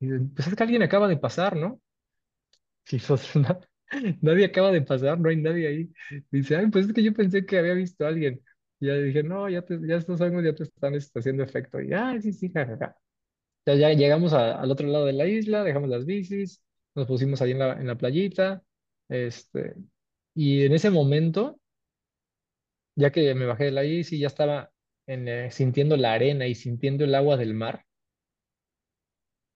Y 0.00 0.08
dice, 0.10 0.26
pues 0.36 0.48
es 0.48 0.56
que 0.56 0.62
alguien 0.64 0.82
acaba 0.84 1.08
de 1.08 1.18
pasar, 1.18 1.56
¿no? 1.56 1.80
Y 2.90 2.96
nosotros, 2.96 3.36
"Na- 3.36 3.60
nadie 4.22 4.44
acaba 4.46 4.72
de 4.72 4.82
pasar, 4.82 5.18
no 5.20 5.28
hay 5.28 5.36
nadie 5.36 5.68
ahí. 5.68 5.92
Dice, 6.30 6.56
ay, 6.56 6.66
pues 6.68 6.86
es 6.86 6.92
que 6.92 7.02
yo 7.02 7.12
pensé 7.14 7.44
que 7.46 7.58
había 7.58 7.74
visto 7.74 8.04
a 8.04 8.08
alguien. 8.08 8.40
Y 8.80 8.86
ya 8.88 8.94
dije, 8.94 9.22
no, 9.22 9.48
ya, 9.48 9.62
te, 9.62 9.78
ya 9.86 9.96
estos 9.96 10.20
hongos 10.20 10.44
ya 10.44 10.54
te 10.54 10.64
están 10.64 10.94
este, 10.94 11.18
haciendo 11.18 11.42
efecto. 11.42 11.80
Y, 11.80 11.92
ah, 11.92 12.16
sí, 12.20 12.32
sí, 12.32 12.50
jajaja. 12.52 12.96
Ya, 13.66 13.74
ya 13.76 13.90
llegamos 13.94 14.34
a- 14.34 14.60
al 14.60 14.70
otro 14.72 14.88
lado 14.88 15.06
de 15.06 15.14
la 15.14 15.26
isla, 15.26 15.64
dejamos 15.64 15.90
las 15.90 16.06
bicis, 16.06 16.62
nos 16.96 17.06
pusimos 17.08 17.42
ahí 17.42 17.52
en 17.52 17.58
la, 17.60 17.74
en 17.80 17.86
la 17.88 17.96
playita. 17.98 18.64
Este, 19.08 19.76
y 20.34 20.64
en 20.66 20.74
ese 20.74 20.90
momento, 20.90 21.60
ya 22.96 23.10
que 23.12 23.34
me 23.34 23.46
bajé 23.46 23.64
de 23.64 23.70
la 23.72 23.82
bici, 23.82 24.18
ya 24.18 24.26
estaba 24.28 24.70
en, 25.06 25.28
eh, 25.28 25.50
sintiendo 25.50 25.96
la 25.96 26.12
arena 26.14 26.46
y 26.46 26.54
sintiendo 26.54 27.04
el 27.04 27.14
agua 27.14 27.36
del 27.36 27.54
mar, 27.54 27.84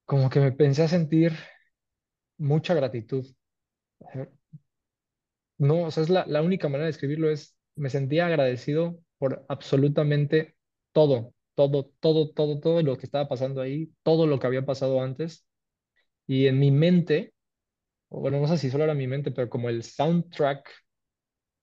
como 0.05 0.29
que 0.31 0.41
me 0.41 0.53
pensé 0.53 0.83
a 0.83 0.89
sentir 0.89 1.33
mucha 2.39 2.75
gratitud. 2.75 3.27
No, 5.59 5.83
o 5.85 5.91
sea, 5.91 6.03
es 6.05 6.11
la, 6.11 6.25
la 6.27 6.43
única 6.43 6.69
manera 6.69 6.85
de 6.85 6.91
escribirlo 6.91 7.31
es, 7.31 7.57
me 7.75 7.91
sentía 7.91 8.27
agradecido 8.27 9.01
por 9.19 9.45
absolutamente 9.49 10.57
todo, 10.93 11.35
todo, 11.55 11.91
todo, 12.01 12.31
todo, 12.33 12.61
todo 12.61 12.83
lo 12.83 12.97
que 12.97 13.07
estaba 13.07 13.29
pasando 13.29 13.61
ahí, 13.61 13.93
todo 14.03 14.27
lo 14.27 14.39
que 14.39 14.47
había 14.47 14.65
pasado 14.65 15.01
antes. 15.03 15.47
Y 16.27 16.47
en 16.49 16.59
mi 16.61 16.71
mente, 16.73 17.35
bueno, 18.11 18.41
no 18.41 18.49
sé 18.49 18.59
si 18.59 18.71
solo 18.71 18.85
era 18.85 18.95
mi 18.95 19.09
mente, 19.09 19.33
pero 19.33 19.51
como 19.51 19.69
el 19.71 19.85
soundtrack 19.85 20.71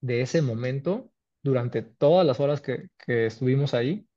de 0.01 0.21
ese 0.21 0.41
momento, 0.41 1.11
durante 1.45 1.83
todas 1.83 2.25
las 2.25 2.39
horas 2.39 2.61
que, 2.61 2.89
que 3.05 3.27
estuvimos 3.27 3.73
ahí, 3.73 4.07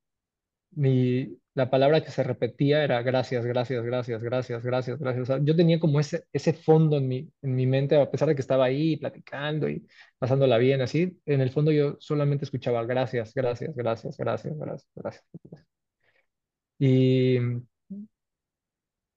mi, 0.72 1.38
la 1.54 1.70
palabra 1.70 2.02
que 2.04 2.10
se 2.10 2.22
repetía 2.24 2.84
era 2.84 3.02
gracias, 3.02 3.44
gracias, 3.46 3.84
gracias, 3.84 4.22
gracias, 4.22 4.62
gracias, 4.62 4.98
gracias. 5.00 5.22
O 5.22 5.26
sea, 5.26 5.40
yo 5.44 5.56
tenía 5.56 5.80
como 5.80 6.00
ese, 6.00 6.24
ese 6.32 6.52
fondo 6.54 6.98
en 6.98 7.08
mi, 7.08 7.30
en 7.42 7.54
mi 7.56 7.66
mente, 7.66 7.96
a 7.96 8.10
pesar 8.10 8.28
de 8.28 8.34
que 8.34 8.42
estaba 8.42 8.64
ahí 8.66 8.96
platicando 8.96 9.68
y 9.68 9.86
pasándola 10.18 10.58
bien, 10.58 10.80
así, 10.82 11.20
en 11.26 11.40
el 11.40 11.50
fondo 11.50 11.72
yo 11.72 11.96
solamente 12.00 12.44
escuchaba 12.44 12.84
gracias, 12.86 13.34
gracias, 13.34 13.74
gracias, 13.76 14.16
gracias, 14.18 14.56
gracias, 14.58 14.86
gracias. 14.94 15.24
Y, 16.78 17.38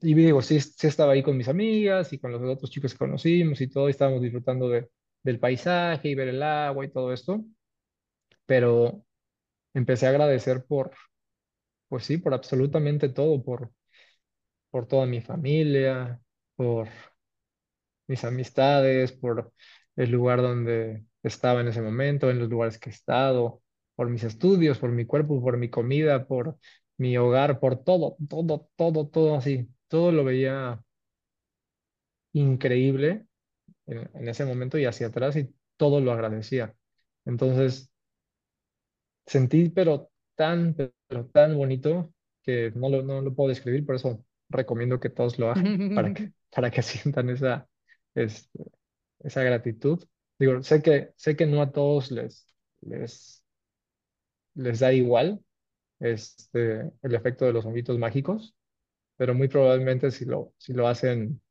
y 0.02 0.14
digo, 0.16 0.42
sí, 0.42 0.60
sí 0.60 0.88
estaba 0.88 1.14
ahí 1.14 1.24
con 1.24 1.38
mis 1.38 1.48
amigas 1.48 2.12
y 2.14 2.20
con 2.20 2.32
los 2.32 2.42
otros 2.42 2.72
chicos 2.72 2.94
que 2.94 2.98
conocimos 2.98 3.62
y 3.62 3.68
todo, 3.70 3.88
y 3.88 3.92
estábamos 3.92 4.22
disfrutando 4.22 4.70
de, 4.70 4.90
del 5.24 5.40
paisaje 5.40 6.10
y 6.10 6.16
ver 6.16 6.30
el 6.30 6.42
agua 6.44 6.86
y 6.86 6.92
todo 6.92 7.14
esto, 7.14 7.44
pero 8.52 9.06
empecé 9.74 10.08
a 10.08 10.10
agradecer 10.12 10.66
por, 10.66 10.92
pues 11.90 12.06
sí, 12.06 12.18
por 12.18 12.34
absolutamente 12.34 13.10
todo, 13.10 13.44
por 13.44 13.72
por 14.70 14.88
toda 14.88 15.06
mi 15.06 15.22
familia, 15.22 16.20
por 16.56 16.88
mis 18.08 18.24
amistades, 18.24 19.12
por 19.14 19.54
el 19.96 20.12
lugar 20.12 20.42
donde 20.42 21.06
estaba 21.24 21.62
en 21.62 21.68
ese 21.70 21.82
momento, 21.82 22.30
en 22.30 22.40
los 22.40 22.50
lugares 22.50 22.78
que 22.80 22.90
he 22.90 22.94
estado, 22.94 23.62
por 23.96 24.10
mis 24.10 24.24
estudios, 24.24 24.80
por 24.80 24.92
mi 24.92 25.06
cuerpo, 25.06 25.42
por 25.42 25.58
mi 25.58 25.70
comida, 25.70 26.28
por 26.28 26.58
mi 26.98 27.18
hogar, 27.18 27.60
por 27.60 27.84
todo, 27.84 28.18
todo, 28.30 28.70
todo, 28.76 29.08
todo 29.08 29.36
así. 29.36 29.70
Todo 29.88 30.12
lo 30.12 30.24
veía 30.24 30.82
increíble 32.34 33.26
en, 33.88 34.10
en 34.16 34.30
ese 34.30 34.46
momento 34.46 34.80
y 34.80 34.86
hacia 34.86 35.10
atrás 35.10 35.38
y 35.38 35.54
todo 35.78 36.02
lo 36.02 36.14
agradecía. 36.14 36.76
Entonces, 37.26 37.91
sentí, 39.26 39.70
pero 39.70 40.12
tan, 40.36 40.76
pero 41.08 41.28
tan 41.28 41.56
bonito 41.58 42.14
que 42.44 42.72
no 42.76 42.90
lo, 42.90 43.04
no 43.04 43.22
lo 43.22 43.34
puedo 43.36 43.50
describir, 43.50 43.86
por 43.86 43.96
eso 43.96 44.26
recomiendo 44.50 45.00
que 45.00 45.10
todos 45.10 45.40
lo 45.40 45.52
hagan 45.52 45.76
para 45.96 46.14
que, 46.14 46.34
para 46.52 46.72
que 46.72 46.82
sientan 46.84 47.30
esa, 47.30 47.68
este, 48.16 48.60
esa 49.20 49.44
gratitud. 49.44 50.04
Digo, 50.40 50.64
sé 50.64 50.82
que, 50.82 51.14
sé 51.16 51.36
que 51.36 51.46
no 51.46 51.62
a 51.62 51.72
todos 51.72 52.12
les, 52.12 52.48
les, 52.82 53.44
les 54.56 54.80
da 54.80 54.92
igual 54.94 55.40
este, 56.00 56.92
el 57.04 57.16
efecto 57.16 57.46
de 57.46 57.54
los 57.54 57.66
honguitos 57.66 57.98
mágicos, 58.00 58.56
pero 59.18 59.36
muy 59.36 59.48
probablemente 59.48 60.12
si 60.12 60.26
lo, 60.26 60.54
si 60.58 60.74
lo 60.74 60.88
hacen 60.88 61.42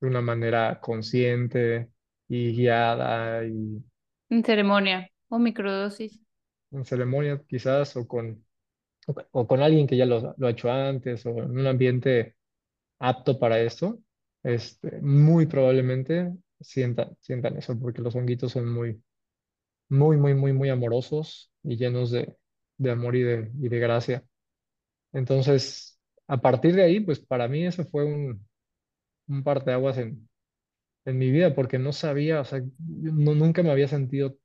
de 0.00 0.08
una 0.08 0.20
manera 0.22 0.80
consciente 0.80 1.90
y 2.28 2.54
guiada 2.56 3.44
y 3.46 3.82
En 4.30 4.42
ceremonia 4.44 5.08
o 5.28 5.38
microdosis. 5.38 6.12
En 6.72 6.84
ceremonia 6.84 7.42
quizás 7.48 7.96
o 7.96 8.06
con, 8.08 8.44
o 9.32 9.46
con 9.46 9.60
alguien 9.62 9.86
que 9.86 9.96
ya 9.96 10.06
lo, 10.06 10.34
lo 10.36 10.46
ha 10.46 10.50
hecho 10.50 10.70
antes 10.70 11.26
o 11.26 11.30
en 11.30 11.58
un 11.58 11.66
ambiente 11.66 12.36
apto 13.00 13.38
para 13.38 13.60
esto, 13.60 14.00
este, 14.42 15.00
muy 15.02 15.46
probablemente 15.46 16.32
sientan, 16.60 17.16
sientan 17.20 17.56
eso, 17.58 17.78
porque 17.78 18.02
los 18.02 18.16
honguitos 18.16 18.52
son 18.52 18.72
muy, 18.72 19.02
muy, 19.88 20.16
muy, 20.16 20.34
muy, 20.34 20.52
muy 20.52 20.68
amorosos 20.70 21.52
y 21.62 21.76
llenos 21.76 22.10
de, 22.10 22.36
de 22.78 22.90
amor 22.90 23.16
y 23.16 23.22
de, 23.22 23.50
y 23.60 23.68
de 23.68 23.78
gracia. 23.78 24.24
Entonces, 25.12 25.98
a 26.28 26.40
partir 26.40 26.74
de 26.74 26.84
ahí, 26.84 27.00
pues 27.00 27.20
para 27.20 27.48
mí 27.48 27.66
eso 27.66 27.84
fue 27.84 28.04
un, 28.04 28.46
un 29.28 29.42
parteaguas 29.44 29.98
en, 29.98 30.28
en 31.06 31.18
mi 31.18 31.30
vida, 31.30 31.54
porque 31.54 31.78
no 31.78 31.92
sabía, 31.92 32.40
o 32.42 32.44
sea, 32.46 32.62
no, 32.78 33.34
nunca 33.34 33.62
me 33.62 33.70
había 33.70 33.88
sentido, 33.88 34.36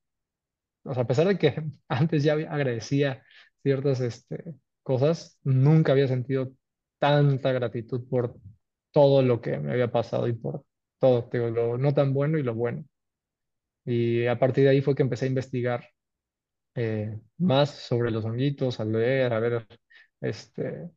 o 0.85 0.93
sea, 0.93 1.03
a 1.03 1.07
pesar 1.07 1.27
de 1.27 1.37
que 1.37 1.55
antes 1.89 2.23
ya 2.23 2.33
agradecía 2.33 3.23
ciertas 3.63 4.01
este, 4.01 4.55
cosas, 4.83 5.39
nunca 5.43 5.91
había 5.93 6.07
sentido 6.07 6.53
tanta 6.99 7.51
gratitud 7.51 8.07
por 8.09 8.35
todo 8.91 9.21
lo 9.21 9.41
que 9.41 9.57
me 9.59 9.73
había 9.73 9.91
pasado 9.91 10.27
y 10.27 10.33
por 10.33 10.63
todo, 10.99 11.29
digo, 11.31 11.49
lo 11.49 11.77
no 11.77 11.93
tan 11.93 12.13
bueno 12.13 12.37
y 12.37 12.43
lo 12.43 12.55
bueno. 12.55 12.85
Y 13.85 14.25
a 14.27 14.39
partir 14.39 14.63
de 14.63 14.71
ahí 14.71 14.81
fue 14.81 14.95
que 14.95 15.03
empecé 15.03 15.25
a 15.25 15.27
investigar 15.29 15.85
eh, 16.75 17.19
más 17.37 17.71
sobre 17.71 18.11
los 18.11 18.25
honguitos, 18.25 18.79
a 18.79 18.85
leer, 18.85 19.33
a 19.33 19.39
ver 19.39 19.67
este, 20.21 20.91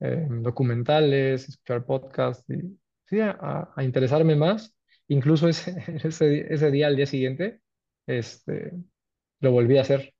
eh, 0.00 0.28
documentales, 0.30 1.48
escuchar 1.48 1.86
podcasts 1.86 2.48
y 2.50 2.78
sí, 3.06 3.20
a, 3.20 3.70
a 3.76 3.84
interesarme 3.84 4.36
más. 4.36 4.76
Incluso 5.08 5.48
ese, 5.48 5.76
ese, 6.04 6.52
ese 6.54 6.70
día, 6.70 6.88
al 6.88 6.96
día 6.96 7.06
siguiente, 7.06 7.62
este, 8.06 8.72
lo 9.40 9.52
volví 9.52 9.78
a 9.78 9.82
hacer. 9.82 10.14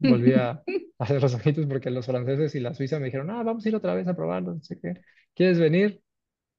Volví 0.00 0.34
a 0.34 0.62
hacer 0.98 1.22
los 1.22 1.34
ojitos 1.34 1.66
porque 1.66 1.90
los 1.90 2.06
franceses 2.06 2.54
y 2.54 2.60
la 2.60 2.74
Suiza 2.74 2.98
me 2.98 3.06
dijeron, 3.06 3.30
ah, 3.30 3.42
vamos 3.42 3.64
a 3.66 3.68
ir 3.68 3.76
otra 3.76 3.94
vez 3.94 4.06
a 4.08 4.14
probarlo, 4.16 4.54
no 4.54 4.62
sé 4.62 4.78
qué. 4.80 4.94
¿Quieres 5.34 5.58
venir? 5.60 6.02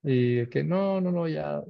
Y 0.03 0.47
que 0.47 0.63
no, 0.63 1.01
no, 1.01 1.11
no, 1.11 1.27
ya, 1.29 1.61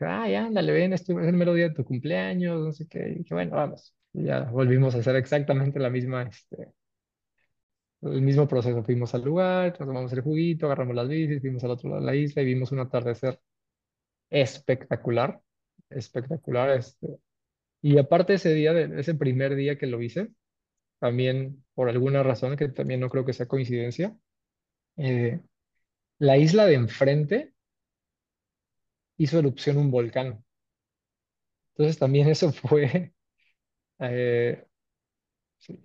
ah, 0.00 0.28
ya, 0.28 0.46
ándale, 0.46 0.72
ven, 0.72 0.92
es, 0.94 1.04
tu- 1.04 1.18
es 1.20 1.28
el 1.28 1.34
mero 1.36 1.54
día 1.54 1.68
de 1.70 1.74
tu 1.76 1.84
cumpleaños, 1.84 2.60
no 2.64 2.72
sé 2.72 2.88
qué. 2.88 3.00
Y 3.10 3.14
dije, 3.20 3.34
bueno, 3.34 3.56
vamos. 3.56 3.94
Y 4.14 4.24
ya 4.26 4.42
volvimos 4.44 4.94
a 4.94 4.98
hacer 4.98 5.16
exactamente 5.16 5.78
la 5.80 5.90
misma, 5.90 6.22
este, 6.24 6.72
el 8.02 8.22
mismo 8.22 8.48
proceso. 8.48 8.82
Fuimos 8.84 9.14
al 9.14 9.22
lugar, 9.24 9.76
tomamos 9.76 10.12
el 10.12 10.20
juguito, 10.22 10.66
agarramos 10.66 10.94
las 10.96 11.08
bicis, 11.08 11.40
fuimos 11.40 11.64
al 11.64 11.70
otro 11.72 11.88
lado 11.90 12.00
de 12.00 12.06
la 12.06 12.14
isla 12.16 12.42
y 12.42 12.46
vimos 12.46 12.72
un 12.72 12.80
atardecer 12.80 13.40
espectacular, 14.30 15.40
espectacular. 15.90 16.70
Este. 16.72 17.18
Y 17.82 17.98
aparte 17.98 18.34
ese 18.34 18.54
día, 18.54 18.72
ese 18.80 19.14
primer 19.14 19.54
día 19.56 19.78
que 19.78 19.86
lo 19.86 20.02
hice, 20.02 20.30
también 21.00 21.64
por 21.74 21.88
alguna 21.90 22.22
razón 22.22 22.56
que 22.56 22.68
también 22.70 23.00
no 23.00 23.10
creo 23.10 23.24
que 23.26 23.34
sea 23.34 23.48
coincidencia, 23.48 24.16
eh, 24.98 25.40
la 26.18 26.38
isla 26.38 26.66
de 26.66 26.74
enfrente 26.74 27.54
hizo 29.16 29.38
erupción 29.38 29.78
un 29.78 29.90
volcán. 29.90 30.44
Entonces 31.74 31.98
también 31.98 32.28
eso 32.28 32.52
fue 32.52 33.12
eh, 34.00 34.66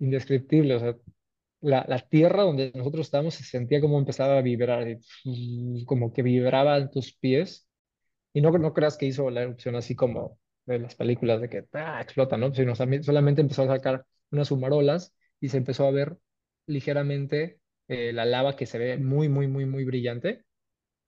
indescriptible. 0.00 0.96
La, 1.60 1.84
la 1.88 1.98
tierra 2.08 2.42
donde 2.44 2.72
nosotros 2.74 3.06
estábamos 3.06 3.34
se 3.34 3.44
sentía 3.44 3.80
como 3.80 3.98
empezaba 3.98 4.38
a 4.38 4.42
vibrar, 4.42 4.98
como 5.86 6.12
que 6.12 6.22
vibraba 6.22 6.78
en 6.78 6.90
tus 6.90 7.12
pies. 7.14 7.68
Y 8.34 8.40
no, 8.42 8.52
no 8.52 8.74
creas 8.74 8.98
que 8.98 9.06
hizo 9.06 9.30
la 9.30 9.42
erupción 9.42 9.76
así 9.76 9.96
como 9.96 10.38
de 10.68 10.78
las 10.80 10.94
películas 10.94 11.40
de 11.40 11.48
que 11.48 11.66
ah, 11.74 12.00
explota, 12.02 12.36
¿no? 12.36 12.54
Sino 12.54 12.74
también- 12.74 13.02
solamente 13.04 13.40
empezó 13.40 13.62
a 13.64 13.66
sacar 13.76 14.06
unas 14.30 14.50
humarolas 14.50 15.14
y 15.40 15.48
se 15.48 15.58
empezó 15.58 15.86
a 15.86 15.90
ver 15.90 16.18
ligeramente 16.66 17.60
eh, 17.88 18.12
la 18.12 18.24
lava 18.26 18.56
que 18.56 18.66
se 18.66 18.78
ve 18.78 18.98
muy, 18.98 19.28
muy, 19.28 19.46
muy, 19.48 19.66
muy 19.66 19.84
brillante 19.84 20.44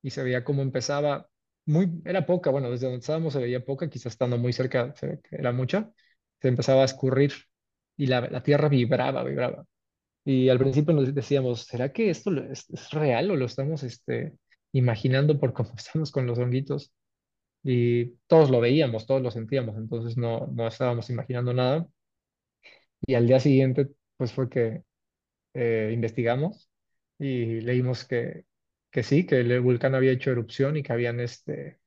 y 0.02 0.10
se 0.10 0.22
veía 0.22 0.44
como 0.44 0.62
empezaba, 0.62 1.28
muy, 1.66 2.02
era 2.04 2.26
poca, 2.26 2.50
bueno, 2.50 2.70
desde 2.70 2.86
donde 2.86 3.00
estábamos 3.00 3.32
se 3.32 3.40
veía 3.40 3.64
poca, 3.64 3.88
quizás 3.90 4.12
estando 4.12 4.38
muy 4.38 4.52
cerca 4.52 4.94
se 4.96 5.06
ve 5.06 5.20
que 5.22 5.36
era 5.36 5.52
mucha, 5.52 5.92
se 6.40 6.48
empezaba 6.48 6.82
a 6.82 6.84
escurrir 6.86 7.32
y 7.96 8.06
la, 8.06 8.42
tierra 8.42 8.68
vibraba, 8.68 9.22
vibraba. 9.24 9.66
Y 10.24 10.48
al 10.50 10.58
principio 10.58 10.94
nos 10.94 11.14
decíamos, 11.14 11.62
¿será 11.66 11.92
que 11.92 12.10
esto 12.10 12.30
es 12.50 12.90
real 12.92 13.30
o 13.30 13.36
lo 13.36 13.46
estamos 13.46 13.82
este, 13.84 14.34
imaginando 14.72 15.40
por 15.40 15.52
cómo 15.54 15.74
estamos 15.78 16.10
con 16.12 16.26
los 16.26 16.38
honguitos? 16.38 16.92
Y 17.62 18.16
todos 18.26 18.50
lo 18.50 18.60
veíamos, 18.60 19.06
todos 19.06 19.22
lo 19.22 19.30
sentíamos, 19.30 19.76
entonces 19.76 20.16
no, 20.16 20.46
no 20.48 20.66
estábamos 20.68 21.10
imaginando 21.10 21.52
nada. 21.54 21.88
Y 23.06 23.14
al 23.14 23.26
día 23.26 23.40
siguiente, 23.40 23.88
pues 24.16 24.32
fue 24.32 24.48
que 24.48 24.84
eh, 25.54 25.90
investigamos 25.94 26.70
y 27.18 27.60
leímos 27.62 28.04
que, 28.06 28.46
que 28.90 29.02
sí, 29.02 29.26
que 29.26 29.40
el 29.40 29.60
volcán 29.60 29.94
había 29.94 30.12
hecho 30.12 30.30
erupción 30.30 30.76
y 30.76 30.82
que 30.82 30.92
habían 30.94 31.20
este, 31.20 31.80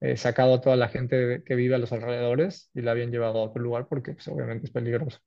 eh, 0.00 0.16
sacado 0.16 0.54
a 0.56 0.62
toda 0.62 0.76
la 0.76 0.88
gente 0.88 1.42
que 1.44 1.56
vive 1.56 1.74
a 1.76 1.78
los 1.78 1.92
alrededores 1.92 2.70
y 2.74 2.82
la 2.82 2.92
habían 2.92 3.10
llevado 3.12 3.40
a 3.40 3.44
otro 3.44 3.62
lugar 3.62 3.88
porque 3.88 4.14
pues, 4.14 4.28
obviamente 4.28 4.66
es 4.66 4.72
peligroso. 4.72 5.20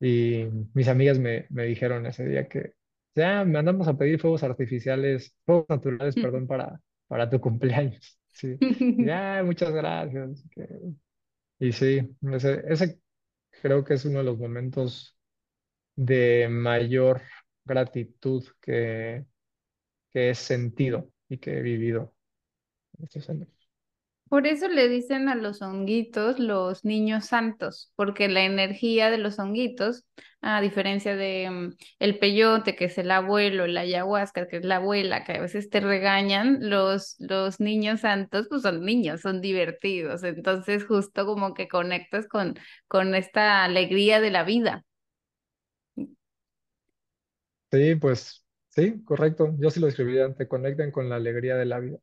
Y 0.00 0.46
mis 0.74 0.88
amigas 0.88 1.18
me, 1.18 1.46
me 1.50 1.64
dijeron 1.64 2.06
ese 2.06 2.26
día 2.26 2.48
que 2.48 2.74
ya 3.14 3.44
mandamos 3.44 3.88
a 3.88 3.96
pedir 3.98 4.20
fuegos 4.20 4.42
artificiales, 4.44 5.34
fuegos 5.44 5.66
naturales, 5.68 6.16
perdón, 6.16 6.46
para, 6.46 6.80
para 7.08 7.28
tu 7.30 7.40
cumpleaños. 7.40 8.18
Sí, 8.32 8.60
ya, 8.96 9.42
muchas 9.44 9.70
gracias. 9.72 10.44
Y 11.58 11.72
sí, 11.72 12.00
ese, 12.32 12.62
ese 12.68 13.00
creo 13.62 13.84
que 13.84 13.94
es 13.94 14.04
uno 14.04 14.18
de 14.18 14.24
los 14.24 14.38
momentos 14.38 15.18
de 15.96 16.48
mayor 16.50 17.22
gratitud 17.64 18.44
que, 18.60 19.26
que 20.12 20.30
he 20.30 20.34
sentido 20.36 21.12
y 21.28 21.38
que 21.38 21.58
he 21.58 21.62
vivido 21.62 22.14
en 22.98 23.04
estos 23.06 23.30
años. 23.30 23.48
Por 24.28 24.46
eso 24.46 24.68
le 24.68 24.88
dicen 24.88 25.28
a 25.30 25.34
los 25.34 25.62
honguitos 25.62 26.38
los 26.38 26.84
niños 26.84 27.26
santos, 27.26 27.92
porque 27.96 28.28
la 28.28 28.44
energía 28.44 29.10
de 29.10 29.16
los 29.18 29.38
honguitos, 29.38 30.04
a 30.42 30.60
diferencia 30.60 31.16
de 31.16 31.48
mm, 31.50 31.76
el 31.98 32.18
peyote, 32.18 32.76
que 32.76 32.86
es 32.86 32.98
el 32.98 33.10
abuelo, 33.10 33.66
la 33.66 33.80
ayahuasca, 33.82 34.46
que 34.46 34.58
es 34.58 34.64
la 34.66 34.76
abuela, 34.76 35.24
que 35.24 35.32
a 35.32 35.40
veces 35.40 35.70
te 35.70 35.80
regañan, 35.80 36.58
los, 36.68 37.16
los 37.20 37.58
niños 37.60 38.00
santos, 38.00 38.46
pues 38.50 38.62
son 38.62 38.84
niños, 38.84 39.22
son 39.22 39.40
divertidos. 39.40 40.22
Entonces, 40.24 40.84
justo 40.84 41.24
como 41.26 41.54
que 41.54 41.68
conectas 41.68 42.28
con, 42.28 42.54
con 42.86 43.14
esta 43.14 43.64
alegría 43.64 44.20
de 44.20 44.30
la 44.30 44.44
vida. 44.44 44.84
Sí, 47.70 47.94
pues 47.96 48.44
sí, 48.70 49.02
correcto. 49.04 49.54
Yo 49.58 49.70
sí 49.70 49.80
lo 49.80 49.88
escribiría, 49.88 50.32
te 50.34 50.48
conectan 50.48 50.90
con 50.90 51.08
la 51.08 51.16
alegría 51.16 51.56
de 51.56 51.66
la 51.66 51.78
vida. 51.80 51.98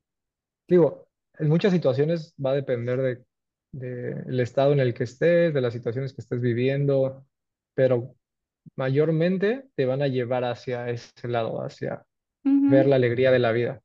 Digo, 0.67 1.04
en 1.39 1.49
muchas 1.49 1.71
situaciones 1.73 2.33
va 2.43 2.51
a 2.51 2.55
depender 2.55 3.01
de, 3.01 3.25
del 3.71 4.39
estado 4.39 4.73
en 4.73 4.79
el 4.79 4.93
que 4.93 5.03
estés, 5.05 5.53
de 5.53 5.61
las 5.61 5.73
situaciones 5.73 6.13
que 6.13 6.21
estés 6.21 6.41
viviendo, 6.41 7.25
pero 7.73 8.15
mayormente 8.75 9.69
te 9.75 9.85
van 9.85 10.01
a 10.03 10.07
llevar 10.09 10.45
hacia 10.45 10.89
ese 10.89 11.27
lado, 11.29 11.61
hacia 11.63 12.05
ver 12.65 12.85
Ujú. 12.85 12.87
la 12.87 12.97
alegría 12.97 13.31
de 13.31 13.39
la 13.39 13.53
vida. 13.53 13.81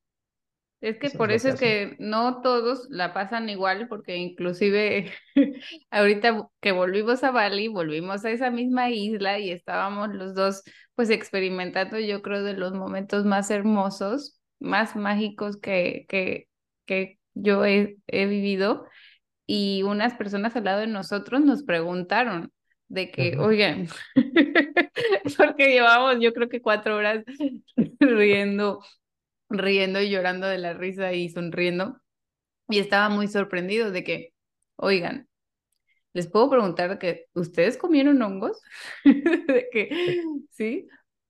Es 0.81 0.99
que 0.99 1.11
Eso 1.11 1.19
es 1.19 1.25
por 1.25 1.31
lo 1.31 1.33
eso 1.33 1.49
que 1.49 1.51
es 1.51 1.57
hacen. 1.57 1.59
que 1.59 1.97
no 1.99 2.41
todos 2.43 2.87
la 2.91 3.13
pasan 3.13 3.51
igual, 3.51 3.87
porque 3.89 4.17
inclusive 4.17 5.13
ahorita 5.91 6.49
que 6.61 6.73
volvimos 6.73 7.23
a 7.23 7.31
Bali, 7.33 7.69
volvimos 7.69 8.25
a 8.25 8.31
esa 8.31 8.51
misma 8.51 8.89
isla 8.91 9.39
y 9.39 9.51
estábamos 9.51 10.15
los 10.15 10.35
dos 10.35 10.63
pues 10.95 11.11
experimentando 11.11 11.99
yo 11.99 12.23
creo 12.23 12.43
de 12.43 12.55
los 12.55 12.73
momentos 12.73 13.25
más 13.27 13.51
hermosos, 13.51 14.41
más 14.59 14.97
mágicos 14.97 15.59
que, 15.59 16.07
que, 16.09 16.49
que 16.87 17.20
yo 17.35 17.65
he, 17.65 17.99
he 18.07 18.27
vivido 18.27 18.87
y 19.47 19.83
unas 19.83 20.15
personas 20.15 20.55
al 20.57 20.65
lado 20.65 20.81
de 20.81 20.87
nosotros 20.87 21.41
nos 21.43 21.65
preguntaron. 21.65 22.53
de 22.89 23.11
que, 23.11 23.37
oigan, 23.39 23.89
porque 25.39 25.73
llevamos 25.73 26.19
yo 26.21 26.33
creo 26.33 26.49
que 26.49 26.61
cuatro 26.61 26.97
horas 26.97 27.25
riendo, 28.01 28.81
riendo 29.49 30.01
y 30.01 30.11
llorando 30.11 30.47
de 30.47 30.59
la 30.59 30.75
risa 30.75 31.13
y 31.13 31.29
sonriendo. 31.31 32.01
Y 32.69 32.79
estaba 32.79 33.09
muy 33.09 33.29
sorprendido 33.29 33.91
de 33.91 34.05
que, 34.05 34.35
oigan, 34.77 35.29
les 36.13 36.29
puedo 36.29 36.51
preguntar 36.51 36.99
que, 36.99 37.27
¿ustedes 37.35 37.77
comieron 37.77 38.21
hongos? 38.23 38.61
De 39.05 39.69
que, 39.73 40.23
¿sí? 40.51 40.89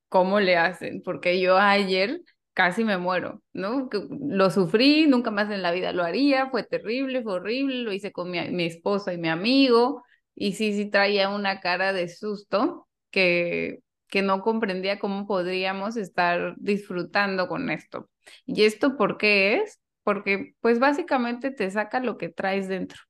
¿Cómo 0.09 0.41
le 0.41 0.57
hacen? 0.57 1.03
Porque 1.03 1.41
yo 1.41 1.59
ayer 1.59 2.21
casi 2.61 2.85
me 2.85 2.99
muero, 2.99 3.43
¿no? 3.55 3.89
Lo 4.21 4.51
sufrí, 4.51 5.07
nunca 5.07 5.31
más 5.31 5.51
en 5.51 5.63
la 5.63 5.73
vida 5.73 5.95
lo 5.95 6.05
haría, 6.05 6.51
fue 6.51 6.63
terrible, 6.63 7.23
fue 7.23 7.33
horrible, 7.33 7.77
lo 7.77 7.91
hice 7.91 8.13
con 8.13 8.31
mi, 8.31 8.39
mi 8.51 8.65
esposa 8.65 9.15
y 9.15 9.19
mi 9.19 9.31
amigo, 9.31 10.03
y 10.35 10.53
sí, 10.53 10.75
sí 10.75 10.91
traía 10.91 11.31
una 11.31 11.61
cara 11.61 11.95
de 11.95 12.07
susto 12.11 12.87
que, 13.11 13.79
que 14.09 14.21
no 14.21 14.43
comprendía 14.43 14.99
cómo 14.99 15.27
podríamos 15.27 15.97
estar 15.97 16.55
disfrutando 16.59 17.49
con 17.49 17.71
esto. 17.71 18.11
¿Y 18.45 18.65
esto 18.65 18.99
por 18.99 19.17
qué 19.17 19.55
es? 19.63 19.81
Porque 20.03 20.53
pues 20.61 20.79
básicamente 20.79 21.51
te 21.51 21.71
saca 21.71 21.99
lo 22.01 22.19
que 22.19 22.29
traes 22.29 22.69
dentro. 22.69 23.01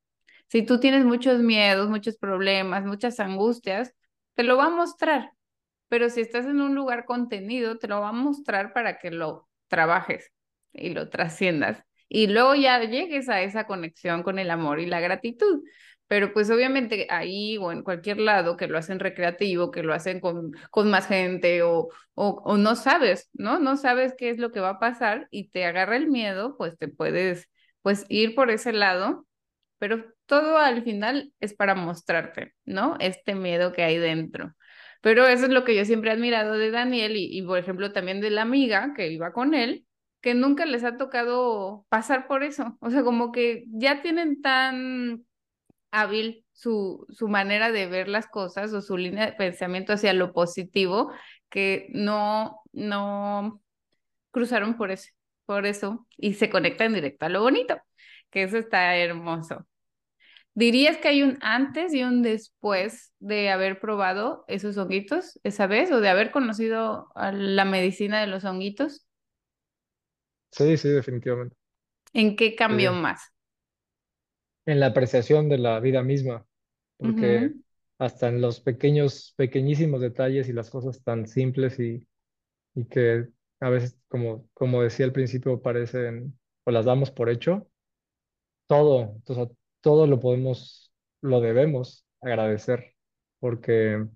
Si 0.47 0.63
tú 0.63 0.79
tienes 0.79 1.05
muchos 1.05 1.41
miedos, 1.41 1.89
muchos 1.91 2.17
problemas, 2.19 2.85
muchas 2.85 3.19
angustias, 3.19 3.95
te 4.35 4.45
lo 4.45 4.57
va 4.57 4.67
a 4.67 4.71
mostrar 4.71 5.33
pero 5.91 6.11
si 6.11 6.23
estás 6.23 6.47
en 6.47 6.63
un 6.63 6.75
lugar 6.77 7.07
contenido, 7.07 7.79
te 7.79 7.89
lo 7.89 8.01
va 8.01 8.11
a 8.11 8.13
mostrar 8.13 8.73
para 8.75 8.99
que 9.01 9.13
lo 9.13 9.51
trabajes 9.69 10.33
y 10.73 10.91
lo 10.91 11.11
trasciendas. 11.11 11.85
Y 12.09 12.29
luego 12.29 12.57
ya 12.57 12.81
llegues 12.85 13.29
a 13.31 13.43
esa 13.43 13.67
conexión 13.67 14.23
con 14.25 14.39
el 14.41 14.51
amor 14.53 14.81
y 14.81 14.87
la 14.87 15.01
gratitud. 15.01 15.63
Pero 16.09 16.33
pues 16.33 16.51
obviamente 16.51 17.07
ahí 17.11 17.57
o 17.59 17.71
en 17.73 17.83
cualquier 17.83 18.19
lado 18.19 18.57
que 18.57 18.67
lo 18.69 18.79
hacen 18.79 18.99
recreativo, 19.01 19.71
que 19.71 19.83
lo 19.85 19.95
hacen 19.95 20.21
con, 20.21 20.53
con 20.71 20.91
más 20.91 21.07
gente 21.09 21.63
o, 21.63 21.89
o, 22.15 22.43
o 22.45 22.57
no 22.59 22.75
sabes, 22.77 23.31
¿no? 23.33 23.61
No 23.61 23.77
sabes 23.77 24.15
qué 24.19 24.31
es 24.31 24.39
lo 24.39 24.51
que 24.53 24.61
va 24.61 24.71
a 24.71 24.79
pasar 24.81 25.29
y 25.31 25.51
te 25.51 25.65
agarra 25.67 25.97
el 25.97 26.09
miedo, 26.09 26.57
pues 26.59 26.79
te 26.79 26.89
puedes 26.89 27.49
pues 27.83 28.07
ir 28.09 28.35
por 28.35 28.51
ese 28.51 28.73
lado, 28.73 29.27
pero 29.79 30.05
todo 30.27 30.59
al 30.59 30.83
final 30.85 31.33
es 31.41 31.55
para 31.55 31.75
mostrarte, 31.77 32.55
¿no? 32.65 32.97
Este 33.01 33.35
miedo 33.37 33.73
que 33.73 33.83
hay 33.85 33.99
dentro. 33.99 34.55
Pero 35.01 35.27
eso 35.27 35.45
es 35.47 35.51
lo 35.51 35.65
que 35.65 35.75
yo 35.75 35.85
siempre 35.85 36.11
he 36.11 36.15
admirado 36.15 36.55
de 36.55 36.71
Daniel 36.71 37.15
y, 37.17 37.43
por 37.43 37.59
ejemplo, 37.59 37.93
también 37.93 38.21
de 38.21 38.31
la 38.31 38.43
amiga 38.43 38.93
que 38.95 39.11
iba 39.11 39.33
con 39.33 39.55
él, 39.55 39.87
que 40.21 40.35
nunca 40.35 40.67
les 40.67 40.85
ha 40.85 40.97
tocado 40.99 41.87
pasar 41.89 42.27
por 42.27 42.43
eso. 42.43 42.77
O 42.81 42.91
sea, 42.91 43.03
como 43.03 43.33
que 43.33 43.65
ya 43.69 44.03
tienen 44.03 44.43
tan 44.43 45.25
hábil 45.91 46.45
su, 46.53 47.07
su 47.11 47.29
manera 47.29 47.73
de 47.73 47.87
ver 47.87 48.09
las 48.09 48.27
cosas 48.29 48.73
o 48.73 48.81
su 48.83 48.97
línea 48.97 49.27
de 49.27 49.33
pensamiento 49.33 49.93
hacia 49.93 50.13
lo 50.13 50.33
positivo 50.33 51.13
que 51.49 51.89
no, 51.93 52.61
no 52.73 53.63
cruzaron 54.31 54.77
por 54.77 54.91
eso, 54.91 55.11
por 55.47 55.67
eso 55.67 56.07
y 56.17 56.35
se 56.35 56.51
conectan 56.51 56.95
directo 56.95 57.27
a 57.27 57.29
lo 57.31 57.43
bonito, 57.43 57.81
que 58.31 58.45
eso 58.45 58.59
está 58.59 58.97
hermoso. 58.97 59.67
¿Dirías 60.55 60.99
que 60.99 61.09
hay 61.09 61.23
un 61.23 61.39
antes 61.43 61.95
y 61.95 62.03
un 62.03 62.23
después 62.23 63.13
de 63.21 63.51
haber 63.51 63.81
probado 63.81 64.45
esos 64.49 64.77
honguitos 64.77 65.39
esa 65.45 65.67
vez 65.67 65.91
o 65.93 66.01
de 66.01 66.09
haber 66.09 66.31
conocido 66.33 67.09
a 67.15 67.33
la 67.33 67.65
medicina 67.65 68.21
de 68.21 68.27
los 68.27 68.45
honguitos? 68.45 69.07
Sí, 70.53 70.77
sí, 70.77 70.89
definitivamente. 70.91 71.57
¿En 72.13 72.37
qué 72.37 72.55
Sí. 72.69 72.75
cambió 72.75 72.93
más? 72.93 73.21
En 74.67 74.81
la 74.81 74.87
apreciación 74.87 75.49
de 75.49 75.59
la 75.59 75.81
vida 75.81 76.03
misma, 76.03 76.47
porque 76.97 77.53
Ujú, 77.53 77.63
hasta 77.99 78.29
en 78.29 78.41
los 78.41 78.61
pequeños, 78.61 79.35
pequeñísimos 79.37 80.01
detalles 80.01 80.49
y 80.49 80.53
las 80.53 80.71
cosas 80.71 81.03
tan 81.03 81.27
simples 81.27 81.79
y, 81.81 82.07
y 82.75 82.87
que 82.87 83.29
a 83.61 83.71
veces, 83.71 83.99
como, 84.09 84.49
como 84.55 84.83
decía 84.83 85.07
al 85.07 85.13
principio, 85.13 85.63
parecen 85.63 86.39
o 86.65 86.71
las 86.73 86.87
damos 86.87 87.11
por 87.13 87.31
hecho, 87.31 87.69
todo, 88.67 89.21
o 89.27 89.35
sea, 89.35 89.49
todo 89.81 90.07
lo 90.07 90.21
podemos, 90.21 90.93
lo 91.23 91.41
debemos 91.41 92.07
agradecer, 92.21 92.95
porque 93.41 94.07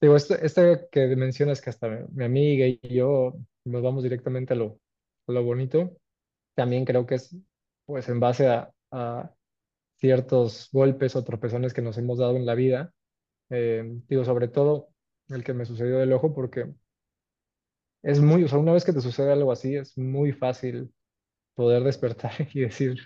digo, 0.00 0.16
este, 0.16 0.44
este 0.44 0.88
que 0.90 1.16
mencionas 1.16 1.60
que 1.60 1.70
hasta 1.70 1.88
mi, 1.88 1.98
mi 2.12 2.24
amiga 2.24 2.66
y 2.66 2.80
yo 2.94 3.34
nos 3.64 3.82
vamos 3.82 4.02
directamente 4.02 4.52
a 4.54 4.56
lo, 4.56 4.78
a 5.26 5.32
lo 5.32 5.42
bonito, 5.44 5.96
también 6.54 6.84
creo 6.84 7.06
que 7.06 7.16
es 7.16 7.36
pues 7.86 8.08
en 8.08 8.20
base 8.20 8.48
a, 8.48 8.72
a 8.92 9.32
ciertos 9.96 10.70
golpes 10.72 11.16
o 11.16 11.24
tropezones 11.24 11.74
que 11.74 11.82
nos 11.82 11.98
hemos 11.98 12.18
dado 12.18 12.36
en 12.36 12.46
la 12.46 12.54
vida. 12.54 12.94
Eh, 13.50 13.84
digo, 14.08 14.24
sobre 14.24 14.48
todo 14.48 14.90
el 15.28 15.44
que 15.44 15.54
me 15.54 15.66
sucedió 15.66 15.98
del 15.98 16.12
ojo, 16.12 16.34
porque 16.34 16.74
es 18.02 18.20
muy, 18.20 18.44
o 18.44 18.48
sea, 18.48 18.58
una 18.58 18.72
vez 18.72 18.84
que 18.84 18.92
te 18.92 19.00
sucede 19.00 19.32
algo 19.32 19.52
así, 19.52 19.76
es 19.76 19.96
muy 19.98 20.32
fácil 20.32 20.92
poder 21.54 21.84
despertar 21.84 22.32
y 22.54 22.60
decir 22.62 22.98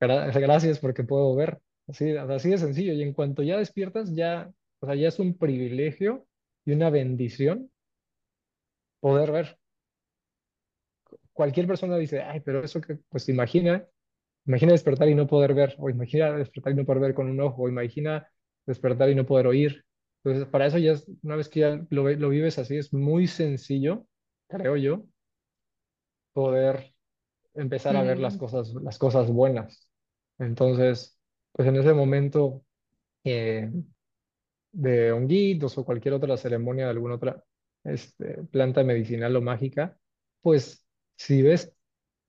"Gra- 0.00 0.30
gracias 0.40 0.78
porque 0.78 1.04
puedo 1.04 1.34
ver. 1.34 1.60
Así, 1.88 2.16
así 2.16 2.50
de 2.50 2.58
sencillo. 2.58 2.92
Y 2.92 3.02
en 3.02 3.12
cuanto 3.12 3.42
ya 3.42 3.58
despiertas, 3.58 4.14
ya, 4.14 4.50
o 4.80 4.86
sea, 4.86 4.94
ya 4.94 5.08
es 5.08 5.18
un 5.18 5.36
privilegio 5.36 6.26
y 6.64 6.72
una 6.72 6.90
bendición 6.90 7.70
poder 9.00 9.30
ver. 9.30 9.58
Cualquier 11.32 11.66
persona 11.66 11.96
dice, 11.96 12.22
ay, 12.22 12.40
pero 12.40 12.62
eso 12.64 12.80
que, 12.80 12.96
pues 13.08 13.28
imagina 13.28 13.86
Imagina 14.46 14.72
despertar 14.72 15.08
y 15.08 15.14
no 15.14 15.26
poder 15.28 15.54
ver, 15.54 15.76
o 15.78 15.90
imagina 15.90 16.32
despertar 16.32 16.72
y 16.72 16.76
no 16.76 16.84
poder 16.86 17.02
ver 17.02 17.14
con 17.14 17.28
un 17.30 17.40
ojo, 17.40 17.64
o 17.64 17.68
imagina 17.68 18.28
despertar 18.66 19.10
y 19.10 19.14
no 19.16 19.26
poder 19.26 19.46
oír. 19.46 19.84
Entonces, 20.24 20.48
para 20.50 20.66
eso 20.66 20.78
ya 20.78 20.92
es, 20.92 21.06
una 21.22 21.36
vez 21.36 21.48
que 21.50 21.60
ya 21.60 21.86
lo, 21.90 22.10
lo 22.10 22.30
vives 22.30 22.58
así, 22.58 22.76
es 22.78 22.92
muy 22.94 23.28
sencillo, 23.28 24.06
creo 24.48 24.76
yo, 24.78 25.06
poder 26.32 26.93
empezar 27.54 27.96
a 27.96 28.02
ver 28.04 28.18
las 28.18 28.36
cosas, 28.36 28.72
las 28.74 28.98
cosas 28.98 29.28
buenas. 29.30 29.88
Entonces, 30.38 31.18
pues 31.52 31.68
en 31.68 31.76
ese 31.76 31.94
momento 31.94 32.64
eh, 33.24 33.70
de 34.72 35.12
honguitos 35.12 35.78
o 35.78 35.84
cualquier 35.84 36.14
otra 36.14 36.36
ceremonia 36.36 36.84
de 36.84 36.90
alguna 36.90 37.14
otra 37.16 37.44
este, 37.84 38.42
planta 38.50 38.82
medicinal 38.84 39.34
o 39.36 39.42
mágica, 39.42 39.98
pues 40.42 40.86
si 41.16 41.42
ves 41.42 41.72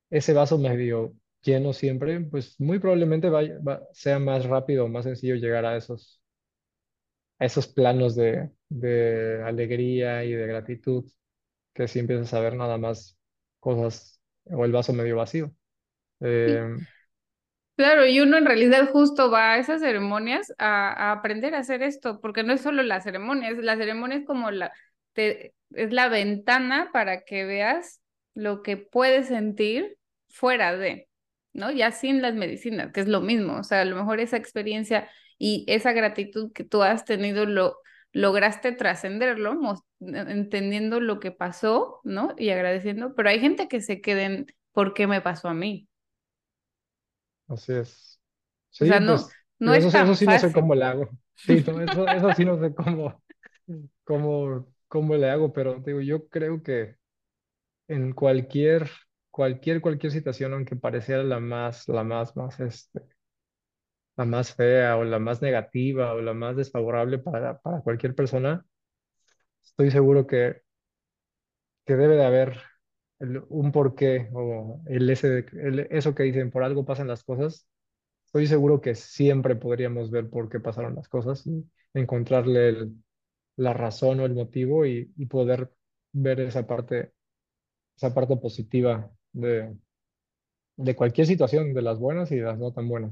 ese 0.09 0.34
vaso 0.34 0.57
medio 0.59 1.15
lleno 1.43 1.73
siempre, 1.73 2.21
pues 2.21 2.59
muy 2.59 2.80
probablemente 2.80 3.30
vaya- 3.30 3.59
va- 3.67 3.84
sea 3.93 4.19
más 4.19 4.45
rápido 4.45 4.86
o 4.86 4.89
más 4.89 5.05
sencillo 5.05 5.36
llegar 5.36 5.65
a 5.65 5.78
esos, 5.78 6.21
a 7.39 7.45
esos 7.45 7.67
planos 7.67 8.15
de, 8.15 8.51
de 8.69 9.41
alegría 9.43 10.23
y 10.23 10.32
de 10.34 10.47
gratitud, 10.47 11.05
que 11.73 11.88
si 11.88 11.99
empiezas 11.99 12.34
a 12.36 12.39
ver 12.41 12.55
nada 12.55 12.78
más 12.78 13.17
cosas 13.59 14.21
o 14.52 14.66
el 14.66 14.72
vaso 14.72 14.93
medio 14.93 15.18
vacío. 15.18 15.52
sí. 16.46 16.60
Eh, 16.60 16.78
Claro, 17.76 18.06
y 18.06 18.22
uno 18.22 18.38
en 18.38 18.46
realidad 18.46 18.89
justo 18.91 19.30
va 19.30 19.54
a 19.54 19.58
esas 19.58 19.82
ceremonias 19.82 20.54
a, 20.58 21.10
a 21.10 21.12
aprender 21.12 21.54
a 21.56 21.60
hacer 21.60 21.84
esto, 21.84 22.22
porque 22.22 22.41
no 22.43 22.54
es 22.54 22.62
solo 22.62 22.84
la 22.84 23.02
ceremonia, 23.02 23.50
es, 23.50 23.58
la 23.58 23.76
ceremonia 23.76 24.18
es 24.20 24.26
como 24.26 24.50
la, 24.50 24.72
te- 25.12 25.54
es 25.72 25.91
la 25.91 26.08
ventana 26.08 26.89
para 26.93 27.26
que 27.26 27.43
veas 27.43 28.02
lo 28.34 28.62
que 28.64 28.78
puedes 28.78 29.28
sentir 29.28 29.98
fuera 30.30 30.78
de, 30.78 31.10
¿no? 31.52 31.70
Ya 31.72 31.91
sin 31.91 32.22
las 32.22 32.34
medicinas, 32.34 32.93
que 32.93 33.02
es 33.02 33.08
lo 33.10 33.20
mismo, 33.20 33.58
o 33.60 33.64
sea, 33.64 33.82
a 33.82 33.86
lo 33.86 33.98
mejor 33.98 34.22
esa 34.22 34.38
experiencia 34.38 35.10
y 35.38 35.66
esa 35.68 35.91
gratitud 35.91 36.54
que 36.54 36.64
tú 36.64 36.82
has 36.82 37.04
tenido, 37.04 37.46
lo 37.46 37.76
lograste 38.16 38.72
trascenderlo, 38.74 39.59
entendiendo 40.01 40.99
lo 41.01 41.20
que 41.22 41.32
pasó, 41.32 42.01
¿no? 42.05 42.34
Y 42.38 42.49
agradeciendo, 42.51 43.16
pero 43.16 43.30
hay 43.30 43.39
gente 43.41 43.68
que 43.70 43.82
se 43.82 44.01
queda 44.01 44.24
en, 44.24 44.47
¿por 44.74 44.93
qué 44.95 45.07
me 45.07 45.22
pasó 45.22 45.49
a 45.49 45.53
mí? 45.53 45.88
así 47.47 47.74
es. 47.74 48.20
O 48.80 48.86
Sí, 48.86 48.86
sea, 48.86 48.99
no, 49.01 49.16
pues 49.16 49.38
no 49.59 49.74
eso, 49.76 49.76
es 49.76 49.89
sí- 49.89 49.99
eso 49.99 50.16
tan 50.16 50.16
sí 50.16 50.28
no 50.28 50.38
sé 50.38 50.51
fácil. 50.51 50.53
cómo 50.53 50.76
le 50.76 50.86
hago. 50.86 51.09
Sí, 51.38 51.63
no, 51.68 51.82
eso, 51.82 52.09
eso 52.09 52.34
sí 52.34 52.45
no 52.45 52.59
sé 52.59 52.74
cómo, 52.74 53.22
cómo, 54.05 54.68
cómo 54.88 55.16
le 55.18 55.30
hago, 55.32 55.53
pero 55.53 55.76
digo, 55.82 56.01
yo 56.01 56.28
creo 56.30 56.63
que 56.63 56.95
en 57.88 58.13
cualquier, 58.13 58.89
cualquier, 59.32 59.82
cualquier 59.82 60.11
situación, 60.13 60.53
aunque 60.53 60.76
pareciera 60.78 61.24
la 61.24 61.39
más, 61.39 61.88
la 61.89 62.03
más, 62.03 62.36
más, 62.38 62.59
este, 62.61 63.01
la 64.18 64.26
más 64.26 64.53
fea 64.55 64.97
o 64.97 65.03
la 65.03 65.20
más 65.20 65.41
negativa 65.41 66.13
o 66.13 66.22
la 66.22 66.34
más 66.34 66.55
desfavorable 66.57 67.20
para, 67.20 67.59
para 67.59 67.82
cualquier 67.82 68.16
persona, 68.16 68.66
estoy 69.63 69.91
seguro 69.91 70.26
que, 70.28 70.61
que 71.86 71.95
debe 71.95 72.16
de 72.16 72.26
haber 72.26 72.59
el- 73.20 73.43
un 73.49 73.72
porqué 73.72 74.30
o 74.34 74.82
el 74.88 75.09
ese, 75.09 75.45
el- 75.53 75.88
eso 75.91 76.16
que 76.16 76.24
dicen, 76.24 76.51
por 76.51 76.63
algo 76.63 76.86
pasan 76.86 77.07
las 77.07 77.24
cosas. 77.24 77.68
Estoy 78.28 78.47
seguro 78.47 78.82
que 78.82 78.95
siempre 78.95 79.55
podríamos 79.55 80.11
ver 80.11 80.30
por 80.30 80.49
qué 80.49 80.59
pasaron 80.59 80.95
las 80.95 81.09
cosas 81.09 81.45
y 81.47 81.66
encontrarle 81.93 82.70
el- 82.70 82.95
la 83.57 83.74
razón 83.74 84.20
o 84.22 84.26
el 84.26 84.34
motivo 84.36 84.86
y, 84.88 85.13
y 85.18 85.26
poder 85.28 85.72
ver 86.13 86.39
esa 86.41 86.68
parte, 86.68 87.13
esa 87.97 88.13
parte 88.16 88.38
positiva 88.38 89.11
de, 89.34 89.76
de 90.78 90.95
cualquier 90.95 91.28
situación, 91.28 91.74
de 91.74 91.82
las 91.82 91.99
buenas 91.99 92.32
y 92.32 92.38
las 92.39 92.57
no 92.57 92.72
tan 92.72 92.88
buenas. 92.88 93.11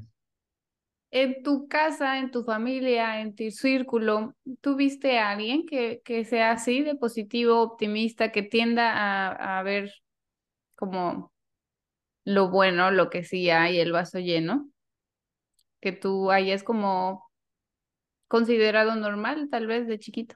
En 1.16 1.44
tu 1.44 1.68
casa, 1.68 2.18
en 2.18 2.32
tu 2.32 2.44
familia, 2.44 3.22
en 3.22 3.36
tu 3.36 3.52
círculo, 3.52 4.34
¿tuviste 4.62 5.20
a 5.20 5.30
alguien 5.30 5.68
que, 5.68 6.02
que 6.04 6.26
sea 6.26 6.54
así 6.54 6.82
de 6.82 6.96
positivo, 6.96 7.62
optimista, 7.62 8.32
que 8.32 8.42
tienda 8.42 8.92
a, 8.92 9.60
a 9.60 9.62
ver 9.62 9.94
como 10.76 11.32
lo 12.26 12.50
bueno, 12.50 12.90
lo 12.90 13.12
que 13.12 13.24
sí 13.24 13.52
hay, 13.52 13.80
el 13.80 13.92
vaso 13.92 14.18
lleno? 14.18 14.72
Que 15.80 15.92
tú 15.92 16.32
hayas 16.32 16.64
como 16.64 17.30
considerado 18.28 18.96
normal, 18.96 19.50
tal 19.52 19.68
vez 19.68 19.86
de 19.86 20.00
chiquito. 20.00 20.36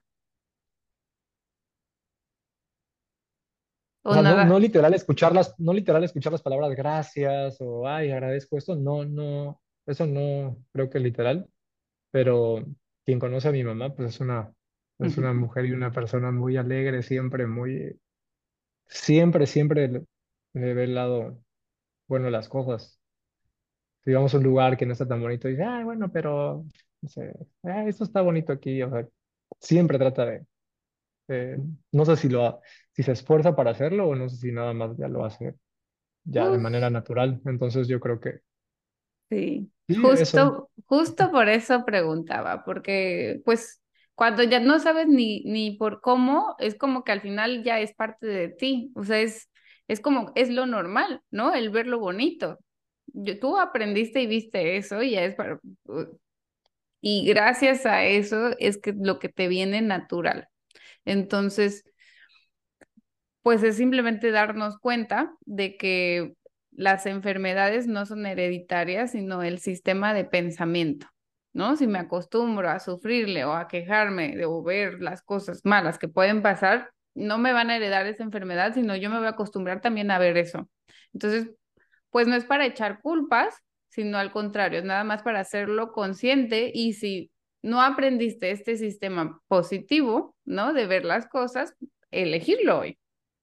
O 4.03 4.13
sea, 4.13 4.21
no, 4.21 4.45
no 4.45 4.59
literal 4.59 4.93
escuchar 4.93 5.33
las, 5.33 5.59
no 5.59 5.73
literal 5.73 6.03
escuchar 6.03 6.33
las 6.33 6.43
palabras 6.43 6.75
gracias 6.75 7.57
o 7.61 7.87
ay, 7.87 8.11
agradezco 8.11 8.59
esto, 8.59 8.75
no, 8.75 9.03
no, 9.03 9.59
eso 9.87 10.05
no 10.05 10.57
creo 10.73 10.89
que 10.89 10.99
literal, 10.99 11.49
pero 12.11 12.65
quien 13.05 13.19
conoce 13.19 13.49
a 13.49 13.51
mi 13.51 13.63
mamá, 13.63 13.95
pues 13.95 14.15
es 14.15 14.19
una, 14.21 14.53
es 14.99 15.17
una 15.17 15.33
mujer 15.33 15.65
y 15.65 15.71
una 15.71 15.91
persona 15.91 16.31
muy 16.31 16.57
alegre, 16.57 17.03
siempre, 17.03 17.47
muy, 17.47 17.99
siempre, 18.87 19.47
siempre 19.47 19.87
le, 19.87 20.05
le 20.53 20.73
ve 20.73 20.85
el 20.85 20.95
lado 20.95 21.39
bueno 22.07 22.25
de 22.25 22.31
las 22.31 22.49
cosas. 22.49 22.99
Si 24.03 24.13
vamos 24.13 24.33
a 24.33 24.37
un 24.37 24.43
lugar 24.43 24.77
que 24.77 24.85
no 24.85 24.93
está 24.93 25.07
tan 25.07 25.21
bonito, 25.21 25.47
dice, 25.47 25.63
ah, 25.63 25.83
bueno, 25.83 26.11
pero, 26.11 26.65
no 27.01 27.09
sé, 27.09 27.33
ah, 27.63 27.85
esto 27.87 28.03
está 28.03 28.21
bonito 28.21 28.53
aquí, 28.53 28.81
o 28.81 28.89
sea, 28.89 29.07
siempre 29.59 29.97
trata 29.97 30.25
de, 30.25 30.45
eh, 31.29 31.57
no 31.91 32.05
sé 32.05 32.15
si 32.17 32.29
lo, 32.29 32.61
si 32.93 33.03
se 33.03 33.11
esfuerza 33.11 33.55
para 33.55 33.71
hacerlo 33.71 34.07
o 34.07 34.15
no 34.15 34.29
sé 34.29 34.37
si 34.37 34.51
nada 34.51 34.73
más 34.73 34.97
ya 34.97 35.07
lo 35.07 35.25
hace 35.25 35.55
ya 36.23 36.49
de 36.49 36.57
manera 36.57 36.89
natural. 36.89 37.41
Entonces 37.45 37.87
yo 37.87 37.99
creo 37.99 38.19
que 38.19 38.41
Sí, 39.29 39.69
justo, 40.01 40.69
justo 40.85 41.31
por 41.31 41.49
eso 41.49 41.83
preguntaba, 41.85 42.63
porque 42.63 43.41
pues 43.45 43.81
cuando 44.15 44.43
ya 44.43 44.59
no 44.59 44.79
sabes 44.79 45.07
ni, 45.07 45.43
ni 45.43 45.77
por 45.77 46.01
cómo, 46.01 46.55
es 46.59 46.75
como 46.75 47.03
que 47.03 47.11
al 47.11 47.21
final 47.21 47.63
ya 47.63 47.79
es 47.79 47.93
parte 47.93 48.25
de 48.25 48.49
ti, 48.49 48.91
o 48.95 49.03
sea, 49.03 49.19
es, 49.19 49.49
es 49.87 49.99
como, 49.99 50.31
es 50.35 50.49
lo 50.49 50.65
normal, 50.65 51.21
¿no? 51.29 51.53
El 51.53 51.69
ver 51.69 51.87
lo 51.87 51.99
bonito. 51.99 52.57
Yo, 53.07 53.39
tú 53.39 53.57
aprendiste 53.57 54.21
y 54.21 54.27
viste 54.27 54.77
eso 54.77 55.03
y 55.03 55.11
ya 55.11 55.23
es 55.23 55.35
para... 55.35 55.59
Y 56.99 57.27
gracias 57.27 57.85
a 57.85 58.05
eso 58.05 58.51
es 58.59 58.79
que 58.79 58.93
lo 58.97 59.19
que 59.19 59.29
te 59.29 59.47
viene 59.47 59.81
natural. 59.81 60.47
Entonces, 61.05 61.83
pues 63.41 63.63
es 63.63 63.77
simplemente 63.77 64.31
darnos 64.31 64.77
cuenta 64.79 65.33
de 65.45 65.77
que 65.77 66.33
las 66.77 67.07
enfermedades 67.07 67.87
no 67.87 68.05
son 68.05 68.25
hereditarias, 68.25 69.11
sino 69.11 69.41
el 69.41 69.57
sistema 69.57 70.13
de 70.13 70.25
pensamiento, 70.25 71.07
¿no? 71.51 71.75
Si 71.75 71.87
me 71.87 71.97
acostumbro 71.97 72.69
a 72.69 72.79
sufrirle 72.79 73.45
o 73.45 73.53
a 73.53 73.67
quejarme 73.67 74.37
de 74.37 74.45
ver 74.63 75.01
las 75.01 75.23
cosas 75.23 75.59
malas 75.63 75.97
que 75.97 76.07
pueden 76.07 76.43
pasar, 76.43 76.91
no 77.15 77.39
me 77.39 77.51
van 77.51 77.71
a 77.71 77.77
heredar 77.77 78.05
esa 78.05 78.23
enfermedad, 78.23 78.75
sino 78.75 78.95
yo 78.95 79.09
me 79.09 79.17
voy 79.17 79.25
a 79.25 79.31
acostumbrar 79.31 79.81
también 79.81 80.11
a 80.11 80.19
ver 80.19 80.37
eso. 80.37 80.69
Entonces, 81.13 81.49
pues 82.11 82.27
no 82.27 82.35
es 82.35 82.45
para 82.45 82.67
echar 82.67 83.01
culpas, 83.01 83.55
sino 83.89 84.19
al 84.19 84.31
contrario, 84.31 84.77
es 84.77 84.85
nada 84.85 85.03
más 85.03 85.23
para 85.23 85.39
hacerlo 85.39 85.91
consciente 85.91 86.71
y 86.71 86.93
si 86.93 87.31
no 87.63 87.81
aprendiste 87.81 88.51
este 88.51 88.77
sistema 88.77 89.41
positivo, 89.47 90.35
¿no? 90.45 90.73
De 90.73 90.85
ver 90.85 91.05
las 91.05 91.27
cosas, 91.27 91.73
elegirlo 92.11 92.79
hoy. 92.79 92.99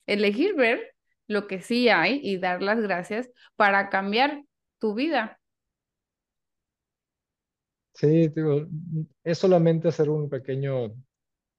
Elegir 0.06 0.54
ver 0.54 0.93
lo 1.26 1.46
que 1.46 1.60
sí 1.60 1.88
hay 1.88 2.20
y 2.22 2.38
dar 2.38 2.62
las 2.62 2.80
gracias 2.80 3.30
para 3.56 3.88
cambiar 3.90 4.44
tu 4.78 4.94
vida. 4.94 5.40
Sí, 7.94 8.32
es 9.22 9.38
solamente 9.38 9.88
hacer 9.88 10.10
un 10.10 10.28
pequeño 10.28 10.94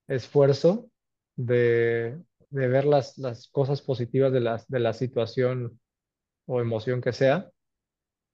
esfuerzo 0.07 0.89
de, 1.35 2.19
de 2.49 2.67
ver 2.67 2.85
las, 2.85 3.17
las 3.17 3.47
cosas 3.49 3.81
positivas 3.81 4.33
de 4.33 4.41
la, 4.41 4.63
de 4.67 4.79
la 4.79 4.93
situación 4.93 5.79
o 6.45 6.61
emoción 6.61 7.01
que 7.01 7.13
sea. 7.13 7.49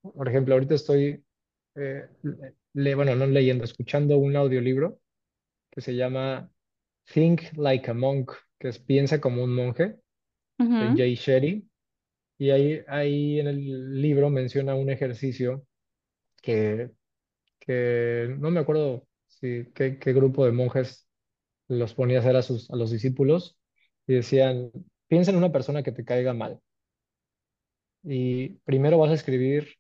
Por 0.02 0.28
ejemplo, 0.28 0.56
ahorita 0.56 0.76
estoy, 0.76 1.24
eh, 1.76 2.08
bueno, 2.74 3.16
no 3.16 3.28
leyendo, 3.28 3.64
escuchando 3.64 4.18
un 4.18 4.36
audiolibro 4.36 5.00
que 5.72 5.82
se 5.82 5.96
llama 5.96 6.52
Think 7.14 7.56
Like 7.56 7.92
a 7.92 7.94
Monk, 7.94 8.34
que 8.60 8.70
es 8.70 8.80
Piensa 8.80 9.22
como 9.22 9.44
un 9.44 9.56
monje, 9.56 10.01
de 10.68 10.96
Jay 10.96 11.16
Sherry. 11.16 11.68
Y 12.38 12.50
ahí, 12.50 12.82
ahí 12.88 13.40
en 13.40 13.48
el 13.48 14.02
libro 14.02 14.30
menciona 14.30 14.76
un 14.76 14.90
ejercicio 14.90 15.66
que, 16.42 16.90
que 17.60 18.36
no 18.40 18.50
me 18.50 18.60
acuerdo 18.60 19.08
si, 19.28 19.72
qué, 19.76 20.00
qué 20.00 20.14
grupo 20.14 20.46
de 20.46 20.52
monjes 20.52 21.08
los 21.68 21.94
ponía 21.94 22.18
a 22.18 22.22
hacer 22.22 22.36
a, 22.36 22.42
sus, 22.42 22.70
a 22.72 22.76
los 22.76 22.92
discípulos 22.92 23.58
y 24.08 24.16
decían, 24.16 24.72
piensa 25.08 25.32
en 25.32 25.38
una 25.38 25.52
persona 25.52 25.84
que 25.84 25.92
te 25.92 26.04
caiga 26.04 26.34
mal. 26.34 26.60
Y 28.04 28.50
primero 28.66 28.98
vas 28.98 29.12
a 29.12 29.16
escribir 29.16 29.76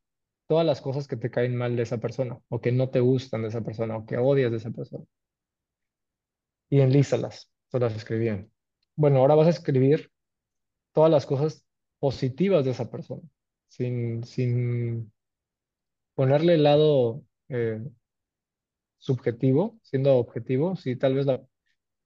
todas 0.47 0.65
las 0.65 0.81
cosas 0.81 1.07
que 1.07 1.17
te 1.17 1.31
caen 1.31 1.55
mal 1.55 1.75
de 1.75 1.83
esa 1.83 1.99
persona, 1.99 2.37
o 2.49 2.61
que 2.61 2.71
no 2.71 2.89
te 2.89 2.99
gustan 2.99 3.41
de 3.41 3.47
esa 3.47 3.61
persona, 3.61 3.97
o 3.97 4.05
que 4.05 4.17
odias 4.17 4.51
de 4.51 4.57
esa 4.57 4.71
persona. 4.71 5.05
Y 6.69 6.81
enlístalas, 6.81 7.51
todas 7.69 7.91
las 7.91 8.01
escribían. 8.01 8.51
Bueno, 8.95 9.19
ahora 9.19 9.35
vas 9.35 9.47
a 9.47 9.51
escribir 9.51 10.11
todas 10.93 11.11
las 11.11 11.25
cosas 11.25 11.65
positivas 11.99 12.65
de 12.65 12.71
esa 12.71 12.89
persona, 12.91 13.21
sin, 13.67 14.23
sin 14.23 15.11
ponerle 16.15 16.55
el 16.55 16.63
lado 16.63 17.23
eh, 17.49 17.81
subjetivo, 18.97 19.79
siendo 19.83 20.17
objetivo, 20.17 20.75
si 20.75 20.95
tal 20.95 21.15
vez 21.15 21.25
la, 21.25 21.41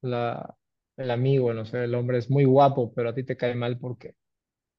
la, 0.02 0.56
el 0.96 1.10
amigo, 1.10 1.52
no 1.54 1.64
sé, 1.66 1.84
el 1.84 1.94
hombre 1.94 2.18
es 2.18 2.30
muy 2.30 2.44
guapo, 2.44 2.92
pero 2.94 3.10
a 3.10 3.14
ti 3.14 3.24
te 3.24 3.36
cae 3.36 3.54
mal 3.54 3.78
porque, 3.78 4.14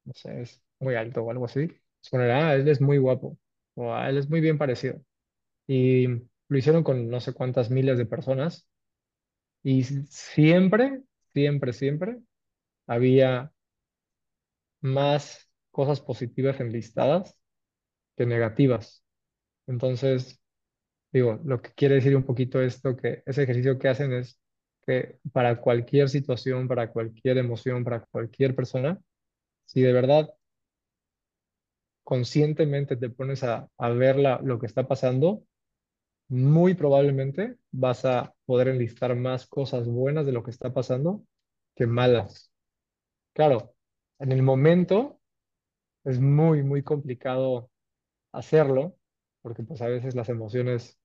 no 0.05 0.13
sé, 0.13 0.41
es 0.43 0.63
muy 0.79 0.95
alto 0.95 1.23
o 1.23 1.31
algo 1.31 1.45
así, 1.45 1.61
es 2.03 2.09
poner, 2.11 2.31
ah, 2.31 2.55
él 2.55 2.67
es 2.69 2.81
muy 2.81 2.97
guapo, 2.99 3.37
o 3.75 3.93
ah, 3.93 4.09
él 4.09 4.17
es 4.17 4.29
muy 4.29 4.41
bien 4.41 4.57
parecido. 4.57 5.01
Y 5.67 6.07
lo 6.49 6.57
hicieron 6.57 6.83
con 6.83 7.09
no 7.09 7.19
sé 7.21 7.33
cuántas 7.33 7.71
miles 7.71 7.97
de 7.99 8.05
personas, 8.05 8.67
y 9.63 9.83
siempre, 9.83 11.01
siempre, 11.33 11.73
siempre 11.73 12.19
había 12.87 13.51
más 14.87 15.49
cosas 15.71 16.01
positivas 16.01 16.59
enlistadas 16.59 17.35
que 18.17 18.25
negativas. 18.25 19.03
Entonces, 19.67 20.39
digo, 21.11 21.39
lo 21.45 21.61
que 21.61 21.71
quiere 21.73 21.95
decir 21.97 22.15
un 22.17 22.23
poquito 22.25 22.61
esto, 22.61 22.95
que 22.97 23.23
ese 23.25 23.43
ejercicio 23.43 23.79
que 23.79 23.89
hacen 23.89 24.13
es 24.13 24.39
que 24.85 25.19
para 25.33 25.61
cualquier 25.61 26.09
situación, 26.09 26.67
para 26.67 26.91
cualquier 26.91 27.37
emoción, 27.39 27.83
para 27.83 28.01
cualquier 28.05 28.55
persona, 28.55 28.99
si 29.65 29.81
de 29.81 29.93
verdad 29.93 30.29
conscientemente 32.03 32.95
te 32.97 33.09
pones 33.09 33.43
a, 33.43 33.69
a 33.77 33.89
ver 33.89 34.17
lo 34.17 34.59
que 34.59 34.65
está 34.65 34.87
pasando, 34.87 35.43
muy 36.29 36.75
probablemente 36.75 37.57
vas 37.71 38.05
a 38.05 38.35
poder 38.45 38.69
enlistar 38.69 39.15
más 39.15 39.47
cosas 39.47 39.87
buenas 39.87 40.25
de 40.25 40.33
lo 40.33 40.43
que 40.43 40.51
está 40.51 40.73
pasando 40.73 41.23
que 41.75 41.87
malas. 41.87 42.51
Claro, 43.33 43.75
en 44.19 44.31
el 44.31 44.43
momento 44.43 45.19
es 46.03 46.19
muy, 46.19 46.63
muy 46.63 46.83
complicado 46.83 47.71
hacerlo, 48.31 48.97
porque 49.41 49.63
pues 49.63 49.81
a 49.81 49.87
veces 49.87 50.15
las 50.15 50.29
emociones 50.29 50.99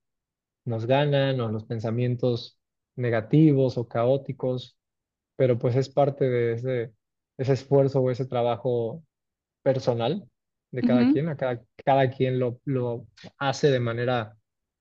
nos 0.65 0.85
ganan 0.85 1.41
o 1.41 1.49
los 1.51 1.65
pensamientos 1.65 2.59
negativos 2.95 3.77
o 3.77 3.87
caóticos, 3.87 4.77
pero 5.35 5.59
pues 5.59 5.75
es 5.75 5.89
parte 5.89 6.29
de 6.29 6.53
ese, 6.53 6.93
ese 7.37 7.53
esfuerzo 7.53 8.01
o 8.01 8.11
ese 8.11 8.25
trabajo 8.25 9.03
personal 9.63 10.29
de 10.71 10.83
cada 10.83 11.07
quien. 11.07 11.29
A 11.29 11.37
cada, 11.37 11.61
cada 11.85 12.09
quien 12.11 12.39
lo, 12.39 12.59
lo 12.65 13.07
hace 13.37 13.69
de 13.71 13.79
manera 13.79 14.37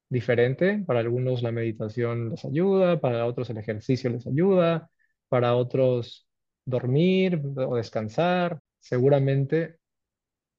diferente. 0.09 0.85
Para 0.87 1.01
algunos 1.01 1.43
la 1.43 1.53
meditación 1.53 2.30
les 2.30 2.45
ayuda, 2.45 3.01
para 3.01 3.26
otros 3.26 3.51
el 3.51 3.59
ejercicio 3.59 4.11
les 4.11 4.26
ayuda, 4.26 4.91
para 5.28 5.55
otros 5.57 6.28
dormir 6.65 7.41
o 7.57 7.77
descansar. 7.77 8.61
Seguramente 8.81 9.79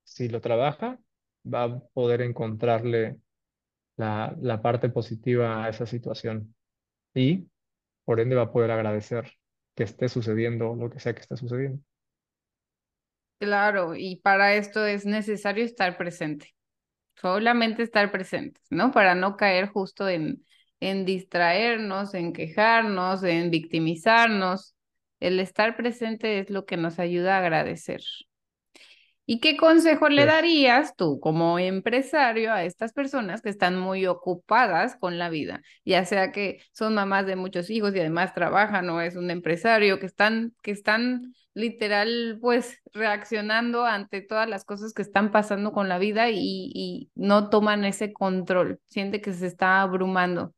si 0.04 0.30
lo 0.30 0.42
trabaja 0.42 1.00
va 1.46 1.64
a 1.66 1.80
poder 1.94 2.22
encontrarle 2.22 3.18
la, 3.98 4.36
la 4.42 4.62
parte 4.62 4.90
positiva 4.90 5.66
a 5.66 5.70
esa 5.70 5.86
situación 5.86 6.56
y 7.16 7.50
por 8.06 8.20
ende 8.22 8.36
va 8.38 8.44
a 8.44 8.52
poder 8.54 8.72
agradecer 8.72 9.34
que 9.76 9.84
esté 9.86 10.10
sucediendo 10.10 10.76
lo 10.76 10.90
que 10.90 11.00
sea 11.00 11.14
que 11.16 11.22
esté 11.22 11.38
sucediendo. 11.38 11.82
Claro, 13.40 13.96
y 13.96 14.18
para 14.18 14.56
esto 14.56 14.86
es 14.86 15.06
necesario 15.06 15.66
estar 15.66 15.98
presente, 15.98 16.56
solamente 17.16 17.84
estar 17.84 18.12
presentes, 18.12 18.64
¿no? 18.72 18.92
Para 18.92 19.16
no 19.16 19.38
caer 19.38 19.70
justo 19.70 20.10
en, 20.10 20.46
en 20.80 21.06
distraernos, 21.06 22.14
en 22.16 22.34
quejarnos, 22.34 23.24
en 23.24 23.52
victimizarnos. 23.52 24.76
El 25.24 25.40
estar 25.40 25.76
presente 25.78 26.40
es 26.40 26.50
lo 26.50 26.66
que 26.66 26.78
nos 26.78 27.00
ayuda 27.00 27.36
a 27.36 27.40
agradecer. 27.40 28.02
¿Y 29.26 29.40
qué 29.40 29.56
consejo 29.56 30.10
le 30.10 30.26
darías 30.26 30.96
tú 30.98 31.20
como 31.22 31.58
empresario 31.58 32.52
a 32.52 32.66
estas 32.66 32.92
personas 32.92 33.42
que 33.42 33.50
están 33.50 33.80
muy 33.80 34.06
ocupadas 34.06 34.98
con 34.98 35.18
la 35.18 35.30
vida? 35.30 35.62
Ya 35.86 36.04
sea 36.06 36.34
que 36.34 36.60
son 36.74 36.94
mamás 36.96 37.26
de 37.26 37.38
muchos 37.38 37.70
hijos 37.70 37.96
y 37.96 38.00
además 38.02 38.34
trabajan 38.34 38.90
o 38.90 39.00
es 39.02 39.16
un 39.16 39.32
empresario, 39.32 40.00
que 40.00 40.08
están, 40.08 40.54
que 40.62 40.72
están 40.72 41.34
literal 41.54 42.38
pues 42.42 42.80
reaccionando 42.94 43.86
ante 43.86 44.22
todas 44.22 44.50
las 44.50 44.66
cosas 44.66 44.94
que 44.94 45.04
están 45.04 45.32
pasando 45.32 45.72
con 45.72 45.88
la 45.88 46.00
vida 46.00 46.30
y, 46.30 46.72
y 46.76 47.10
no 47.16 47.50
toman 47.50 47.86
ese 47.86 48.12
control, 48.12 48.82
siente 48.88 49.22
que 49.22 49.32
se 49.34 49.48
está 49.48 49.82
abrumando. 49.82 50.54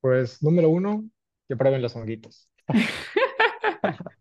pues 0.00 0.42
número 0.42 0.68
uno, 0.70 1.04
que 1.50 1.56
prueben 1.56 1.82
los 1.82 1.96
honguitos. 1.96 2.48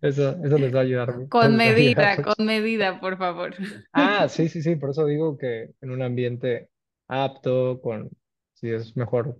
Eso, 0.00 0.36
eso 0.42 0.58
les 0.58 0.74
va 0.74 0.80
a 0.80 0.82
ayudar, 0.82 1.28
Con 1.28 1.42
ayudar 1.42 1.58
medida, 1.58 2.22
con 2.22 2.46
medida, 2.46 2.98
por 2.98 3.16
favor. 3.16 3.54
Ah, 3.92 4.28
sí, 4.28 4.48
sí, 4.48 4.62
sí, 4.62 4.74
por 4.76 4.90
eso 4.90 5.04
digo 5.04 5.36
que 5.38 5.70
en 5.80 5.90
un 5.90 6.02
ambiente 6.02 6.70
apto, 7.06 7.80
con, 7.80 8.10
si 8.54 8.70
es 8.70 8.96
mejor 8.96 9.38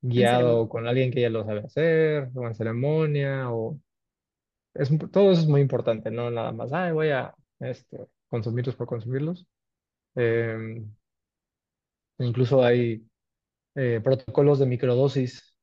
guiado 0.00 0.68
con 0.68 0.86
alguien 0.86 1.10
que 1.10 1.20
ya 1.20 1.30
lo 1.30 1.44
sabe 1.44 1.60
hacer, 1.60 2.30
o 2.34 2.46
en 2.46 2.54
ceremonia, 2.54 3.50
o 3.50 3.78
es, 4.72 4.88
todo 5.10 5.32
eso 5.32 5.42
es 5.42 5.48
muy 5.48 5.60
importante, 5.60 6.10
no 6.12 6.30
nada 6.30 6.52
más, 6.52 6.72
ay, 6.72 6.92
voy 6.92 7.08
a 7.08 7.34
este, 7.58 8.06
consumirlos 8.28 8.76
por 8.76 8.86
consumirlos. 8.86 9.46
Em, 10.14 10.88
incluso 12.18 12.64
hay 12.64 13.04
eh, 13.74 14.00
protocolos 14.02 14.58
de 14.58 14.66
microdosis 14.66 15.55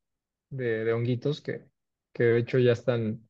de, 0.55 0.91
honguitos 0.93 1.41
que, 1.41 1.65
que 2.13 2.23
de 2.23 2.39
hecho 2.39 2.59
ya 2.59 2.73
están, 2.73 3.27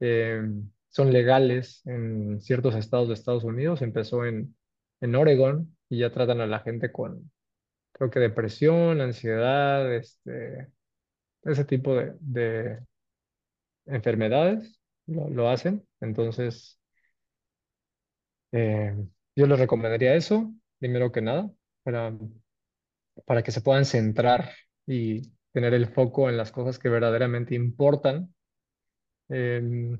em, 0.00 0.70
son 0.88 1.12
legales 1.12 1.82
en 1.86 2.40
ciertos 2.40 2.74
estados 2.76 3.08
de 3.08 3.14
Estados 3.14 3.44
Unidos. 3.44 3.82
Empezó 3.82 4.24
en, 4.26 4.56
en 5.00 5.14
Oregon 5.16 5.76
y 5.88 6.00
ya 6.00 6.12
tratan 6.12 6.40
a 6.40 6.46
la 6.46 6.60
gente 6.60 6.92
con, 6.92 7.30
creo 7.92 8.10
que 8.10 8.20
depresión, 8.20 9.00
ansiedad, 9.00 9.94
este, 9.94 10.68
ese 11.44 11.64
tipo 11.64 11.94
de, 11.96 12.14
de 12.20 12.80
enfermedades 13.86 14.80
lo, 15.06 15.28
lo 15.30 15.48
hacen. 15.50 15.86
Entonces, 16.00 16.78
eh, 18.52 18.94
yo 19.36 19.46
les 19.46 19.58
recomendaría 19.58 20.14
eso, 20.14 20.52
primero 20.78 21.10
que 21.12 21.22
nada, 21.22 21.50
para, 21.82 22.14
para 23.26 23.42
que 23.42 23.52
se 23.52 23.60
puedan 23.60 23.84
centrar 23.84 24.50
y 24.86 25.32
tener 25.52 25.74
el 25.74 25.86
foco 25.88 26.28
en 26.28 26.36
las 26.36 26.52
cosas 26.52 26.78
que 26.78 26.88
verdaderamente 26.88 27.54
importan. 27.54 28.34
Em, 29.28 29.98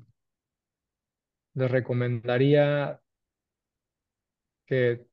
les 1.55 1.71
recomendaría 1.71 3.01
que 4.67 5.07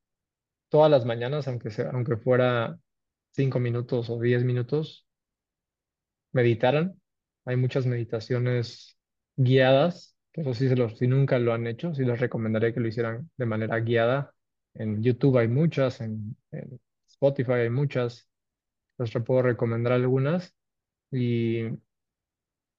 todas 0.70 0.90
las 0.90 1.06
mañanas, 1.06 1.48
aunque 1.48 1.70
sea, 1.70 1.90
aunque 1.92 2.16
fuera 2.18 2.78
cinco 3.32 3.60
minutos 3.60 4.10
o 4.10 4.20
diez 4.20 4.44
minutos, 4.44 5.06
meditaran. 6.32 7.00
Hay 7.44 7.56
muchas 7.56 7.86
meditaciones 7.86 8.98
guiadas, 9.36 10.16
que 10.32 10.42
eso 10.42 10.54
sí, 10.54 10.68
si 10.96 11.06
nunca 11.08 11.38
lo 11.38 11.52
han 11.52 11.66
hecho, 11.66 11.94
sí 11.94 12.04
les 12.04 12.20
recomendaría 12.20 12.72
que 12.72 12.80
lo 12.80 12.88
hicieran 12.88 13.30
de 13.36 13.46
manera 13.46 13.80
guiada. 13.80 14.34
En 14.74 15.02
YouTube 15.02 15.38
hay 15.38 15.48
muchas, 15.48 16.00
en, 16.00 16.36
en 16.52 16.80
Spotify 17.08 17.52
hay 17.52 17.70
muchas, 17.70 18.29
les 19.00 19.24
puedo 19.24 19.42
recomendar 19.42 19.92
algunas. 19.92 20.54
Y 21.10 21.64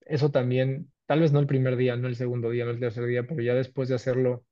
eso 0.01 0.32
también, 0.32 0.91
tal 1.05 1.22
vez 1.22 1.32
no 1.32 1.39
el 1.39 1.47
primer 1.47 1.76
día, 1.76 1.95
no 1.95 2.07
el 2.07 2.15
segundo 2.15 2.49
día, 2.49 2.65
no 2.65 2.72
el 2.72 2.80
tercer 2.80 3.05
día, 3.05 3.26
pero 3.28 3.41
ya 3.41 3.53
después 3.53 3.89
de 3.89 3.95
hacerlo 3.95 4.45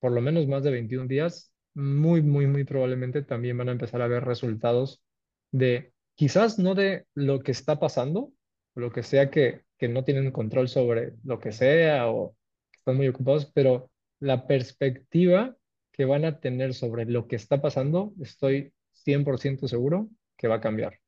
por 0.00 0.12
lo 0.12 0.20
menos 0.20 0.46
más 0.46 0.62
de 0.62 0.70
21 0.70 1.08
días, 1.08 1.52
muy, 1.74 2.22
muy, 2.22 2.46
muy 2.46 2.64
probablemente 2.64 3.22
también 3.22 3.56
van 3.56 3.68
a 3.70 3.72
empezar 3.72 4.02
a 4.02 4.06
ver 4.08 4.24
resultados 4.24 5.02
de, 5.50 5.92
quizás 6.14 6.58
no 6.58 6.74
de 6.74 7.06
lo 7.14 7.40
que 7.40 7.52
está 7.52 7.80
pasando, 7.80 8.32
lo 8.74 8.92
que 8.92 9.02
sea 9.02 9.30
que, 9.30 9.62
que 9.78 9.88
no 9.88 10.04
tienen 10.04 10.30
control 10.30 10.68
sobre 10.68 11.14
lo 11.24 11.40
que 11.40 11.52
sea 11.52 12.10
o 12.10 12.36
están 12.72 12.96
muy 12.96 13.08
ocupados, 13.08 13.50
pero 13.54 13.90
la 14.20 14.46
perspectiva 14.46 15.56
que 15.92 16.04
van 16.04 16.24
a 16.24 16.40
tener 16.40 16.74
sobre 16.74 17.06
lo 17.06 17.26
que 17.26 17.36
está 17.36 17.62
pasando, 17.62 18.12
estoy 18.20 18.72
100% 18.92 19.68
seguro 19.68 20.08
que 20.36 20.48
va 20.48 20.56
a 20.56 20.60
cambiar 20.60 21.00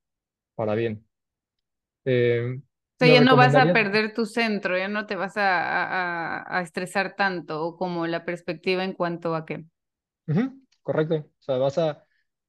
para 0.56 0.74
bien. 0.76 1.06
Eh, 2.04 2.60
O 2.96 2.98
sea, 2.98 3.08
ya 3.08 3.20
no 3.20 3.36
vas 3.36 3.54
a 3.56 3.72
perder 3.72 4.14
tu 4.14 4.24
centro, 4.26 4.76
ya 4.78 4.88
no 4.88 5.06
te 5.06 5.16
vas 5.16 5.36
a, 5.36 6.38
a, 6.42 6.58
a 6.58 6.62
estresar 6.62 7.14
tanto, 7.16 7.62
o 7.64 7.76
como 7.76 8.06
la 8.06 8.24
perspectiva 8.24 8.84
en 8.84 8.94
cuanto 8.94 9.34
a 9.34 9.44
qué. 9.46 9.64
Correcto. 10.82 11.16
O 11.16 11.30
sea, 11.42 11.58
vas 11.58 11.78
a, 11.78 12.04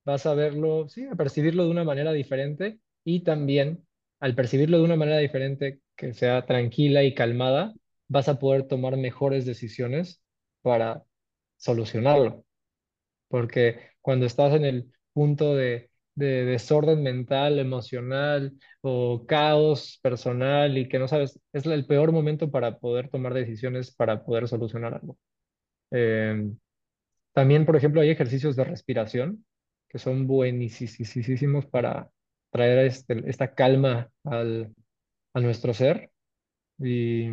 vas 0.05 0.25
a 0.25 0.33
verlo, 0.33 0.87
sí, 0.89 1.05
a 1.05 1.15
percibirlo 1.15 1.63
de 1.65 1.71
una 1.71 1.83
manera 1.83 2.11
diferente 2.13 2.79
y 3.03 3.23
también 3.23 3.85
al 4.19 4.35
percibirlo 4.35 4.77
de 4.77 4.83
una 4.83 4.95
manera 4.95 5.17
diferente, 5.19 5.81
que 5.95 6.13
sea 6.13 6.45
tranquila 6.45 7.03
y 7.03 7.13
calmada, 7.13 7.73
vas 8.07 8.27
a 8.29 8.39
poder 8.39 8.67
tomar 8.67 8.97
mejores 8.97 9.45
decisiones 9.45 10.21
para 10.61 11.03
solucionarlo. 11.57 12.45
Porque 13.29 13.79
cuando 14.01 14.25
estás 14.27 14.53
en 14.55 14.65
el 14.65 14.93
punto 15.13 15.55
de, 15.55 15.91
de 16.17 16.45
desorden 16.45 17.03
mental, 17.03 17.59
emocional 17.59 18.53
o 18.81 19.25
caos 19.27 19.99
personal 20.03 20.77
y 20.77 20.89
que 20.89 20.99
no 20.99 21.07
sabes, 21.07 21.39
es 21.53 21.65
el 21.67 21.85
peor 21.87 22.11
momento 22.13 22.51
para 22.51 22.79
poder 22.79 23.09
tomar 23.09 23.33
decisiones, 23.35 23.95
para 23.95 24.25
poder 24.25 24.47
solucionar 24.49 24.95
algo. 24.95 25.17
Em, 25.91 26.57
también, 27.33 27.65
por 27.65 27.75
ejemplo, 27.75 28.01
hay 28.01 28.09
ejercicios 28.11 28.55
de 28.55 28.63
respiración 28.65 29.45
que 29.89 29.99
son 29.99 30.27
buenísimos 30.27 31.65
para 31.67 32.09
traer 32.51 32.87
este- 32.87 33.29
esta 33.29 33.53
calma 33.55 34.09
al, 34.25 34.73
a 35.33 35.39
nuestro 35.41 35.73
ser 35.73 36.11
y 36.79 37.29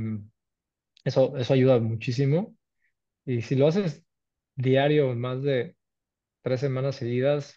eso, 1.05 1.37
eso 1.37 1.55
ayuda 1.55 1.78
muchísimo. 1.80 2.57
Y 3.26 3.43
si 3.43 3.57
lo 3.57 3.68
haces 3.68 4.05
diario, 4.57 5.14
más 5.16 5.43
de 5.43 5.76
tres 6.43 6.61
semanas 6.61 6.97
seguidas, 6.97 7.57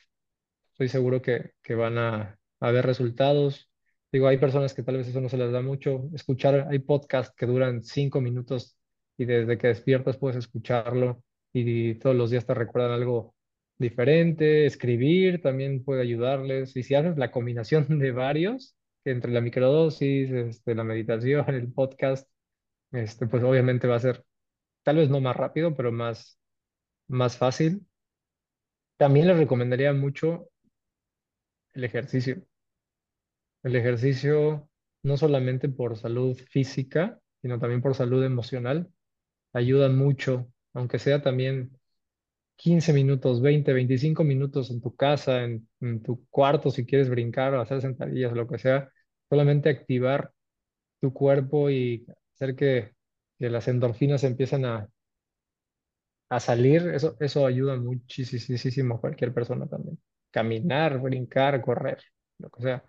estoy 0.77 0.89
seguro 0.89 1.23
que, 1.23 1.53
que 1.63 1.73
van 1.73 1.97
a, 1.97 2.39
a 2.59 2.67
haber 2.67 2.85
resultados. 2.85 3.71
Digo, 4.11 4.27
hay 4.27 4.37
personas 4.37 4.75
que 4.75 4.83
tal 4.83 4.97
vez 4.97 5.07
eso 5.07 5.19
no 5.21 5.27
se 5.27 5.37
les 5.37 5.51
da 5.51 5.61
mucho. 5.61 6.07
Escuchar, 6.13 6.67
hay 6.69 6.79
podcasts 6.79 7.33
que 7.35 7.47
duran 7.47 7.81
cinco 7.81 8.21
minutos 8.21 8.77
y 9.17 9.25
desde 9.25 9.57
que 9.57 9.69
despiertas 9.69 10.17
puedes 10.17 10.37
escucharlo 10.37 11.23
y 11.51 11.95
todos 11.95 12.15
los 12.15 12.29
días 12.29 12.45
te 12.45 12.53
recuerdan 12.53 12.91
algo 12.91 13.33
diferente. 13.79 14.67
Escribir 14.67 15.41
también 15.41 15.83
puede 15.83 16.03
ayudarles. 16.03 16.75
Y 16.75 16.83
si 16.83 16.93
haces 16.93 17.17
la 17.17 17.31
combinación 17.31 17.87
de 17.99 18.11
varios, 18.11 18.75
entre 19.03 19.31
la 19.31 19.41
microdosis, 19.41 20.29
este, 20.31 20.75
la 20.75 20.83
meditación, 20.83 21.43
el 21.55 21.73
podcast, 21.73 22.29
este, 22.91 23.25
pues 23.27 23.43
obviamente 23.43 23.87
va 23.87 23.95
a 23.95 23.99
ser 23.99 24.23
tal 24.83 24.97
vez 24.97 25.09
no 25.09 25.21
más 25.21 25.35
rápido, 25.35 25.75
pero 25.75 25.91
más, 25.91 26.39
más 27.07 27.37
fácil. 27.37 27.87
También 28.97 29.27
les 29.27 29.37
recomendaría 29.37 29.91
mucho 29.93 30.49
el 31.77 31.83
ejercicio. 31.85 32.43
El 33.63 33.75
ejercicio, 33.75 34.67
no 35.03 35.17
solamente 35.17 35.69
por 35.69 35.95
salud 35.97 36.35
física, 36.49 37.19
sino 37.41 37.59
también 37.59 37.81
por 37.81 37.95
salud 37.95 38.23
emocional, 38.23 38.89
ayuda 39.53 39.89
mucho, 39.89 40.51
aunque 40.73 40.99
sea 40.99 41.21
también 41.21 41.77
15 42.57 42.93
minutos, 42.93 43.41
20, 43.41 43.73
25 43.73 44.23
minutos 44.23 44.71
en 44.71 44.81
tu 44.81 44.95
casa, 44.95 45.43
en, 45.43 45.67
tu 46.03 46.25
cuarto, 46.29 46.71
si 46.71 46.85
quieres 46.85 47.09
brincar 47.09 47.53
o 47.53 47.61
hacer 47.61 47.81
sentadillas, 47.81 48.33
lo 48.33 48.47
que 48.47 48.59
sea, 48.59 48.91
solamente 49.29 49.69
activar 49.69 50.33
tu 51.01 51.13
cuerpo 51.13 51.69
y 51.69 52.07
hacer 52.33 52.55
que, 52.55 52.95
que 53.39 53.49
las 53.49 53.67
endorfinas 53.67 54.23
empiecen 54.23 54.65
a, 54.65 54.89
a 56.29 56.39
salir, 56.39 56.89
eso, 56.89 57.15
eso 57.19 57.45
ayuda 57.45 57.75
muchísimo 57.77 58.95
a 58.95 59.01
cualquier 59.01 59.33
persona 59.33 59.67
también. 59.67 59.99
Caminar, 60.37 60.99
brincar, 61.05 61.61
correr, 61.61 61.99
lo 62.39 62.49
que 62.49 62.61
sea. 62.63 62.83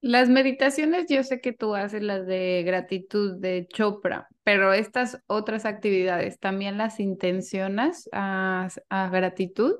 Las 0.00 0.28
meditaciones, 0.28 1.06
yo 1.08 1.24
sé 1.24 1.40
que 1.40 1.52
tú 1.54 1.74
haces 1.74 2.02
las 2.02 2.26
de 2.26 2.62
gratitud 2.64 3.38
de 3.40 3.66
Chopra, 3.68 4.28
pero 4.44 4.72
estas 4.74 5.22
otras 5.26 5.64
actividades, 5.64 6.38
¿también 6.38 6.76
las 6.78 7.00
intencionas 7.00 8.08
a, 8.12 8.68
a 8.90 9.08
gratitud? 9.08 9.76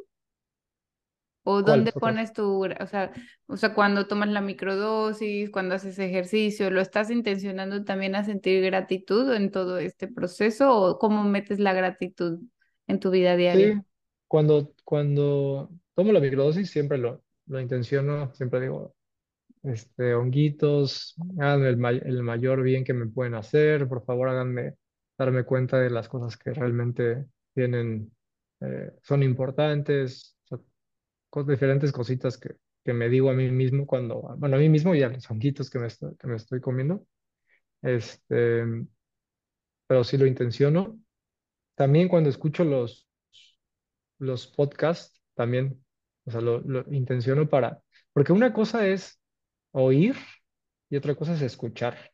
¿O 1.46 1.62
dónde 1.62 1.92
pones 1.92 2.32
tu, 2.32 2.64
o 2.64 2.86
sea, 2.86 3.12
o 3.48 3.56
sea, 3.58 3.74
cuando 3.74 4.06
tomas 4.06 4.30
la 4.30 4.40
microdosis, 4.40 5.50
cuando 5.50 5.74
haces 5.74 5.98
ejercicio, 5.98 6.70
¿lo 6.70 6.80
estás 6.80 7.10
intencionando 7.10 7.84
también 7.84 8.14
a 8.14 8.24
sentir 8.24 8.64
gratitud 8.64 9.30
en 9.34 9.50
todo 9.50 9.76
este 9.78 10.08
proceso 10.08 10.74
o 10.74 10.98
cómo 10.98 11.22
metes 11.24 11.58
la 11.60 11.74
gratitud 11.74 12.40
en 12.86 12.98
tu 13.00 13.10
vida 13.10 13.36
Sí, 13.52 13.74
diaria? 13.76 13.84
cuando, 14.28 14.74
cuando 14.84 15.70
tomo 15.94 16.12
la 16.12 16.20
microdosis 16.20 16.70
siempre 16.70 16.98
lo, 16.98 17.22
lo 17.46 17.60
intenciono, 17.60 18.32
siempre 18.34 18.60
digo, 18.60 18.94
este, 19.62 20.14
honguitos, 20.14 21.14
háganme 21.40 21.68
el, 21.70 21.76
may- 21.78 22.02
el 22.04 22.22
mayor 22.22 22.62
bien 22.62 22.84
que 22.84 22.94
me 22.94 23.06
pueden 23.06 23.34
hacer, 23.34 23.88
por 23.88 24.04
favor 24.04 24.28
háganme 24.28 24.74
darme 25.18 25.44
cuenta 25.44 25.78
de 25.80 25.90
las 25.90 26.08
cosas 26.08 26.36
que 26.36 26.52
realmente 26.54 27.26
tienen, 27.54 28.12
eh, 28.60 28.92
son 29.02 29.22
importantes, 29.22 30.36
o 30.46 30.48
sea, 30.58 30.66
cos- 31.30 31.46
diferentes 31.48 31.92
cositas 31.92 32.38
que, 32.38 32.56
que 32.84 32.92
me 32.94 33.08
digo 33.10 33.30
a 33.30 33.34
mí 33.34 33.50
mismo 33.50 33.86
cuando, 33.86 34.22
bueno, 34.38 34.56
a 34.56 34.58
mí 34.60 34.68
mismo 34.70 34.94
y 34.94 35.02
a 35.02 35.08
los 35.10 35.30
honguitos 35.30 35.70
que 35.70 35.78
me 35.80 35.88
estoy, 35.88 36.16
que 36.16 36.26
me 36.28 36.36
estoy 36.36 36.60
comiendo, 36.60 37.06
este, 37.82 38.64
pero 39.86 40.04
sí 40.04 40.16
lo 40.18 40.26
intenciono. 40.26 40.98
También 41.76 42.08
cuando 42.08 42.30
escucho 42.30 42.64
los, 42.64 43.08
los 44.18 44.46
podcasts, 44.48 45.20
también, 45.34 45.83
o 46.26 46.30
sea, 46.30 46.40
lo, 46.40 46.60
lo 46.60 46.84
intenciono 46.92 47.48
para, 47.48 47.82
porque 48.12 48.32
una 48.32 48.52
cosa 48.52 48.86
es 48.86 49.20
oír 49.72 50.16
y 50.90 50.96
otra 50.96 51.14
cosa 51.14 51.34
es 51.34 51.42
escuchar. 51.42 52.12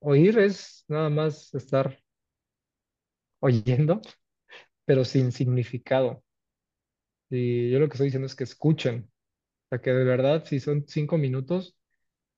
Oír 0.00 0.38
es 0.38 0.84
nada 0.88 1.08
más 1.10 1.54
estar 1.54 1.98
oyendo, 3.40 4.00
pero 4.86 5.04
sin 5.04 5.32
significado. 5.32 6.22
Y 7.30 7.70
yo 7.70 7.78
lo 7.78 7.88
que 7.88 7.94
estoy 7.94 8.06
diciendo 8.08 8.26
es 8.26 8.34
que 8.34 8.44
escuchen, 8.44 9.10
o 9.66 9.68
sea, 9.70 9.80
que 9.80 9.92
de 9.92 10.04
verdad, 10.04 10.44
si 10.46 10.60
son 10.60 10.86
cinco 10.88 11.18
minutos, 11.18 11.76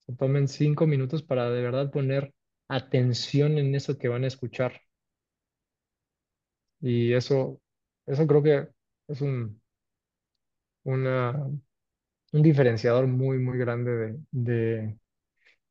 se 0.07 0.15
tomen 0.17 0.49
cinco 0.49 0.87
minutos 0.87 1.23
para 1.23 1.51
de 1.51 1.63
verdad 1.63 1.91
poner 1.93 2.35
atención 2.69 3.59
en 3.59 3.75
eso 3.75 3.99
que 3.99 4.09
van 4.09 4.25
a 4.25 4.29
escuchar. 4.29 4.83
Y 6.81 7.13
eso, 7.15 7.61
eso 8.07 8.27
creo 8.27 8.43
que 8.43 8.69
es 9.09 9.21
un, 9.21 9.62
una, 10.85 11.33
un 12.33 12.43
diferenciador 12.43 13.07
muy, 13.07 13.39
muy 13.39 13.59
grande 13.59 13.93
de, 13.93 14.19
de 14.33 14.99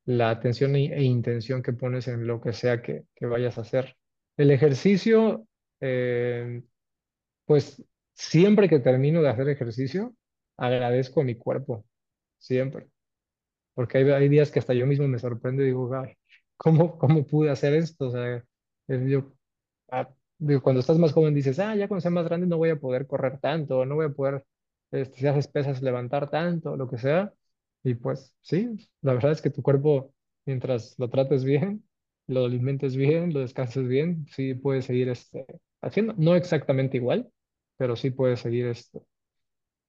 la 0.06 0.30
atención 0.32 0.76
e, 0.76 0.94
e 0.96 1.04
intención 1.04 1.62
que 1.64 1.74
pones 1.74 2.08
en 2.08 2.28
lo 2.28 2.42
que 2.42 2.54
sea 2.54 2.82
que, 2.82 3.06
que 3.16 3.26
vayas 3.28 3.58
a 3.58 3.62
hacer. 3.62 3.98
El 4.38 4.52
ejercicio, 4.52 5.48
eh, 5.82 6.64
pues 7.46 7.84
siempre 8.16 8.70
que 8.70 8.80
termino 8.80 9.22
de 9.22 9.30
hacer 9.30 9.50
ejercicio, 9.50 10.16
agradezco 10.58 11.22
a 11.22 11.24
mi 11.26 11.36
cuerpo, 11.36 11.86
siempre. 12.40 12.88
porque 13.74 13.98
hay, 14.00 14.10
hay 14.12 14.30
días 14.30 14.52
que 14.52 14.60
hasta 14.60 14.74
yo 14.74 14.86
mismo 14.88 15.08
me 15.08 15.20
sorprendo 15.20 15.62
y 15.64 15.68
digo, 15.68 15.94
"Ay, 15.96 16.14
¿cómo, 16.58 16.98
cómo 16.98 17.26
pude 17.26 17.50
hacer 17.52 17.74
esto? 17.74 18.08
O 18.08 18.12
sea, 18.12 18.44
yo, 18.88 19.34
ah, 19.92 20.10
digo, 20.40 20.62
cuando 20.62 20.82
estás 20.82 20.98
más 21.00 21.14
joven 21.14 21.34
dices, 21.36 21.60
ah, 21.60 21.76
ya 21.76 21.88
cuando 21.88 22.02
sea 22.02 22.12
más 22.12 22.26
grande 22.26 22.48
no 22.48 22.58
voy 22.58 22.70
a 22.72 22.80
poder 22.80 23.08
correr 23.08 23.40
tanto, 23.40 23.86
no 23.86 23.96
voy 23.96 24.08
a 24.08 24.10
poder, 24.10 24.46
este, 24.92 25.20
si 25.20 25.28
haces 25.28 25.48
pesas, 25.48 25.82
levantar 25.82 26.30
tanto, 26.30 26.76
lo 26.78 26.90
que 26.90 26.98
sea. 26.98 27.34
Y 27.84 27.96
pues 27.96 28.36
sí, 28.42 28.90
la 29.02 29.14
verdad 29.14 29.32
es 29.32 29.42
que 29.42 29.50
tu 29.50 29.62
cuerpo, 29.64 30.14
mientras 30.46 30.96
lo 31.00 31.10
trates 31.10 31.44
bien, 31.44 31.84
lo 32.28 32.46
alimentes 32.46 32.96
bien, 32.96 33.34
lo 33.34 33.40
descanses 33.42 33.88
bien, 33.88 34.26
sí 34.32 34.54
puedes 34.56 34.86
seguir 34.86 35.10
este, 35.10 35.46
haciendo, 35.82 36.14
no 36.18 36.36
exactamente 36.36 36.98
igual, 36.98 37.32
pero 37.78 37.96
sí 37.96 38.12
puedes 38.12 38.40
seguir 38.42 38.68
este, 38.68 39.02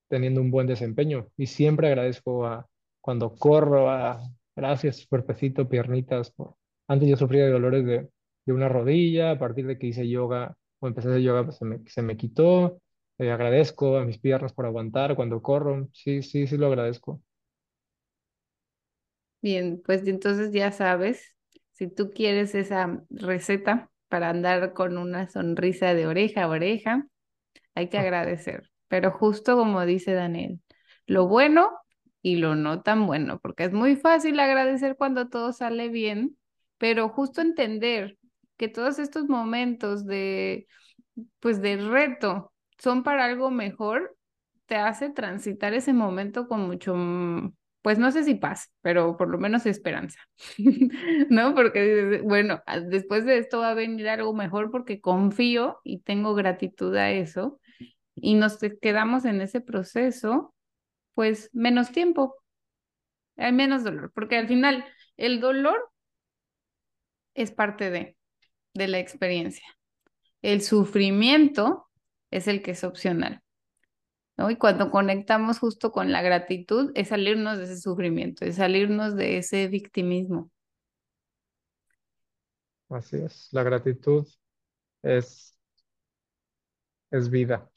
teniendo 0.09 0.41
un 0.41 0.51
buen 0.51 0.67
desempeño. 0.67 1.29
Y 1.37 1.47
siempre 1.47 1.89
agradezco 1.89 2.47
a 2.47 2.69
cuando 3.01 3.35
corro, 3.35 3.91
a 3.91 4.21
gracias, 4.55 5.07
cuerpecito, 5.07 5.69
piernitas. 5.69 6.33
Antes 6.89 7.09
yo 7.09 7.17
sufría 7.17 7.45
de 7.47 7.51
dolores 7.53 7.85
de, 7.87 8.09
de 8.47 8.53
una 8.53 8.69
rodilla, 8.69 9.33
a 9.33 9.39
partir 9.39 9.67
de 9.67 9.79
que 9.79 9.87
hice 9.89 10.09
yoga 10.09 10.57
o 10.81 10.89
empecé 10.89 11.09
a 11.13 11.19
yoga, 11.19 11.45
pues 11.45 11.57
se 11.57 11.65
me, 11.65 11.81
se 11.87 12.03
me 12.03 12.17
quitó. 12.17 12.81
Eh, 13.23 13.31
agradezco 13.33 13.97
a 13.97 14.05
mis 14.05 14.19
piernas 14.19 14.53
por 14.53 14.67
aguantar 14.67 15.15
cuando 15.17 15.41
corro. 15.43 15.89
Sí, 15.93 16.23
sí, 16.23 16.47
sí 16.47 16.57
lo 16.59 16.67
agradezco. 16.67 17.23
Bien, 19.41 19.83
pues 19.85 20.07
entonces 20.07 20.53
ya 20.53 20.71
sabes, 20.73 21.37
si 21.73 21.89
tú 21.89 22.11
quieres 22.13 22.55
esa 22.55 23.03
receta 23.11 23.91
para 24.09 24.31
andar 24.31 24.73
con 24.73 24.99
una 24.99 25.29
sonrisa 25.29 25.95
de 25.95 26.07
oreja 26.07 26.45
a 26.45 26.49
oreja, 26.49 27.07
hay 27.75 27.89
que 27.91 27.99
agradecer. 27.99 28.71
Pero 28.89 29.13
justo 29.13 29.57
como 29.57 29.85
dice 29.87 30.15
Daniel, 30.15 30.61
lo 31.07 31.29
bueno 31.29 31.71
y 32.23 32.37
lo 32.37 32.57
no 32.57 32.83
tan 32.83 33.07
bueno, 33.07 33.41
porque 33.41 33.65
es 33.65 33.73
muy 33.73 33.97
fácil 33.97 34.41
agradecer 34.41 34.97
cuando 34.97 35.29
todo 35.31 35.53
sale 35.53 35.89
bien, 35.91 36.39
pero 36.79 37.09
justo 37.11 37.41
entender 37.43 38.19
que 38.59 38.69
todos 38.69 38.99
estos 39.01 39.27
momentos 39.29 40.07
de, 40.07 40.69
pues 41.41 41.61
de 41.63 41.77
reto 41.77 42.52
son 42.83 43.05
para 43.05 43.27
algo 43.27 43.51
mejor, 43.53 44.17
te 44.67 44.75
hace 44.75 45.09
transitar 45.09 45.73
ese 45.73 45.93
momento 45.93 46.49
con 46.49 46.63
mucho, 46.63 46.95
mm, 46.97 47.55
pues 47.81 47.99
no 47.99 48.11
sé 48.11 48.25
si 48.25 48.35
paz, 48.35 48.73
pero 48.81 49.17
por 49.17 49.29
lo 49.29 49.39
menos 49.39 49.67
esperanza, 49.67 50.19
¿no? 51.31 51.55
Porque 51.55 52.21
bueno, 52.25 52.61
después 52.89 53.25
de 53.25 53.39
esto 53.39 53.61
va 53.61 53.71
a 53.71 53.75
venir 53.75 54.09
algo 54.09 54.35
mejor 54.35 54.73
porque 54.73 55.01
confío 55.01 55.79
y 55.85 56.01
tengo 56.01 56.35
gratitud 56.35 56.95
a 56.97 57.13
eso 57.13 57.61
y 58.17 58.35
nos 58.35 58.59
quedamos 58.81 59.25
en 59.27 59.41
ese 59.41 59.61
proceso, 59.61 60.53
pues 61.15 61.51
menos 61.53 61.93
tiempo, 61.93 62.35
hay 63.37 63.53
menos 63.53 63.85
dolor, 63.85 64.11
porque 64.13 64.37
al 64.39 64.49
final 64.49 64.85
el 65.17 65.41
dolor 65.41 65.89
es 67.35 67.53
parte 67.53 67.91
de, 67.91 68.17
de 68.75 68.89
la 68.89 68.99
experiencia. 68.99 69.67
El 70.43 70.63
sufrimiento 70.63 71.89
es 72.33 72.49
el 72.49 72.63
que 72.63 72.73
es 72.73 72.85
opcional, 72.85 73.43
¿no? 74.37 74.51
Y 74.51 74.57
cuando 74.57 74.91
conectamos 74.91 75.59
justo 75.61 75.93
con 75.93 76.13
la 76.13 76.23
gratitud, 76.23 76.93
es 76.95 77.09
salirnos 77.09 77.59
de 77.59 77.65
ese 77.65 77.79
sufrimiento, 77.81 78.45
es 78.45 78.57
salirnos 78.57 79.17
de 79.17 79.39
ese 79.39 79.69
victimismo. 79.69 80.51
Así 82.89 83.17
es. 83.17 83.49
La 83.53 83.63
gratitud 83.65 84.27
es, 85.03 85.57
es 87.11 87.29
vida. 87.31 87.71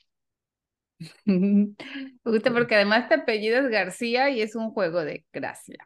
Me 1.26 1.76
gusta 2.24 2.51
porque 2.51 2.76
además 2.76 3.10
te 3.10 3.16
apellidas 3.16 3.70
García 3.70 4.30
y 4.30 4.41
es 4.41 4.56
un 4.56 4.72
juego 4.72 5.03
de 5.03 5.26
gracia. 5.34 5.78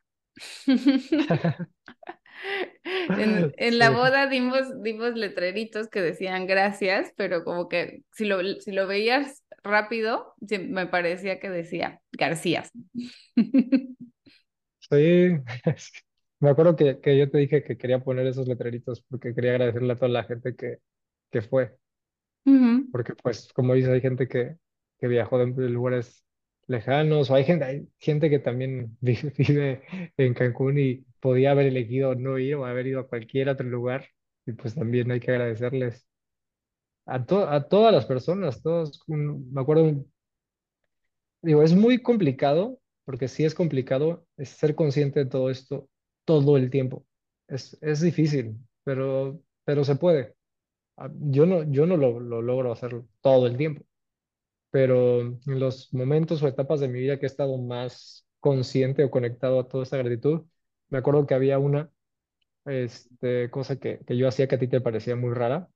En, 2.83 3.53
en 3.57 3.79
la 3.79 3.89
boda 3.89 4.27
dimos, 4.27 4.81
dimos 4.83 5.13
letreritos 5.15 5.87
que 5.89 6.01
decían 6.01 6.47
gracias, 6.47 7.11
pero 7.15 7.43
como 7.43 7.67
que 7.69 8.03
si 8.13 8.25
lo, 8.25 8.39
si 8.59 8.71
lo 8.71 8.87
veías 8.87 9.43
rápido, 9.63 10.33
me 10.69 10.87
parecía 10.87 11.39
que 11.39 11.49
decía 11.49 12.01
Garcías. 12.11 12.71
Sí, 14.79 14.95
me 16.39 16.49
acuerdo 16.49 16.75
que, 16.75 16.99
que 16.99 17.17
yo 17.17 17.29
te 17.29 17.37
dije 17.37 17.63
que 17.63 17.77
quería 17.77 18.03
poner 18.03 18.27
esos 18.27 18.47
letreritos 18.47 19.01
porque 19.09 19.33
quería 19.35 19.51
agradecerle 19.51 19.93
a 19.93 19.95
toda 19.95 20.09
la 20.09 20.23
gente 20.23 20.55
que, 20.55 20.79
que 21.31 21.41
fue. 21.41 21.77
Porque 22.91 23.13
pues 23.15 23.51
como 23.53 23.73
dices, 23.73 23.91
hay 23.91 24.01
gente 24.01 24.27
que, 24.27 24.57
que 24.99 25.07
viajó 25.07 25.37
de 25.39 25.69
lugares 25.69 26.23
lejanos, 26.69 27.29
o 27.31 27.35
hay 27.35 27.45
gente, 27.45 27.65
hay 27.65 27.89
gente 27.99 28.29
que 28.31 28.39
también 28.39 28.97
vi- 29.01 29.19
vive 29.37 29.83
en 30.17 30.33
Cancún 30.35 30.79
y 30.79 31.05
podía 31.21 31.51
haber 31.51 31.67
elegido 31.67 32.15
no 32.15 32.39
ir 32.39 32.55
o 32.55 32.65
haber 32.65 32.87
ido 32.87 33.01
a 33.01 33.07
cualquier 33.09 33.49
otro 33.49 33.67
lugar, 33.67 34.07
y 34.45 34.53
pues 34.53 34.75
también 34.75 35.11
hay 35.11 35.19
que 35.21 35.31
agradecerles 35.31 36.07
a, 37.05 37.25
to- 37.25 37.47
a 37.49 37.67
todas 37.67 37.93
las 37.93 38.05
personas, 38.05 38.61
todos, 38.61 39.01
un- 39.07 39.51
me 39.53 39.61
acuerdo, 39.61 40.05
digo, 41.41 41.63
es 41.63 41.73
muy 41.75 42.01
complicado, 42.01 42.79
porque 43.05 43.27
sí 43.27 43.45
es 43.45 43.55
complicado, 43.55 44.25
es 44.37 44.49
ser 44.49 44.75
consciente 44.75 45.19
de 45.21 45.25
todo 45.29 45.49
esto 45.49 45.89
todo 46.25 46.57
el 46.57 46.69
tiempo, 46.69 47.05
es, 47.47 47.75
es 47.81 48.01
difícil, 48.01 48.55
pero, 48.83 49.41
pero 49.63 49.83
se 49.83 49.95
puede. 49.95 50.35
Ah, 50.97 51.09
Yo 51.19 51.45
no, 51.47 51.63
yo 51.71 51.85
no 51.87 51.97
lo, 51.97 52.19
lo 52.19 52.41
logro 52.41 52.71
hacer 52.73 53.03
todo 53.21 53.47
el 53.47 53.57
tiempo 53.57 53.83
pero 54.71 55.21
en 55.21 55.59
los 55.59 55.93
momentos 55.93 56.43
o 56.43 56.47
etapas 56.47 56.79
de 56.79 56.87
mi 56.89 56.99
vida 56.99 57.19
que 57.19 57.25
he 57.25 57.27
estado 57.27 57.57
más 57.57 58.27
consciente 58.39 59.03
o 59.03 59.11
conectado 59.11 59.59
a 59.59 59.67
toda 59.67 59.83
esta 59.83 59.97
gratitud, 59.97 60.43
me 60.89 60.97
acuerdo 60.99 61.25
que 61.27 61.33
había 61.35 61.59
una 61.59 61.91
este, 62.65 63.49
cosa 63.51 63.77
que, 63.79 63.99
que 64.05 64.17
yo 64.17 64.27
hacía 64.27 64.47
que 64.47 64.55
a 64.55 64.59
ti 64.59 64.67
te 64.67 64.81
parecía 64.81 65.15
muy 65.15 65.33
rara, 65.33 65.69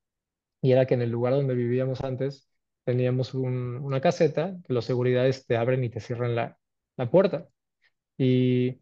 y 0.61 0.71
era 0.73 0.85
que 0.87 0.95
en 0.95 1.01
el 1.03 1.11
lugar 1.11 1.33
donde 1.33 1.55
vivíamos 1.55 2.03
antes 2.03 2.49
teníamos 2.85 3.33
un- 3.35 3.77
una 3.77 4.01
caseta 4.01 4.57
que 4.67 4.73
los 4.73 4.85
seguridades 4.85 5.45
te 5.47 5.57
abren 5.57 5.83
y 5.83 5.89
te 5.89 5.99
cierran 6.01 6.35
la, 6.35 6.57
la 6.97 7.11
puerta, 7.11 7.47
y 8.17 8.81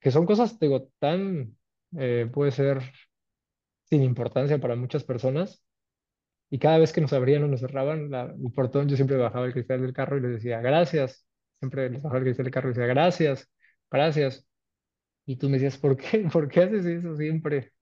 que 0.00 0.10
son 0.10 0.26
cosas, 0.26 0.58
digo, 0.60 0.88
tan, 0.98 1.56
eh, 1.98 2.28
puede 2.32 2.50
ser 2.52 2.82
sin 3.84 4.02
importancia 4.02 4.58
para 4.60 4.76
muchas 4.76 5.04
personas, 5.04 5.63
Y 6.50 6.58
cada 6.58 6.78
vez 6.78 6.92
que 6.92 7.00
nos 7.00 7.12
abrían 7.12 7.42
o 7.44 7.48
nos 7.48 7.60
cerraban 7.60 8.10
la- 8.10 8.24
el 8.42 8.52
portón, 8.52 8.88
yo 8.88 8.96
siempre 8.96 9.16
bajaba 9.16 9.46
el 9.46 9.52
cristal 9.52 9.82
del 9.82 9.92
carro 9.92 10.18
y 10.18 10.20
les 10.22 10.32
decía, 10.32 10.60
gracias. 10.60 11.26
Siempre 11.60 11.90
les 11.90 12.02
bajaba 12.02 12.18
el 12.18 12.24
cristal 12.24 12.44
del 12.44 12.54
carro 12.54 12.70
y 12.70 12.74
decía, 12.74 12.86
gracias, 12.86 13.48
gracias. 13.90 14.46
Y 15.26 15.36
tú 15.36 15.48
me 15.48 15.54
decías, 15.58 15.78
¿por 15.78 15.96
qué? 15.96 16.28
¿Por 16.32 16.48
qué 16.48 16.62
haces 16.62 16.84
eso 16.86 17.16
siempre? 17.16 17.72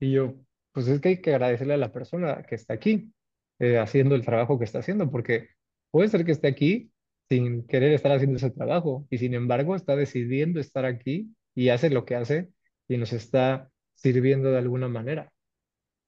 Y 0.00 0.12
yo, 0.14 0.36
pues 0.72 0.88
es 0.88 1.00
que 1.02 1.10
hay 1.10 1.22
que 1.22 1.32
agradecerle 1.34 1.74
a 1.74 1.78
la 1.78 1.92
persona 1.92 2.44
que 2.44 2.56
está 2.56 2.74
aquí, 2.74 3.12
eh, 3.60 3.78
haciendo 3.78 4.16
el 4.16 4.24
trabajo 4.26 4.58
que 4.58 4.66
está 4.66 4.80
haciendo, 4.80 5.10
porque 5.12 5.50
puede 5.92 6.10
ser 6.10 6.26
que 6.26 6.32
esté 6.32 6.48
aquí 6.48 6.92
sin 7.30 7.66
querer 7.68 7.94
estar 7.94 8.12
haciendo 8.12 8.38
ese 8.38 8.52
trabajo 8.52 9.06
y 9.10 9.18
sin 9.18 9.34
embargo 9.34 9.76
está 9.76 9.96
decidiendo 9.96 10.60
estar 10.60 10.86
aquí 10.86 11.34
y 11.56 11.70
hace 11.70 11.90
lo 11.90 12.06
que 12.06 12.16
hace 12.16 12.50
y 12.88 12.98
nos 12.98 13.14
está 13.14 13.70
sirviendo 13.96 14.52
de 14.52 14.58
alguna 14.60 14.88
manera. 14.88 15.32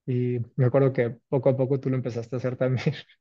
Y 0.07 0.39
me 0.57 0.67
acuerdo 0.67 0.93
que 0.93 1.11
poco 1.29 1.49
a 1.51 1.57
poco 1.57 1.81
tú 1.81 1.91
lo 1.91 1.97
empezaste 1.97 2.37
a 2.37 2.39
hacer 2.39 2.57
también, 2.57 2.95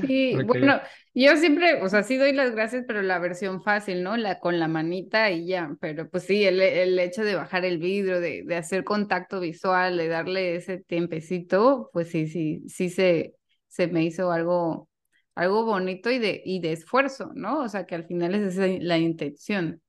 Sí, 0.00 0.36
porque 0.46 0.58
bueno, 0.58 0.80
yo 1.14 1.36
siempre, 1.36 1.80
o 1.82 1.88
sea, 1.88 2.02
sí 2.02 2.16
doy 2.18 2.32
las 2.32 2.50
gracias, 2.52 2.84
pero 2.86 3.00
la 3.02 3.18
versión 3.18 3.62
fácil, 3.62 4.02
¿no? 4.02 4.16
La 4.18 4.40
con 4.40 4.58
la 4.58 4.68
manita 4.68 5.30
y 5.30 5.46
ya, 5.46 5.74
pero 5.80 6.10
pues 6.10 6.24
sí, 6.24 6.44
el, 6.44 6.60
el 6.60 6.98
hecho 6.98 7.24
de 7.24 7.34
bajar 7.34 7.64
el 7.64 7.78
vidrio, 7.78 8.20
de, 8.20 8.42
de 8.44 8.56
hacer 8.56 8.84
contacto 8.84 9.40
visual, 9.40 9.96
de 9.96 10.08
darle 10.08 10.56
ese 10.56 10.78
tiempecito, 10.78 11.88
pues 11.94 12.10
sí, 12.10 12.26
sí, 12.26 12.62
sí 12.68 12.90
se, 12.90 13.36
se 13.68 13.86
me 13.86 14.04
hizo 14.04 14.30
algo, 14.32 14.88
algo 15.34 15.64
bonito 15.64 16.10
y 16.10 16.18
de, 16.18 16.42
y 16.44 16.60
de 16.60 16.72
esfuerzo, 16.72 17.30
¿no? 17.34 17.60
O 17.62 17.68
sea, 17.68 17.86
que 17.86 17.94
al 17.94 18.04
final 18.06 18.34
es 18.34 18.54
esa 18.54 18.66
la 18.66 18.98
intención. 18.98 19.80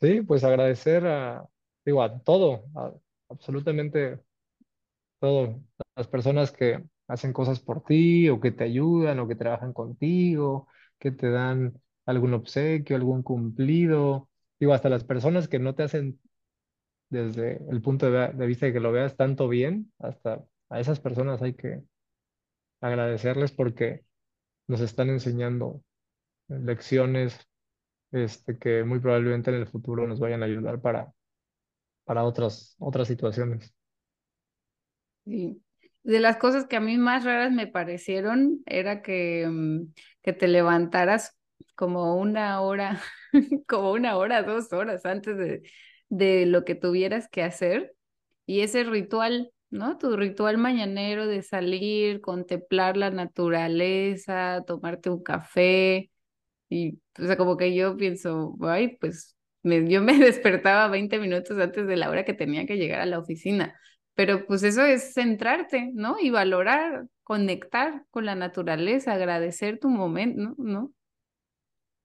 sí, 0.00 0.22
pues 0.22 0.44
agradecer 0.44 1.06
a, 1.06 1.48
digo, 1.84 2.02
a 2.02 2.18
todo, 2.22 2.64
a 2.76 2.92
absolutamente 3.34 4.20
todo, 5.20 5.60
las 5.96 6.08
personas 6.08 6.52
que 6.52 6.84
hacen 7.08 7.32
cosas 7.32 7.60
por 7.60 7.84
ti 7.84 8.28
o 8.28 8.40
que 8.40 8.52
te 8.52 8.64
ayudan 8.64 9.18
o 9.20 9.28
que 9.28 9.34
trabajan 9.36 9.72
contigo, 9.72 10.68
que 10.98 11.10
te 11.12 11.30
dan 11.30 11.74
algún 12.06 12.34
obsequio, 12.34 12.96
algún 12.96 13.22
cumplido, 13.22 14.28
digo, 14.60 14.74
hasta 14.74 14.88
las 14.88 15.04
personas 15.04 15.48
que 15.48 15.58
no 15.58 15.74
te 15.74 15.84
hacen 15.84 16.20
desde 17.10 17.60
el 17.70 17.82
punto 17.82 18.10
de, 18.10 18.46
vista 18.46 18.66
de 18.66 18.72
que 18.72 18.80
lo 18.80 18.92
veas 18.92 19.16
tanto 19.16 19.48
bien, 19.48 19.92
hasta 19.98 20.44
a 20.70 20.80
esas 20.80 21.00
personas 21.00 21.42
hay 21.42 21.54
que 21.54 21.82
agradecerles 22.80 23.52
porque 23.52 24.04
nos 24.68 24.80
están 24.80 25.10
enseñando 25.10 25.82
lecciones 26.48 27.38
este, 28.12 28.58
que 28.58 28.84
muy 28.84 29.00
probablemente 29.00 29.50
en 29.50 29.56
el 29.56 29.66
futuro 29.66 30.06
nos 30.06 30.20
vayan 30.20 30.42
a 30.42 30.46
ayudar 30.46 30.80
para, 30.80 31.12
para 32.04 32.24
otras, 32.24 32.76
otras 32.78 33.08
situaciones. 33.08 33.74
Sí. 35.24 35.62
De 36.02 36.20
las 36.20 36.36
cosas 36.36 36.66
que 36.66 36.76
a 36.76 36.80
mí 36.80 36.98
más 36.98 37.24
raras 37.24 37.50
me 37.52 37.66
parecieron 37.66 38.60
era 38.66 39.00
que, 39.02 39.46
mm, 39.50 39.92
que 40.22 40.32
te 40.34 40.48
levantaras 40.48 41.38
como 41.74 42.16
una 42.16 42.60
hora, 42.60 43.00
como 43.68 43.92
una 43.92 44.16
hora, 44.16 44.42
dos 44.42 44.72
horas 44.72 45.06
antes 45.06 45.36
de, 45.38 45.62
de 46.10 46.44
lo 46.46 46.64
que 46.64 46.74
tuvieras 46.74 47.28
que 47.28 47.42
hacer. 47.42 47.94
Y 48.46 48.60
ese 48.60 48.84
ritual, 48.84 49.52
¿no? 49.70 49.96
Tu 49.98 50.14
ritual 50.16 50.58
mañanero 50.58 51.26
de 51.26 51.42
salir, 51.42 52.20
contemplar 52.20 52.96
la 52.98 53.10
naturaleza, 53.10 54.62
tomarte 54.66 55.08
un 55.10 55.22
café. 55.22 56.10
Y, 56.68 57.00
o 57.20 57.26
sea, 57.26 57.36
como 57.36 57.56
que 57.56 57.74
yo 57.74 57.96
pienso, 57.96 58.56
ay, 58.62 58.96
pues 58.98 59.36
me, 59.64 59.88
yo 59.88 60.02
me 60.02 60.18
despertaba 60.18 60.88
20 60.88 61.18
minutos 61.18 61.58
antes 61.58 61.86
de 61.86 61.96
la 61.96 62.10
hora 62.10 62.24
que 62.24 62.34
tenía 62.34 62.66
que 62.66 62.76
llegar 62.76 63.00
a 63.00 63.06
la 63.06 63.18
oficina. 63.18 63.78
Pero 64.14 64.46
pues 64.46 64.62
eso 64.62 64.84
es 64.84 65.12
centrarte, 65.14 65.90
¿no? 65.94 66.16
Y 66.20 66.30
valorar, 66.30 67.06
conectar 67.24 68.04
con 68.10 68.26
la 68.26 68.36
naturaleza, 68.36 69.12
agradecer 69.12 69.80
tu 69.80 69.88
momento, 69.88 70.54
¿no? 70.58 70.92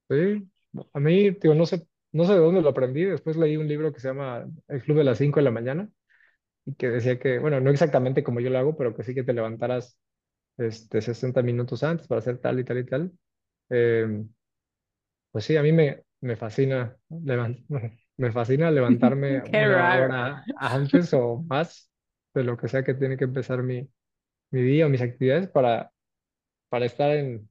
Sí, 0.10 0.50
a 0.94 1.00
mí, 1.00 1.30
digo, 1.32 1.54
no 1.54 1.66
sé, 1.68 1.88
no 2.12 2.26
sé 2.26 2.34
de 2.34 2.40
dónde 2.40 2.62
lo 2.62 2.70
aprendí, 2.70 3.04
después 3.06 3.38
leí 3.38 3.58
un 3.58 3.68
libro 3.68 3.94
que 3.94 4.00
se 4.00 4.08
llama 4.08 4.46
El 4.68 4.82
Club 4.82 4.98
de 4.98 5.04
las 5.04 5.20
5 5.20 5.40
de 5.40 5.44
la 5.44 5.52
mañana 5.52 5.90
y 6.66 6.76
que 6.76 6.90
decía 6.90 7.20
que, 7.20 7.40
bueno, 7.40 7.60
no 7.62 7.72
exactamente 7.72 8.24
como 8.24 8.40
yo 8.40 8.50
lo 8.50 8.60
hago, 8.60 8.78
pero 8.78 8.96
que 8.96 9.04
sí 9.04 9.16
que 9.16 9.24
te 9.24 9.34
levantaras 9.34 9.98
este, 10.58 11.02
60 11.02 11.42
minutos 11.44 11.84
antes 11.84 12.08
para 12.08 12.20
hacer 12.20 12.40
tal 12.40 12.60
y 12.60 12.64
tal 12.66 12.80
y 12.80 12.86
tal. 12.86 13.12
Eh, 13.70 14.24
pues 15.32 15.46
sí, 15.46 15.58
a 15.58 15.64
mí 15.64 15.72
me, 15.72 16.04
me 16.22 16.36
fascina, 16.36 16.98
me 18.18 18.32
fascina 18.32 18.72
levantarme 18.72 19.42
una 19.50 19.96
hora 20.00 20.44
antes 20.58 21.14
o 21.14 21.44
más 21.44 21.92
de 22.34 22.44
lo 22.44 22.58
que 22.58 22.68
sea 22.68 22.84
que 22.84 22.94
tiene 22.94 23.18
que 23.18 23.26
empezar 23.26 23.64
mi, 23.64 23.90
mi 24.52 24.62
día 24.62 24.86
o 24.86 24.90
mis 24.90 25.02
actividades 25.02 25.50
para, 25.50 25.92
para 26.70 26.86
estar 26.86 27.12
en, 27.12 27.50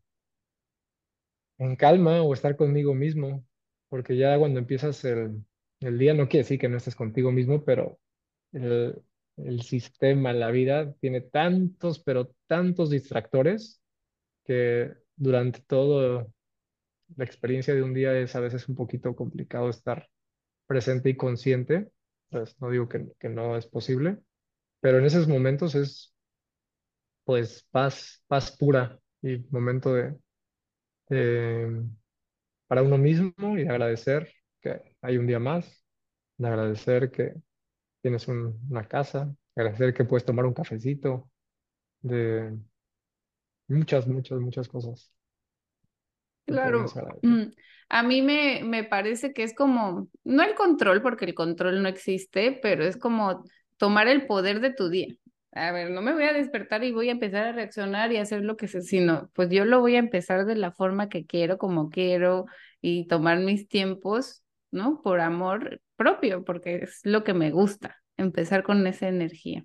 en 1.59 1.77
calma 1.77 2.23
o 2.23 2.33
estar 2.35 2.57
conmigo 2.57 2.95
mismo, 2.95 3.45
porque 3.89 4.16
ya 4.16 4.39
cuando 4.39 4.59
empiezas 4.61 5.05
el, 5.05 5.45
el 5.81 5.99
día 5.99 6.14
no 6.14 6.29
quiere 6.29 6.45
decir 6.45 6.59
que 6.59 6.69
no 6.69 6.77
estés 6.77 6.95
contigo 6.95 7.33
mismo, 7.33 7.64
pero 7.64 7.99
el, 8.53 9.03
el 9.37 9.62
sistema, 9.62 10.33
la 10.33 10.51
vida 10.51 10.93
tiene 10.95 11.21
tantos, 11.23 12.01
pero 12.01 12.35
tantos 12.47 12.91
distractores 12.91 13.83
que 14.45 14.95
durante 15.16 15.61
todo 15.62 16.33
la 17.17 17.25
experiencia 17.25 17.75
de 17.75 17.83
un 17.83 17.95
día 17.95 18.17
es 18.19 18.35
a 18.37 18.41
veces 18.41 18.69
un 18.69 18.77
poquito 18.77 19.15
complicado 19.17 19.69
estar 19.71 20.09
presente 20.67 21.11
y 21.11 21.17
consciente. 21.17 21.91
Pues 22.31 22.61
no 22.61 22.71
digo 22.71 22.89
que, 22.89 23.09
que 23.21 23.29
no 23.31 23.57
es 23.57 23.67
posible, 23.67 24.19
pero 24.81 24.99
en 24.99 25.07
esos 25.07 25.29
momentos 25.29 25.75
es 25.77 26.15
pues 27.25 27.67
paz, 27.71 28.23
paz 28.27 28.51
pura 28.57 28.99
y 29.23 29.39
momento 29.51 29.93
de, 29.95 30.17
para 32.67 32.83
uno 32.83 32.99
mismo 32.99 33.33
y 33.59 33.65
de 33.65 33.71
agradecer 33.71 34.33
que 34.61 34.81
hay 35.03 35.19
un 35.19 35.27
día 35.27 35.39
más, 35.39 35.85
de 36.39 36.49
agradecer 36.49 37.11
que 37.11 37.35
tienes 38.03 38.29
un- 38.29 38.61
una 38.71 38.87
casa, 38.89 39.35
agradecer 39.57 39.95
que 39.95 40.05
puedes 40.07 40.25
tomar 40.27 40.47
un 40.47 40.55
cafecito, 40.55 41.31
de 42.03 42.59
muchas, 43.69 44.07
muchas, 44.07 44.41
muchas 44.41 44.69
cosas 44.69 45.11
Claro, 46.49 46.86
mm, 47.22 47.42
a 47.90 48.03
mí 48.03 48.22
me, 48.22 48.62
me 48.64 48.84
parece 48.84 49.32
que 49.32 49.42
es 49.42 49.55
como, 49.55 50.09
no 50.24 50.42
el 50.42 50.55
control, 50.55 51.03
porque 51.03 51.24
el 51.26 51.34
control 51.34 51.82
no 51.82 51.88
existe, 51.88 52.59
pero 52.62 52.84
es 52.84 52.96
como 52.96 53.44
tomar 53.76 54.09
el 54.09 54.26
poder 54.26 54.61
de 54.61 54.72
tu 54.72 54.88
día. 54.88 55.14
A 55.53 55.72
ver, 55.72 55.90
no 55.90 56.03
me 56.03 56.12
voy 56.12 56.24
a 56.24 56.32
despertar 56.32 56.84
y 56.84 56.92
voy 56.92 57.09
a 57.09 57.12
empezar 57.12 57.46
a 57.46 57.53
reaccionar 57.53 58.12
y 58.12 58.18
hacer 58.18 58.44
lo 58.44 58.57
que 58.57 58.68
sé, 58.68 58.82
sino 58.82 59.30
pues 59.34 59.49
yo 59.51 59.64
lo 59.64 59.80
voy 59.80 59.96
a 59.96 59.99
empezar 60.01 60.44
de 60.44 60.57
la 60.57 60.72
forma 60.72 61.09
que 61.09 61.26
quiero, 61.26 61.59
como 61.59 61.90
quiero, 61.90 62.46
y 62.80 63.07
tomar 63.07 63.38
mis 63.40 63.68
tiempos, 63.68 64.42
¿no? 64.70 65.01
Por 65.03 65.20
amor 65.20 65.80
propio, 65.96 66.44
porque 66.44 66.76
es 66.76 67.01
lo 67.05 67.24
que 67.24 67.34
me 67.34 67.51
gusta, 67.51 67.96
empezar 68.16 68.62
con 68.62 68.86
esa 68.86 69.09
energía. 69.09 69.64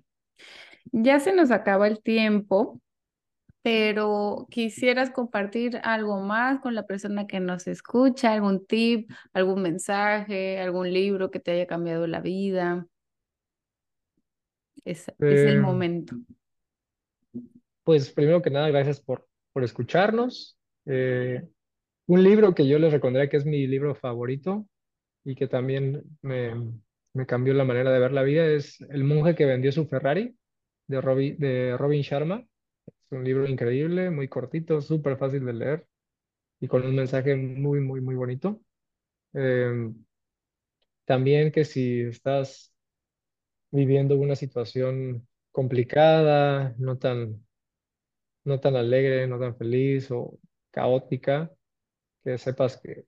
Ya 0.92 1.20
se 1.20 1.32
nos 1.32 1.50
acaba 1.50 1.86
el 1.86 2.02
tiempo 2.02 2.80
pero 3.64 4.48
quisieras 4.50 5.10
compartir 5.10 5.80
algo 5.84 6.20
más 6.22 6.60
con 6.60 6.76
la 6.76 6.86
persona 6.86 7.26
que 7.28 7.40
nos 7.40 7.66
escucha, 7.68 8.34
algún 8.34 8.66
tip, 8.66 9.10
algún 9.34 9.62
mensaje, 9.62 10.60
algún 10.60 10.92
libro 10.94 11.32
que 11.32 11.40
te 11.40 11.52
haya 11.52 11.66
cambiado 11.68 12.06
la 12.08 12.20
vida. 12.22 12.86
Es, 14.84 15.08
es 15.28 15.44
el 15.46 15.58
Eh, 15.58 15.60
momento. 15.60 16.16
pues 17.82 18.10
primero 18.12 18.42
que 18.42 18.50
nada, 18.50 18.68
gracias 18.68 19.00
por, 19.00 19.28
por 19.52 19.64
escucharnos. 19.64 20.58
Eh, 20.86 21.42
un 22.06 22.24
libro 22.24 22.54
que 22.54 22.68
yo 22.68 22.78
les 22.78 22.92
recomendaría 22.92 23.30
que 23.30 23.36
es 23.38 23.46
mi 23.46 23.66
libro 23.66 23.94
favorito 23.94 24.66
y 25.24 25.34
que 25.36 25.48
también 25.48 26.04
me, 26.22 26.54
me 27.14 27.26
cambió 27.26 27.54
la 27.54 27.64
manera 27.64 27.92
de 27.92 28.00
ver 28.00 28.12
la 28.12 28.22
vida 28.22 28.46
es 28.46 28.80
El 28.90 29.04
monje 29.04 29.34
que 29.36 29.46
vendió 29.46 29.72
su 29.72 29.86
Ferrari 29.88 30.36
de 30.88 31.00
Robin, 31.00 31.38
de 31.38 31.76
Robin 31.78 32.02
Sharma. 32.02 32.46
Es 33.06 33.12
un 33.12 33.24
libro 33.24 33.46
increíble, 33.48 34.10
muy 34.10 34.28
cortito, 34.28 34.80
súper 34.80 35.16
fácil 35.18 35.44
de 35.44 35.52
leer 35.52 35.86
y 36.60 36.68
con 36.68 36.84
un 36.86 36.94
mensaje 36.96 37.36
muy, 37.36 37.80
muy, 37.80 38.00
muy 38.02 38.14
bonito. 38.16 38.62
Eh, 39.34 39.92
también 41.04 41.52
que 41.52 41.64
si 41.64 42.00
estás 42.02 42.72
viviendo 43.70 44.16
una 44.18 44.36
situación 44.36 45.28
complicada, 45.52 46.74
no 46.78 46.98
tan, 46.98 47.44
no 48.44 48.60
tan 48.60 48.76
alegre, 48.76 49.26
no 49.26 49.38
tan 49.38 49.56
feliz 49.56 50.10
o 50.10 50.38
caótica, 50.70 51.50
que 52.24 52.38
sepas 52.38 52.78
que, 52.78 53.06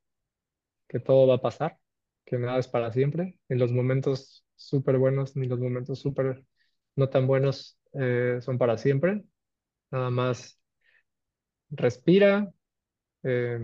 que 0.88 1.00
todo 1.00 1.26
va 1.28 1.36
a 1.36 1.42
pasar, 1.42 1.78
que 2.24 2.38
nada 2.38 2.58
es 2.58 2.68
para 2.68 2.92
siempre, 2.92 3.38
ni 3.48 3.58
los 3.58 3.72
momentos 3.72 4.46
súper 4.56 4.98
buenos 4.98 5.36
ni 5.36 5.46
los 5.48 5.60
momentos 5.60 6.00
súper 6.00 6.44
no 6.96 7.08
tan 7.10 7.26
buenos 7.26 7.78
eh, 7.94 8.38
son 8.42 8.58
para 8.58 8.78
siempre. 8.78 9.24
Nada 9.90 10.10
más 10.10 10.58
respira. 11.70 12.52
eh, 13.24 13.58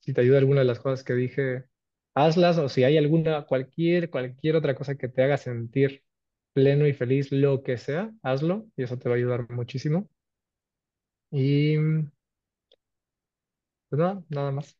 si 0.00 0.14
te 0.14 0.20
ayuda 0.22 0.38
alguna 0.38 0.60
de 0.62 0.66
las 0.66 0.80
cosas 0.80 1.04
que 1.04 1.14
dije, 1.14 1.66
hazlas 2.14 2.58
o 2.58 2.68
si 2.70 2.84
hay 2.84 2.98
alguna, 2.98 3.46
cualquier, 3.46 4.10
cualquier 4.10 4.56
otra 4.56 4.74
cosa 4.76 4.96
que 4.96 5.08
te 5.08 5.22
haga 5.24 5.38
sentir 5.38 6.04
pleno 6.54 6.86
y 6.88 6.94
feliz, 6.94 7.32
lo 7.32 7.62
que 7.64 7.78
sea, 7.78 8.12
hazlo 8.22 8.66
y 8.76 8.84
eso 8.84 8.98
te 8.98 9.08
va 9.10 9.16
a 9.16 9.18
ayudar 9.18 9.50
muchísimo. 9.50 10.10
Y 11.30 11.76
pues 13.88 13.98
nada, 14.00 14.22
nada 14.28 14.50
más. 14.52 14.76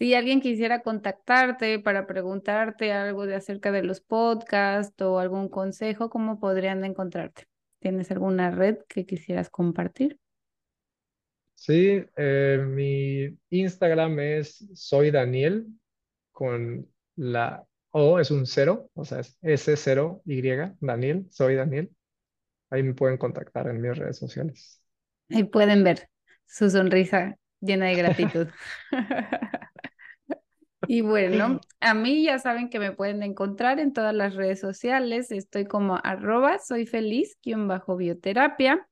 Si 0.00 0.14
alguien 0.14 0.40
quisiera 0.40 0.82
contactarte 0.82 1.78
para 1.78 2.06
preguntarte 2.08 2.92
algo 2.92 3.26
de 3.26 3.36
acerca 3.36 3.70
de 3.70 3.84
los 3.84 4.00
podcasts 4.00 5.00
o 5.02 5.20
algún 5.20 5.48
consejo, 5.48 6.10
¿cómo 6.10 6.40
podrían 6.40 6.84
encontrarte? 6.84 7.46
¿Tienes 7.80 8.10
alguna 8.10 8.50
red 8.50 8.78
que 8.88 9.06
quisieras 9.06 9.50
compartir? 9.50 10.18
Sí, 11.54 12.02
eh, 12.16 12.58
mi 12.66 13.38
Instagram 13.50 14.18
es 14.20 14.66
soy 14.74 15.10
Daniel 15.10 15.66
con 16.32 16.88
la 17.16 17.64
O 17.90 18.18
es 18.20 18.30
un 18.30 18.46
cero, 18.46 18.90
o 18.94 19.04
sea, 19.04 19.20
es 19.20 19.38
S0Y, 19.42 20.76
Daniel, 20.80 21.26
soy 21.30 21.56
Daniel. 21.56 21.90
Ahí 22.70 22.82
me 22.82 22.94
pueden 22.94 23.18
contactar 23.18 23.68
en 23.68 23.80
mis 23.80 23.96
redes 23.98 24.18
sociales. 24.18 24.82
Ahí 25.30 25.44
pueden 25.44 25.84
ver 25.84 26.08
su 26.46 26.70
sonrisa 26.70 27.36
llena 27.60 27.86
de 27.86 27.94
gratitud. 27.96 28.48
Y 30.92 31.02
bueno, 31.02 31.60
a 31.80 31.94
mí 31.94 32.24
ya 32.24 32.40
saben 32.40 32.68
que 32.68 32.80
me 32.80 32.90
pueden 32.90 33.22
encontrar 33.22 33.78
en 33.78 33.92
todas 33.92 34.12
las 34.12 34.34
redes 34.34 34.58
sociales. 34.58 35.30
Estoy 35.30 35.64
como 35.64 36.00
arroba 36.02 36.58
soy 36.58 36.84
feliz, 36.84 37.38
bajo 37.44 37.96
bioterapia. 37.96 38.88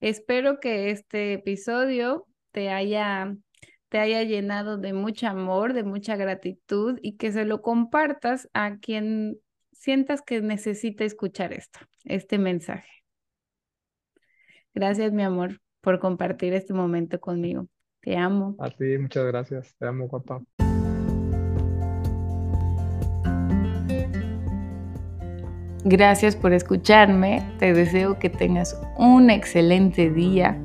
Espero 0.00 0.60
que 0.60 0.90
este 0.90 1.32
episodio 1.32 2.26
te 2.50 2.68
haya, 2.68 3.34
te 3.88 3.98
haya 3.98 4.24
llenado 4.24 4.76
de 4.76 4.92
mucho 4.92 5.26
amor, 5.28 5.72
de 5.72 5.84
mucha 5.84 6.16
gratitud 6.16 6.98
y 7.00 7.16
que 7.16 7.32
se 7.32 7.46
lo 7.46 7.62
compartas 7.62 8.50
a 8.52 8.76
quien 8.76 9.38
sientas 9.72 10.20
que 10.20 10.42
necesita 10.42 11.04
escuchar 11.04 11.54
esto, 11.54 11.80
este 12.04 12.36
mensaje. 12.36 12.92
Gracias, 14.74 15.14
mi 15.14 15.22
amor, 15.22 15.62
por 15.80 15.98
compartir 15.98 16.52
este 16.52 16.74
momento 16.74 17.18
conmigo. 17.20 17.68
Te 18.00 18.18
amo. 18.18 18.54
A 18.58 18.68
ti, 18.68 18.98
muchas 18.98 19.24
gracias. 19.24 19.74
Te 19.78 19.86
amo, 19.86 20.08
guapa. 20.08 20.42
Gracias 25.88 26.34
por 26.34 26.52
escucharme. 26.52 27.48
Te 27.60 27.72
deseo 27.72 28.18
que 28.18 28.28
tengas 28.28 28.76
un 28.98 29.30
excelente 29.30 30.10
día. 30.10 30.58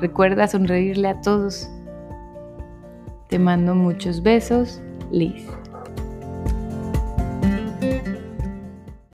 Recuerda 0.00 0.46
sonreírle 0.46 1.08
a 1.08 1.20
todos. 1.20 1.68
Te 3.28 3.40
mando 3.40 3.74
muchos 3.74 4.22
besos, 4.22 4.80
Liz. 5.10 5.44